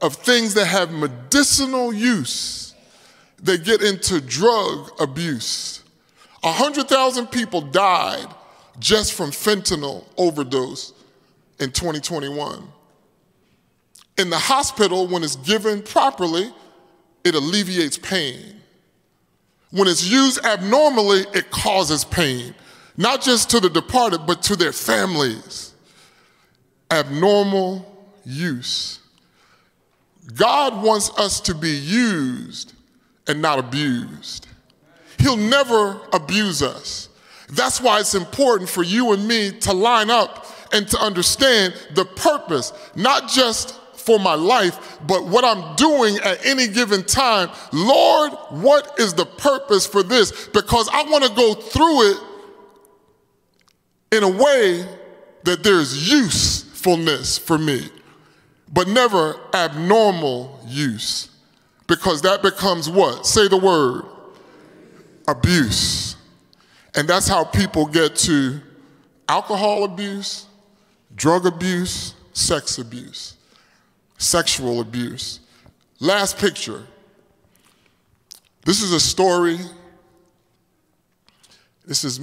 of 0.00 0.16
things 0.16 0.54
that 0.54 0.66
have 0.66 0.92
medicinal 0.92 1.92
use, 1.92 2.74
they 3.40 3.58
get 3.58 3.82
into 3.82 4.20
drug 4.20 4.90
abuse. 5.00 5.82
100,000 6.40 7.26
people 7.28 7.60
died 7.60 8.26
just 8.78 9.14
from 9.14 9.30
fentanyl 9.30 10.04
overdose 10.16 10.92
in 11.58 11.70
2021. 11.72 12.62
In 14.18 14.30
the 14.30 14.38
hospital, 14.38 15.06
when 15.06 15.22
it's 15.22 15.36
given 15.36 15.82
properly, 15.82 16.52
it 17.24 17.34
alleviates 17.34 17.98
pain. 17.98 18.56
When 19.70 19.86
it's 19.86 20.08
used 20.08 20.44
abnormally, 20.44 21.20
it 21.34 21.50
causes 21.50 22.04
pain, 22.04 22.54
not 22.96 23.22
just 23.22 23.50
to 23.50 23.60
the 23.60 23.70
departed, 23.70 24.26
but 24.26 24.42
to 24.44 24.56
their 24.56 24.72
families. 24.72 25.74
Abnormal 26.90 27.84
use. 28.24 29.00
God 30.34 30.82
wants 30.82 31.10
us 31.18 31.40
to 31.42 31.54
be 31.54 31.70
used 31.70 32.72
and 33.26 33.40
not 33.40 33.58
abused. 33.58 34.47
He'll 35.18 35.36
never 35.36 36.00
abuse 36.12 36.62
us. 36.62 37.08
That's 37.50 37.80
why 37.80 38.00
it's 38.00 38.14
important 38.14 38.68
for 38.68 38.82
you 38.82 39.12
and 39.12 39.26
me 39.26 39.52
to 39.60 39.72
line 39.72 40.10
up 40.10 40.46
and 40.72 40.86
to 40.88 40.98
understand 40.98 41.74
the 41.94 42.04
purpose, 42.04 42.72
not 42.94 43.28
just 43.28 43.74
for 43.94 44.18
my 44.18 44.34
life, 44.34 44.98
but 45.06 45.26
what 45.26 45.44
I'm 45.44 45.76
doing 45.76 46.16
at 46.18 46.44
any 46.44 46.68
given 46.68 47.04
time. 47.04 47.50
Lord, 47.72 48.32
what 48.50 48.98
is 48.98 49.14
the 49.14 49.26
purpose 49.26 49.86
for 49.86 50.02
this? 50.02 50.48
Because 50.48 50.88
I 50.92 51.02
want 51.04 51.24
to 51.24 51.34
go 51.34 51.54
through 51.54 52.10
it 52.10 52.16
in 54.12 54.22
a 54.22 54.28
way 54.28 54.86
that 55.44 55.62
there's 55.62 56.10
usefulness 56.10 57.38
for 57.38 57.58
me, 57.58 57.88
but 58.72 58.88
never 58.88 59.38
abnormal 59.54 60.60
use. 60.66 61.30
Because 61.86 62.22
that 62.22 62.42
becomes 62.42 62.88
what? 62.88 63.26
Say 63.26 63.48
the 63.48 63.56
word 63.56 64.04
abuse. 65.28 66.16
And 66.94 67.08
that's 67.08 67.28
how 67.28 67.44
people 67.44 67.86
get 67.86 68.16
to 68.16 68.60
alcohol 69.28 69.84
abuse, 69.84 70.46
drug 71.14 71.46
abuse, 71.46 72.14
sex 72.32 72.78
abuse 72.78 73.38
sexual 74.18 74.80
abuse. 74.80 75.40
Last 76.00 76.38
picture. 76.38 76.84
This 78.64 78.82
is 78.82 78.92
a 78.92 79.00
story. 79.00 79.58
This 81.86 82.04
is 82.04 82.20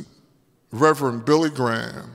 Reverend 0.72 1.26
Billy 1.26 1.50
Graham, 1.50 2.12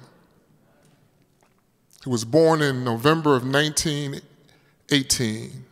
who 2.05 2.11
was 2.11 2.25
born 2.25 2.63
in 2.63 2.85
November 2.85 3.35
of 3.35 3.43
1918 3.43 5.65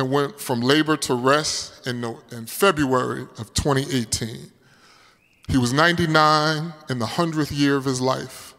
and 0.00 0.10
went 0.10 0.40
from 0.40 0.62
labor 0.62 0.96
to 0.96 1.14
rest 1.14 1.86
in, 1.86 2.02
in 2.32 2.46
February 2.46 3.22
of 3.38 3.52
2018. 3.52 4.50
He 5.48 5.58
was 5.58 5.74
99 5.74 6.72
in 6.88 6.98
the 6.98 7.04
100th 7.04 7.56
year 7.56 7.76
of 7.76 7.84
his 7.84 8.00
life 8.00 8.54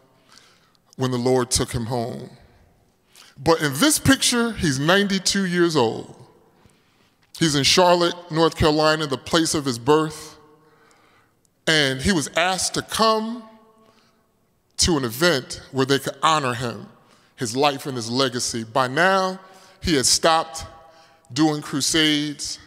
when 0.98 1.10
the 1.10 1.18
Lord 1.18 1.50
took 1.50 1.72
him 1.72 1.88
home. 1.88 2.30
But 3.44 3.60
in 3.62 3.74
this 3.74 3.98
picture, 3.98 4.52
he's 4.52 4.78
92 4.78 5.46
years 5.46 5.76
old. 5.76 6.16
He's 7.40 7.56
in 7.56 7.64
Charlotte, 7.64 8.14
North 8.30 8.56
Carolina, 8.56 9.08
the 9.08 9.18
place 9.18 9.56
of 9.56 9.66
his 9.66 9.80
birth. 9.80 10.38
And 11.66 12.02
he 12.02 12.12
was 12.12 12.30
asked 12.38 12.76
to 12.76 12.84
come 12.84 13.42
to 14.78 14.96
an 14.96 15.06
event 15.06 15.62
where 15.72 15.88
they 15.88 15.98
could 15.98 16.16
honor 16.22 16.54
him, 16.54 16.86
his 17.36 17.56
life 17.56 17.88
and 17.88 17.96
his 17.96 18.12
legacy. 18.12 18.64
By 18.64 18.88
now, 18.88 19.40
he 19.82 19.96
had 19.96 20.06
stopped 20.06 20.66
doing 21.34 21.62
crusades. 21.62 22.60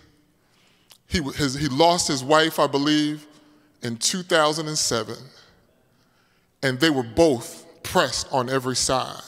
He, 1.07 1.23
his, 1.23 1.55
he 1.55 1.69
lost 1.69 2.09
his 2.09 2.25
wife, 2.25 2.59
I 2.59 2.67
believe, 2.67 3.27
in 3.83 3.97
2007. 3.97 5.17
And 6.63 6.81
they 6.81 6.91
were 6.91 7.03
both 7.03 7.67
pressed 7.83 8.27
on 8.33 8.49
every 8.49 8.77
side. 8.77 9.21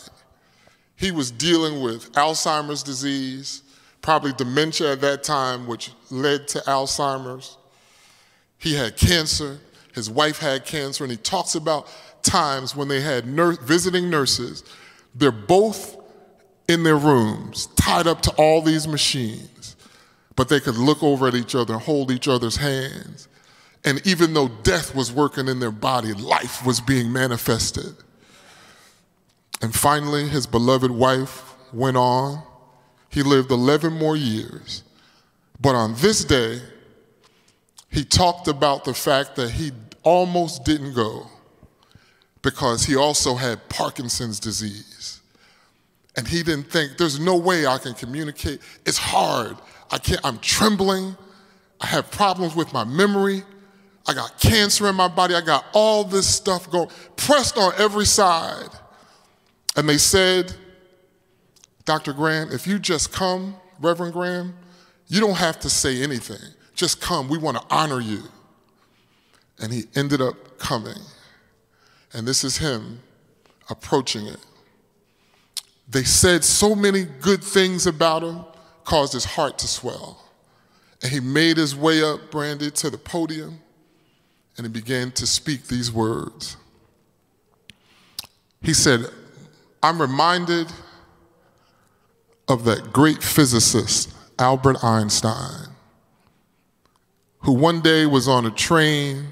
He 0.97 1.13
was 1.13 1.31
dealing 1.31 1.83
with 1.83 2.11
Alzheimer's 2.13 2.83
disease, 2.83 3.63
probably 4.01 4.33
dementia 4.33 4.93
at 4.93 5.01
that 5.03 5.23
time, 5.23 5.67
which 5.67 5.93
led 6.11 6.49
to 6.49 6.59
Alzheimer's. 6.61 7.59
He 8.59 8.75
had 8.75 8.97
cancer. 8.97 9.59
His 9.95 10.11
wife 10.11 10.39
had 10.39 10.65
cancer. 10.65 11.05
And 11.05 11.11
he 11.11 11.19
talks 11.19 11.55
about 11.55 11.89
times 12.23 12.75
when 12.75 12.89
they 12.89 13.01
had 13.01 13.27
nurse, 13.27 13.59
visiting 13.59 14.09
nurses. 14.09 14.65
They're 15.15 15.31
both 15.31 15.97
in 16.69 16.83
their 16.83 16.97
rooms, 16.97 17.67
tied 17.77 18.07
up 18.07 18.23
to 18.23 18.31
all 18.33 18.61
these 18.61 18.89
machines, 18.89 19.77
but 20.35 20.49
they 20.49 20.61
could 20.61 20.77
look 20.77 21.03
over 21.03 21.29
at 21.29 21.35
each 21.35 21.55
other 21.55 21.75
and 21.75 21.83
hold 21.83 22.11
each 22.11 22.29
other's 22.29 22.57
hands. 22.57 23.29
And 23.85 24.05
even 24.07 24.35
though 24.35 24.49
death 24.49 24.95
was 24.95 25.13
working 25.13 25.47
in 25.49 25.61
their 25.61 25.71
body, 25.71 26.13
life 26.13 26.67
was 26.67 26.81
being 26.81 27.13
manifested. 27.13 27.95
And 29.63 29.75
finally, 29.75 30.29
his 30.29 30.47
beloved 30.47 30.91
wife 30.91 31.55
went 31.73 31.97
on. 31.97 32.43
He 33.11 33.23
lived 33.23 33.51
11 33.51 33.93
more 33.93 34.17
years. 34.17 34.83
But 35.61 35.75
on 35.75 35.95
this 35.95 36.25
day, 36.25 36.61
he 37.91 38.05
talked 38.05 38.49
about 38.49 38.85
the 38.85 38.93
fact 38.93 39.37
that 39.37 39.53
he 39.53 39.71
almost 40.03 40.65
didn't 40.65 40.95
go 40.95 41.29
because 42.43 42.85
he 42.85 42.97
also 42.97 43.35
had 43.35 43.69
Parkinson's 43.69 44.39
disease. 44.39 44.96
And 46.17 46.27
he 46.27 46.43
didn't 46.43 46.71
think, 46.71 46.97
there's 46.97 47.21
no 47.21 47.37
way 47.37 47.67
I 47.67 47.79
can 47.79 47.95
communicate. 47.95 48.61
It's 48.87 48.99
hard. 48.99 49.57
I 49.91 49.99
can't, 49.99 50.21
I'm 50.25 50.39
trembling. 50.39 51.17
I 51.81 51.87
have 51.87 52.11
problems 52.11 52.57
with 52.57 52.73
my 52.73 52.85
memory. 52.85 53.43
I 54.07 54.15
got 54.15 54.39
cancer 54.41 54.89
in 54.89 54.95
my 54.95 55.09
body. 55.09 55.35
I 55.35 55.41
got 55.41 55.67
all 55.73 56.05
this 56.05 56.27
stuff 56.27 56.71
going, 56.71 56.89
pressed 57.17 57.59
on 57.59 57.73
every 57.77 58.07
side. 58.07 58.71
And 59.77 59.89
they 59.89 59.99
said, 59.99 60.55
Dr. 61.85 62.13
Graham, 62.13 62.51
if 62.51 62.67
you 62.67 62.79
just 62.79 63.13
come, 63.13 63.57
Reverend 63.81 64.15
Graham, 64.15 64.55
you 65.09 65.21
don't 65.21 65.37
have 65.37 65.61
to 65.61 65.71
say 65.71 66.03
anything. 66.03 66.55
Just 66.75 67.01
come. 67.01 67.29
We 67.29 67.39
want 67.39 67.59
to 67.59 67.65
honor 67.71 68.01
you. 68.01 68.23
And 69.59 69.73
he 69.73 69.85
ended 69.95 70.21
up 70.21 70.59
coming. 70.59 70.99
And 72.13 72.27
this 72.27 72.43
is 72.43 72.59
him 72.59 73.01
approaching 73.69 74.27
it. 74.27 74.39
They 75.89 76.05
said 76.05 76.45
so 76.45 76.75
many 76.75 77.05
good 77.05 77.43
things 77.43 77.87
about 77.87 78.23
him, 78.23 78.45
caused 78.85 79.13
his 79.13 79.25
heart 79.25 79.59
to 79.59 79.69
swell. 79.69 80.23
And 81.03 81.13
he 81.13 81.21
made 81.21 81.57
his 81.57 81.77
way 81.77 82.03
up, 82.03 82.31
Brandy, 82.31 82.71
to 82.71 82.91
the 82.91 82.99
podium, 82.99 83.61
and 84.57 84.67
he 84.67 84.73
began 84.73 85.13
to 85.13 85.27
speak 85.27 85.67
these 85.67 85.93
words. 85.93 86.57
He 88.63 88.75
said, 88.75 89.07
I'm 89.83 90.01
reminded 90.01 90.73
of 92.49 92.65
that 92.65 92.93
great 92.93 93.23
physicist, 93.23 94.13
Albert 94.39 94.83
Einstein, 94.83 95.69
who 97.41 97.53
one 97.53 97.81
day 97.81 98.07
was 98.07 98.29
on 98.29 98.47
a 98.47 98.51
train 98.51 99.29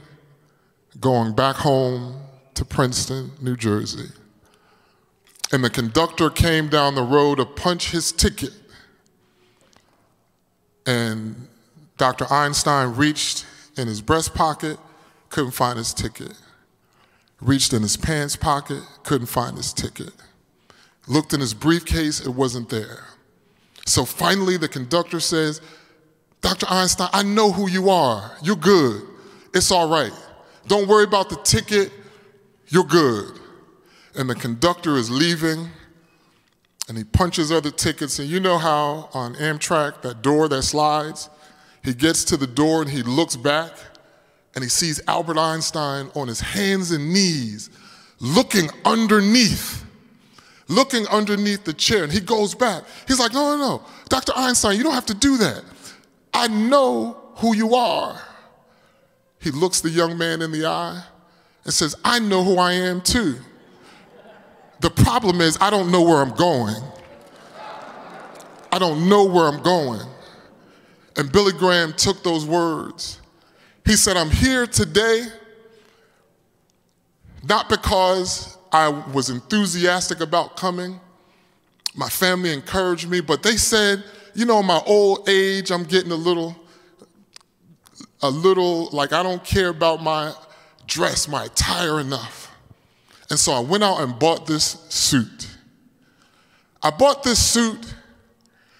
going 1.01 1.35
back 1.35 1.57
home 1.57 2.23
to 2.55 2.65
Princeton, 2.65 3.33
New 3.41 3.57
Jersey. 3.57 4.09
And 5.55 5.63
the 5.63 5.71
conductor 5.71 6.31
came 6.31 6.67
down 6.67 6.97
the 6.97 7.03
road 7.05 7.37
to 7.37 7.47
punch 7.47 7.93
his 7.93 8.11
ticket. 8.11 8.51
And 10.85 11.47
Dr. 11.97 12.27
Einstein 12.29 12.97
reached 12.97 13.47
in 13.77 13.87
his 13.87 14.03
breast 14.03 14.35
pocket, 14.35 14.79
couldn't 15.29 15.53
find 15.53 15.79
his 15.79 15.95
ticket. 15.95 16.33
Reached 17.41 17.73
in 17.73 17.83
his 17.83 17.97
pants 17.97 18.35
pocket, 18.35 18.83
couldn't 19.05 19.29
find 19.29 19.57
his 19.57 19.73
ticket. 19.73 20.11
Looked 21.07 21.33
in 21.33 21.39
his 21.39 21.55
briefcase, 21.55 22.19
it 22.19 22.35
wasn't 22.35 22.69
there. 22.69 23.05
So 23.87 24.05
finally, 24.05 24.57
the 24.57 24.67
conductor 24.67 25.21
says, 25.21 25.61
Dr. 26.41 26.67
Einstein, 26.69 27.11
I 27.13 27.23
know 27.23 27.53
who 27.53 27.69
you 27.69 27.91
are. 27.91 28.33
You're 28.43 28.57
good. 28.57 29.03
It's 29.55 29.71
all 29.71 29.89
right. 29.89 30.13
Don't 30.67 30.89
worry 30.89 31.05
about 31.05 31.31
the 31.31 31.37
ticket. 31.37 31.93
You're 32.71 32.83
good. 32.83 33.39
And 34.17 34.31
the 34.31 34.35
conductor 34.35 34.97
is 34.97 35.11
leaving 35.11 35.69
and 36.89 36.99
he 36.99 37.05
punches 37.05 37.51
other 37.51 37.71
tickets. 37.71 38.19
And 38.19 38.29
you 38.29 38.41
know 38.41 38.59
how 38.59 39.09
on 39.13 39.35
Amtrak, 39.35 40.03
that 40.03 40.23
door 40.23 40.49
that 40.49 40.63
slides, 40.63 41.31
he 41.83 41.95
gets 41.95 42.25
to 42.25 42.37
the 42.37 42.47
door 42.47 42.83
and 42.83 42.91
he 42.91 43.03
looks 43.03 43.37
back 43.37 43.73
and 44.55 44.63
he 44.63 44.71
sees 44.71 45.01
Albert 45.09 45.39
Einstein 45.39 46.11
on 46.15 46.29
his 46.29 46.41
hands 46.41 46.91
and 46.91 47.13
knees 47.13 47.71
looking 48.21 48.71
underneath 48.85 49.85
looking 50.69 51.07
underneath 51.09 51.65
the 51.65 51.73
chair, 51.73 52.05
and 52.05 52.13
he 52.13 52.21
goes 52.21 52.55
back. 52.55 52.85
He's 53.07 53.21
like, 53.21 53.33
No, 53.33 53.57
no, 53.57 53.59
no. 53.59 53.83
Dr. 54.09 54.33
Einstein, 54.35 54.77
you 54.77 54.83
don't 54.83 54.95
have 54.95 55.07
to 55.07 55.15
do 55.15 55.37
that. 55.39 55.63
I 56.33 56.49
know 56.49 57.17
who 57.37 57.55
you 57.55 57.75
are. 57.75 58.21
He 59.41 59.51
looks 59.51 59.81
the 59.81 59.91
young 59.91 60.17
man 60.17 60.43
in 60.43 60.53
the 60.53 60.67
eye 60.67 61.03
and 61.65 61.73
says, 61.73 61.95
I 62.05 62.19
know 62.19 62.43
who 62.43 62.59
I 62.59 62.73
am 62.73 63.01
too. 63.01 63.37
The 64.85 64.91
problem 64.91 65.41
is, 65.41 65.57
I 65.63 65.71
don't 65.71 65.91
know 65.91 66.03
where 66.03 66.19
I'm 66.19 66.35
going. 66.35 66.77
I 68.71 68.79
don't 68.79 69.09
know 69.09 69.25
where 69.25 69.47
I'm 69.47 69.63
going. 69.63 70.07
And 71.17 71.33
Billy 71.33 71.53
Graham 71.53 71.95
took 71.95 72.23
those 72.23 72.45
words. 72.45 73.19
He 73.87 73.97
said, 73.97 74.19
I'm 74.19 74.29
here 74.29 74.67
today 74.67 75.25
not 77.49 77.71
because 77.71 78.59
I 78.73 78.89
was 78.89 79.31
enthusiastic 79.31 80.21
about 80.21 80.59
coming. 80.59 81.01
My 81.97 82.11
family 82.11 82.53
encouraged 82.53 83.09
me, 83.09 83.23
but 83.23 83.43
they 83.43 83.57
said, 83.57 84.05
you 84.35 84.45
know, 84.45 84.63
my 84.63 84.83
old 84.85 85.27
age, 85.31 85.71
I'm 85.71 85.85
getting 85.85 86.13
a 86.13 86.15
little, 86.15 86.55
a 88.21 88.29
little, 88.29 88.91
like 88.91 89.15
I 89.15 89.23
don't 89.23 89.43
care 89.43 89.71
about 89.71 90.03
my 90.03 90.35
dress, 90.87 91.27
my 91.27 91.47
attire 91.47 92.01
enough. 92.01 92.44
And 93.31 93.39
so 93.39 93.53
I 93.53 93.61
went 93.61 93.83
out 93.83 94.01
and 94.01 94.19
bought 94.19 94.47
this 94.47 94.65
suit. 94.89 95.49
I 96.83 96.91
bought 96.91 97.23
this 97.23 97.39
suit 97.39 97.95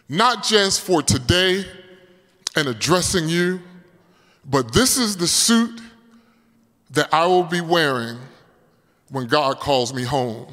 not 0.09 0.45
just 0.45 0.83
for 0.83 1.03
today 1.03 1.65
and 2.57 2.69
addressing 2.69 3.29
you, 3.29 3.61
but 4.45 4.73
this 4.73 4.99
is 4.99 5.17
the 5.17 5.27
suit 5.27 5.81
that 6.91 7.13
I 7.13 7.27
will 7.27 7.45
be 7.45 7.61
wearing 7.61 8.19
when 9.11 9.27
God 9.27 9.59
calls 9.59 9.95
me 9.95 10.03
home. 10.03 10.47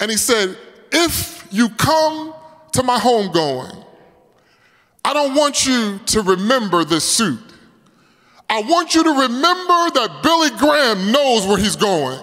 And 0.00 0.10
he 0.10 0.16
said, 0.16 0.56
If 0.90 1.46
you 1.50 1.68
come 1.68 2.34
to 2.72 2.82
my 2.82 2.98
homegoing, 2.98 3.84
I 5.04 5.12
don't 5.12 5.34
want 5.34 5.66
you 5.66 6.00
to 6.06 6.22
remember 6.22 6.84
this 6.84 7.04
suit. 7.04 7.40
I 8.48 8.62
want 8.62 8.94
you 8.94 9.04
to 9.04 9.10
remember 9.10 9.90
that 9.94 10.20
Billy 10.22 10.50
Graham 10.58 11.12
knows 11.12 11.46
where 11.46 11.58
he's 11.58 11.76
going. 11.76 12.20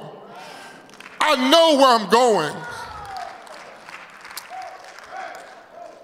I 1.24 1.50
know 1.50 1.78
where 1.78 2.00
I'm 2.00 2.10
going. 2.10 2.56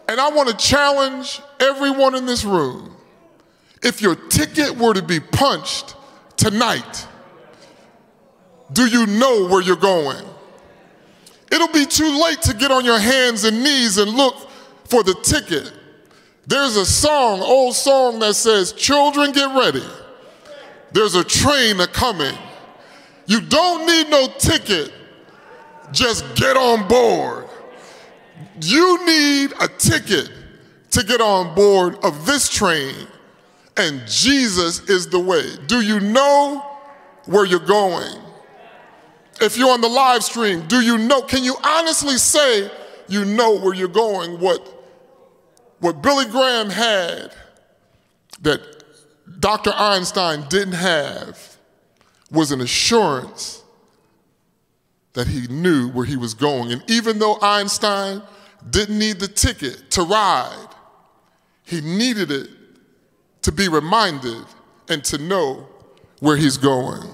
And 0.07 0.21
I 0.21 0.29
want 0.29 0.49
to 0.49 0.55
challenge 0.55 1.41
everyone 1.59 2.15
in 2.15 2.25
this 2.25 2.45
room. 2.45 2.95
If 3.83 4.01
your 4.01 4.15
ticket 4.15 4.77
were 4.77 4.93
to 4.93 5.01
be 5.01 5.19
punched 5.19 5.95
tonight, 6.37 7.07
do 8.71 8.85
you 8.85 9.05
know 9.05 9.47
where 9.47 9.61
you're 9.61 9.75
going? 9.75 10.25
It'll 11.51 11.67
be 11.69 11.85
too 11.85 12.21
late 12.23 12.41
to 12.43 12.53
get 12.53 12.71
on 12.71 12.85
your 12.85 12.99
hands 12.99 13.43
and 13.43 13.63
knees 13.63 13.97
and 13.97 14.11
look 14.11 14.49
for 14.85 15.03
the 15.03 15.13
ticket. 15.15 15.73
There's 16.45 16.75
a 16.77 16.85
song, 16.85 17.41
old 17.41 17.75
song 17.75 18.19
that 18.19 18.35
says, 18.35 18.71
Children, 18.73 19.31
get 19.31 19.53
ready. 19.55 19.83
There's 20.91 21.15
a 21.15 21.23
train 21.23 21.79
a 21.79 21.87
coming. 21.87 22.37
You 23.25 23.41
don't 23.41 23.85
need 23.85 24.09
no 24.09 24.27
ticket, 24.37 24.91
just 25.91 26.35
get 26.35 26.57
on 26.57 26.87
board. 26.87 27.47
You 28.61 29.05
need 29.05 29.53
a 29.59 29.67
ticket 29.67 30.29
to 30.91 31.03
get 31.03 31.21
on 31.21 31.53
board 31.55 31.97
of 32.03 32.25
this 32.25 32.49
train, 32.49 33.07
and 33.75 34.05
Jesus 34.07 34.81
is 34.89 35.07
the 35.07 35.19
way. 35.19 35.43
Do 35.67 35.81
you 35.81 35.99
know 35.99 36.65
where 37.25 37.45
you're 37.45 37.59
going? 37.59 38.21
If 39.39 39.57
you're 39.57 39.71
on 39.71 39.81
the 39.81 39.89
live 39.89 40.23
stream, 40.23 40.67
do 40.67 40.81
you 40.81 40.97
know? 40.97 41.21
Can 41.21 41.43
you 41.43 41.55
honestly 41.63 42.17
say 42.17 42.71
you 43.07 43.23
know 43.23 43.59
where 43.59 43.73
you're 43.73 43.87
going? 43.87 44.39
What, 44.39 44.67
what 45.79 46.01
Billy 46.01 46.25
Graham 46.25 46.69
had 46.69 47.31
that 48.41 48.61
Dr. 49.39 49.71
Einstein 49.75 50.47
didn't 50.49 50.73
have 50.73 51.57
was 52.31 52.51
an 52.51 52.61
assurance 52.61 53.63
that 55.17 55.27
he 55.27 55.47
knew 55.47 55.89
where 55.89 56.05
he 56.05 56.15
was 56.15 56.35
going. 56.35 56.71
And 56.71 56.83
even 56.87 57.17
though 57.17 57.39
Einstein 57.41 58.21
didn't 58.69 58.99
need 58.99 59.19
the 59.19 59.27
ticket 59.27 59.89
to 59.89 60.03
ride, 60.03 60.67
he 61.63 61.81
needed 61.81 62.29
it 62.29 62.47
to 63.41 63.51
be 63.51 63.67
reminded 63.67 64.45
and 64.87 65.03
to 65.05 65.17
know 65.17 65.67
where 66.19 66.37
he's 66.37 66.57
going. 66.57 67.09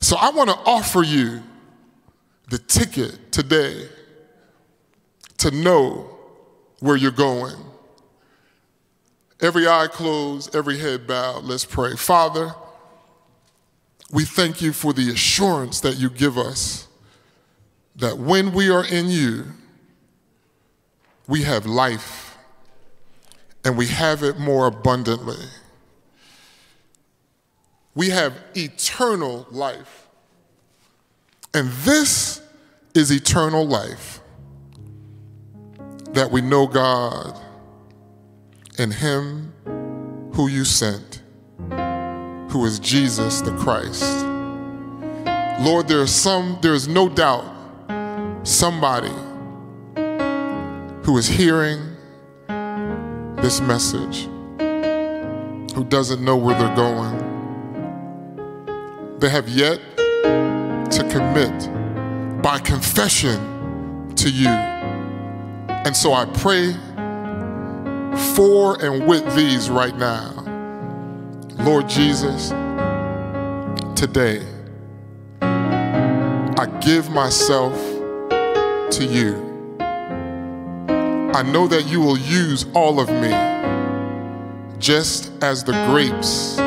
So 0.00 0.16
I 0.16 0.30
want 0.30 0.50
to 0.50 0.56
offer 0.56 1.04
you 1.04 1.44
the 2.50 2.58
ticket 2.58 3.30
today 3.30 3.86
to 5.38 5.52
know 5.52 6.10
where 6.80 6.96
you're 6.96 7.12
going. 7.12 7.54
Every 9.40 9.68
eye 9.68 9.86
closed, 9.88 10.56
every 10.56 10.78
head 10.78 11.06
bowed. 11.06 11.44
Let's 11.44 11.64
pray. 11.64 11.94
Father, 11.94 12.52
we 14.12 14.24
thank 14.24 14.60
you 14.60 14.72
for 14.72 14.92
the 14.92 15.10
assurance 15.10 15.80
that 15.80 15.96
you 15.96 16.10
give 16.10 16.36
us 16.38 16.86
that 17.96 18.18
when 18.18 18.52
we 18.52 18.70
are 18.70 18.84
in 18.84 19.08
you, 19.08 19.44
we 21.26 21.42
have 21.42 21.66
life 21.66 22.36
and 23.64 23.76
we 23.76 23.86
have 23.86 24.22
it 24.22 24.38
more 24.38 24.66
abundantly. 24.66 25.46
We 27.94 28.10
have 28.10 28.34
eternal 28.54 29.46
life. 29.50 30.08
And 31.54 31.70
this 31.70 32.42
is 32.94 33.10
eternal 33.10 33.66
life 33.66 34.20
that 36.10 36.30
we 36.30 36.40
know 36.40 36.66
God 36.66 37.38
and 38.78 38.92
Him 38.92 39.52
who 40.34 40.48
you 40.48 40.64
sent, 40.64 41.21
who 42.52 42.64
is 42.64 42.78
Jesus 42.78 43.40
the 43.40 43.56
Christ. 43.56 44.24
Lord, 45.60 45.88
there 45.88 46.02
is 46.02 46.14
some, 46.14 46.58
there 46.60 46.74
is 46.74 46.86
no 46.86 47.08
doubt 47.08 47.44
somebody 48.44 49.12
who 51.04 51.16
is 51.16 51.26
hearing 51.26 51.96
this 53.36 53.60
message 53.60 54.28
who 55.74 55.84
doesn't 55.84 56.22
know 56.22 56.36
where 56.36 56.58
they're 56.58 56.76
going 56.76 57.32
they 59.22 59.28
have 59.28 59.48
yet 59.48 59.78
to 59.96 61.08
commit 61.08 62.42
by 62.42 62.58
confession 62.58 64.12
to 64.16 64.28
you. 64.28 64.48
And 64.48 65.96
so 65.96 66.12
I 66.12 66.24
pray 66.24 66.72
for 68.34 68.84
and 68.84 69.06
with 69.06 69.24
these 69.36 69.70
right 69.70 69.96
now. 69.96 70.41
Lord 71.64 71.88
Jesus, 71.88 72.48
today 73.94 74.44
I 75.40 76.66
give 76.80 77.08
myself 77.08 77.76
to 78.90 79.06
you. 79.08 79.36
I 79.78 81.42
know 81.44 81.68
that 81.68 81.84
you 81.86 82.00
will 82.00 82.18
use 82.18 82.66
all 82.74 82.98
of 82.98 83.08
me 83.08 83.30
just 84.80 85.30
as 85.40 85.62
the 85.62 85.72
grapes 85.86 86.58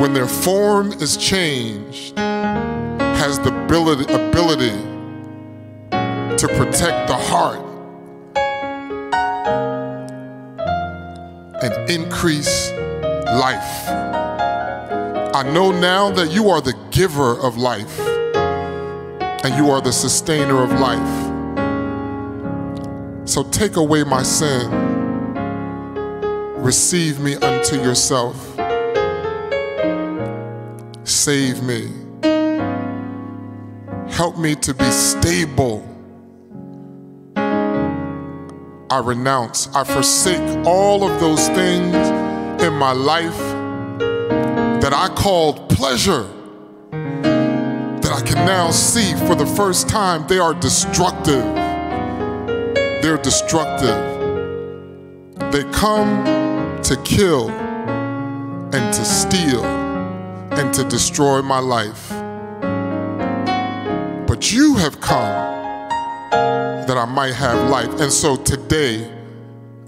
when 0.00 0.14
their 0.14 0.26
form 0.26 0.94
is 0.94 1.18
changed, 1.18 2.16
has 2.16 3.38
the 3.40 3.54
ability, 3.64 4.10
ability 4.10 4.70
to 6.38 6.48
protect 6.56 7.08
the 7.08 7.14
heart 7.14 7.60
and 11.62 11.90
increase 11.90 12.69
life. 13.38 13.88
I 15.34 15.42
know 15.52 15.70
now 15.70 16.10
that 16.10 16.30
you 16.30 16.50
are 16.50 16.60
the 16.60 16.74
giver 16.90 17.38
of 17.40 17.56
life 17.56 17.98
and 19.44 19.54
you 19.54 19.70
are 19.70 19.80
the 19.80 19.92
sustainer 19.92 20.62
of 20.62 20.72
life. 20.80 21.28
So 23.28 23.44
take 23.44 23.76
away 23.76 24.04
my 24.04 24.22
sin, 24.22 24.70
receive 26.56 27.20
me 27.20 27.34
unto 27.36 27.76
yourself 27.76 28.50
save 31.10 31.62
me. 31.62 31.90
Help 34.10 34.38
me 34.38 34.54
to 34.54 34.72
be 34.72 34.90
stable. 34.90 35.86
I 37.36 39.00
renounce, 39.04 39.68
I 39.74 39.84
forsake 39.84 40.66
all 40.66 41.04
of 41.04 41.20
those 41.20 41.46
things 41.48 41.94
in 41.94 42.19
my 42.80 42.92
life 42.92 43.36
that 44.80 44.94
I 44.94 45.08
called 45.14 45.68
pleasure, 45.68 46.26
that 46.90 48.10
I 48.10 48.22
can 48.22 48.46
now 48.46 48.70
see 48.70 49.14
for 49.26 49.34
the 49.34 49.44
first 49.44 49.86
time 49.86 50.26
they 50.28 50.38
are 50.38 50.54
destructive. 50.54 51.44
They're 53.02 53.18
destructive. 53.18 53.98
They 55.52 55.64
come 55.72 56.24
to 56.84 56.96
kill 57.04 57.50
and 57.50 58.94
to 58.94 59.04
steal 59.04 59.62
and 59.62 60.72
to 60.72 60.82
destroy 60.84 61.42
my 61.42 61.58
life. 61.58 62.08
But 64.26 64.50
you 64.50 64.76
have 64.76 65.02
come 65.02 65.50
that 66.86 66.96
I 66.96 67.04
might 67.04 67.34
have 67.34 67.68
life. 67.68 68.00
And 68.00 68.10
so 68.10 68.36
today, 68.36 69.12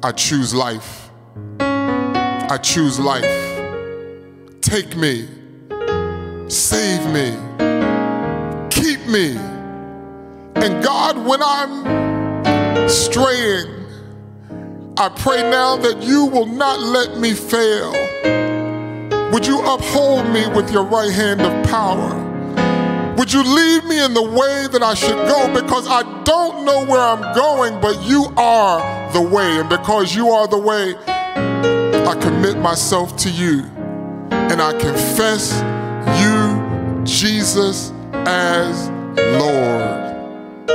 I 0.03 0.13
choose 0.13 0.55
life. 0.55 1.02
I 2.53 2.59
choose 2.59 3.01
life. 3.01 3.25
Take 4.61 4.95
me, 4.95 5.27
save 6.51 7.03
me, 7.11 7.31
keep 8.69 9.07
me. 9.07 9.39
And 10.57 10.85
God, 10.85 11.17
when 11.17 11.43
I'm 11.43 12.89
straying, 12.91 13.87
I 14.99 15.09
pray 15.17 15.41
now 15.51 15.77
that 15.79 16.03
you 16.03 16.27
will 16.27 16.45
not 16.45 16.79
let 16.79 17.17
me 17.17 17.33
fail 17.33 17.93
would 19.33 19.47
you 19.47 19.61
uphold 19.61 20.29
me 20.29 20.47
with 20.49 20.71
your 20.71 20.85
right 20.85 21.11
hand 21.11 21.41
of 21.41 21.67
power? 21.71 23.15
Would 23.17 23.33
you 23.33 23.43
lead 23.43 23.85
me 23.85 24.05
in 24.05 24.13
the 24.13 24.23
way 24.23 24.67
that 24.71 24.83
I 24.83 24.93
should 24.93 25.17
go? 25.27 25.49
Because 25.59 25.89
I 25.89 26.03
don't 26.25 26.67
know 26.67 26.85
where 26.85 27.01
I'm 27.01 27.35
going, 27.35 27.81
but 27.81 28.03
you 28.03 28.27
are 28.37 29.11
the 29.15 29.23
way. 29.23 29.59
And 29.59 29.71
because 29.71 30.15
you 30.15 30.29
are 30.29 30.47
the 30.47 30.59
way, 30.59 30.95
I 32.13 32.15
commit 32.17 32.59
myself 32.59 33.17
to 33.17 33.31
you. 33.31 33.63
And 34.31 34.61
I 34.61 34.73
confess 34.79 35.63
you, 36.21 37.05
Jesus, 37.07 37.91
as 38.27 38.91
Lord. 39.17 40.69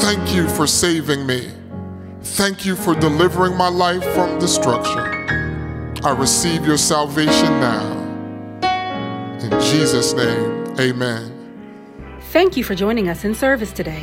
Thank 0.00 0.34
you 0.34 0.48
for 0.48 0.66
saving 0.66 1.26
me. 1.26 1.50
Thank 2.22 2.64
you 2.64 2.76
for 2.76 2.94
delivering 2.94 3.58
my 3.58 3.68
life 3.68 4.02
from 4.14 4.38
destruction. 4.38 5.00
I 6.02 6.16
receive 6.18 6.66
your 6.66 6.78
salvation 6.78 7.60
now. 7.60 7.92
In 9.42 9.50
Jesus' 9.60 10.14
name, 10.14 10.80
amen. 10.80 11.30
Thank 12.30 12.56
you 12.56 12.64
for 12.64 12.74
joining 12.74 13.10
us 13.10 13.24
in 13.24 13.34
service 13.34 13.70
today. 13.70 14.02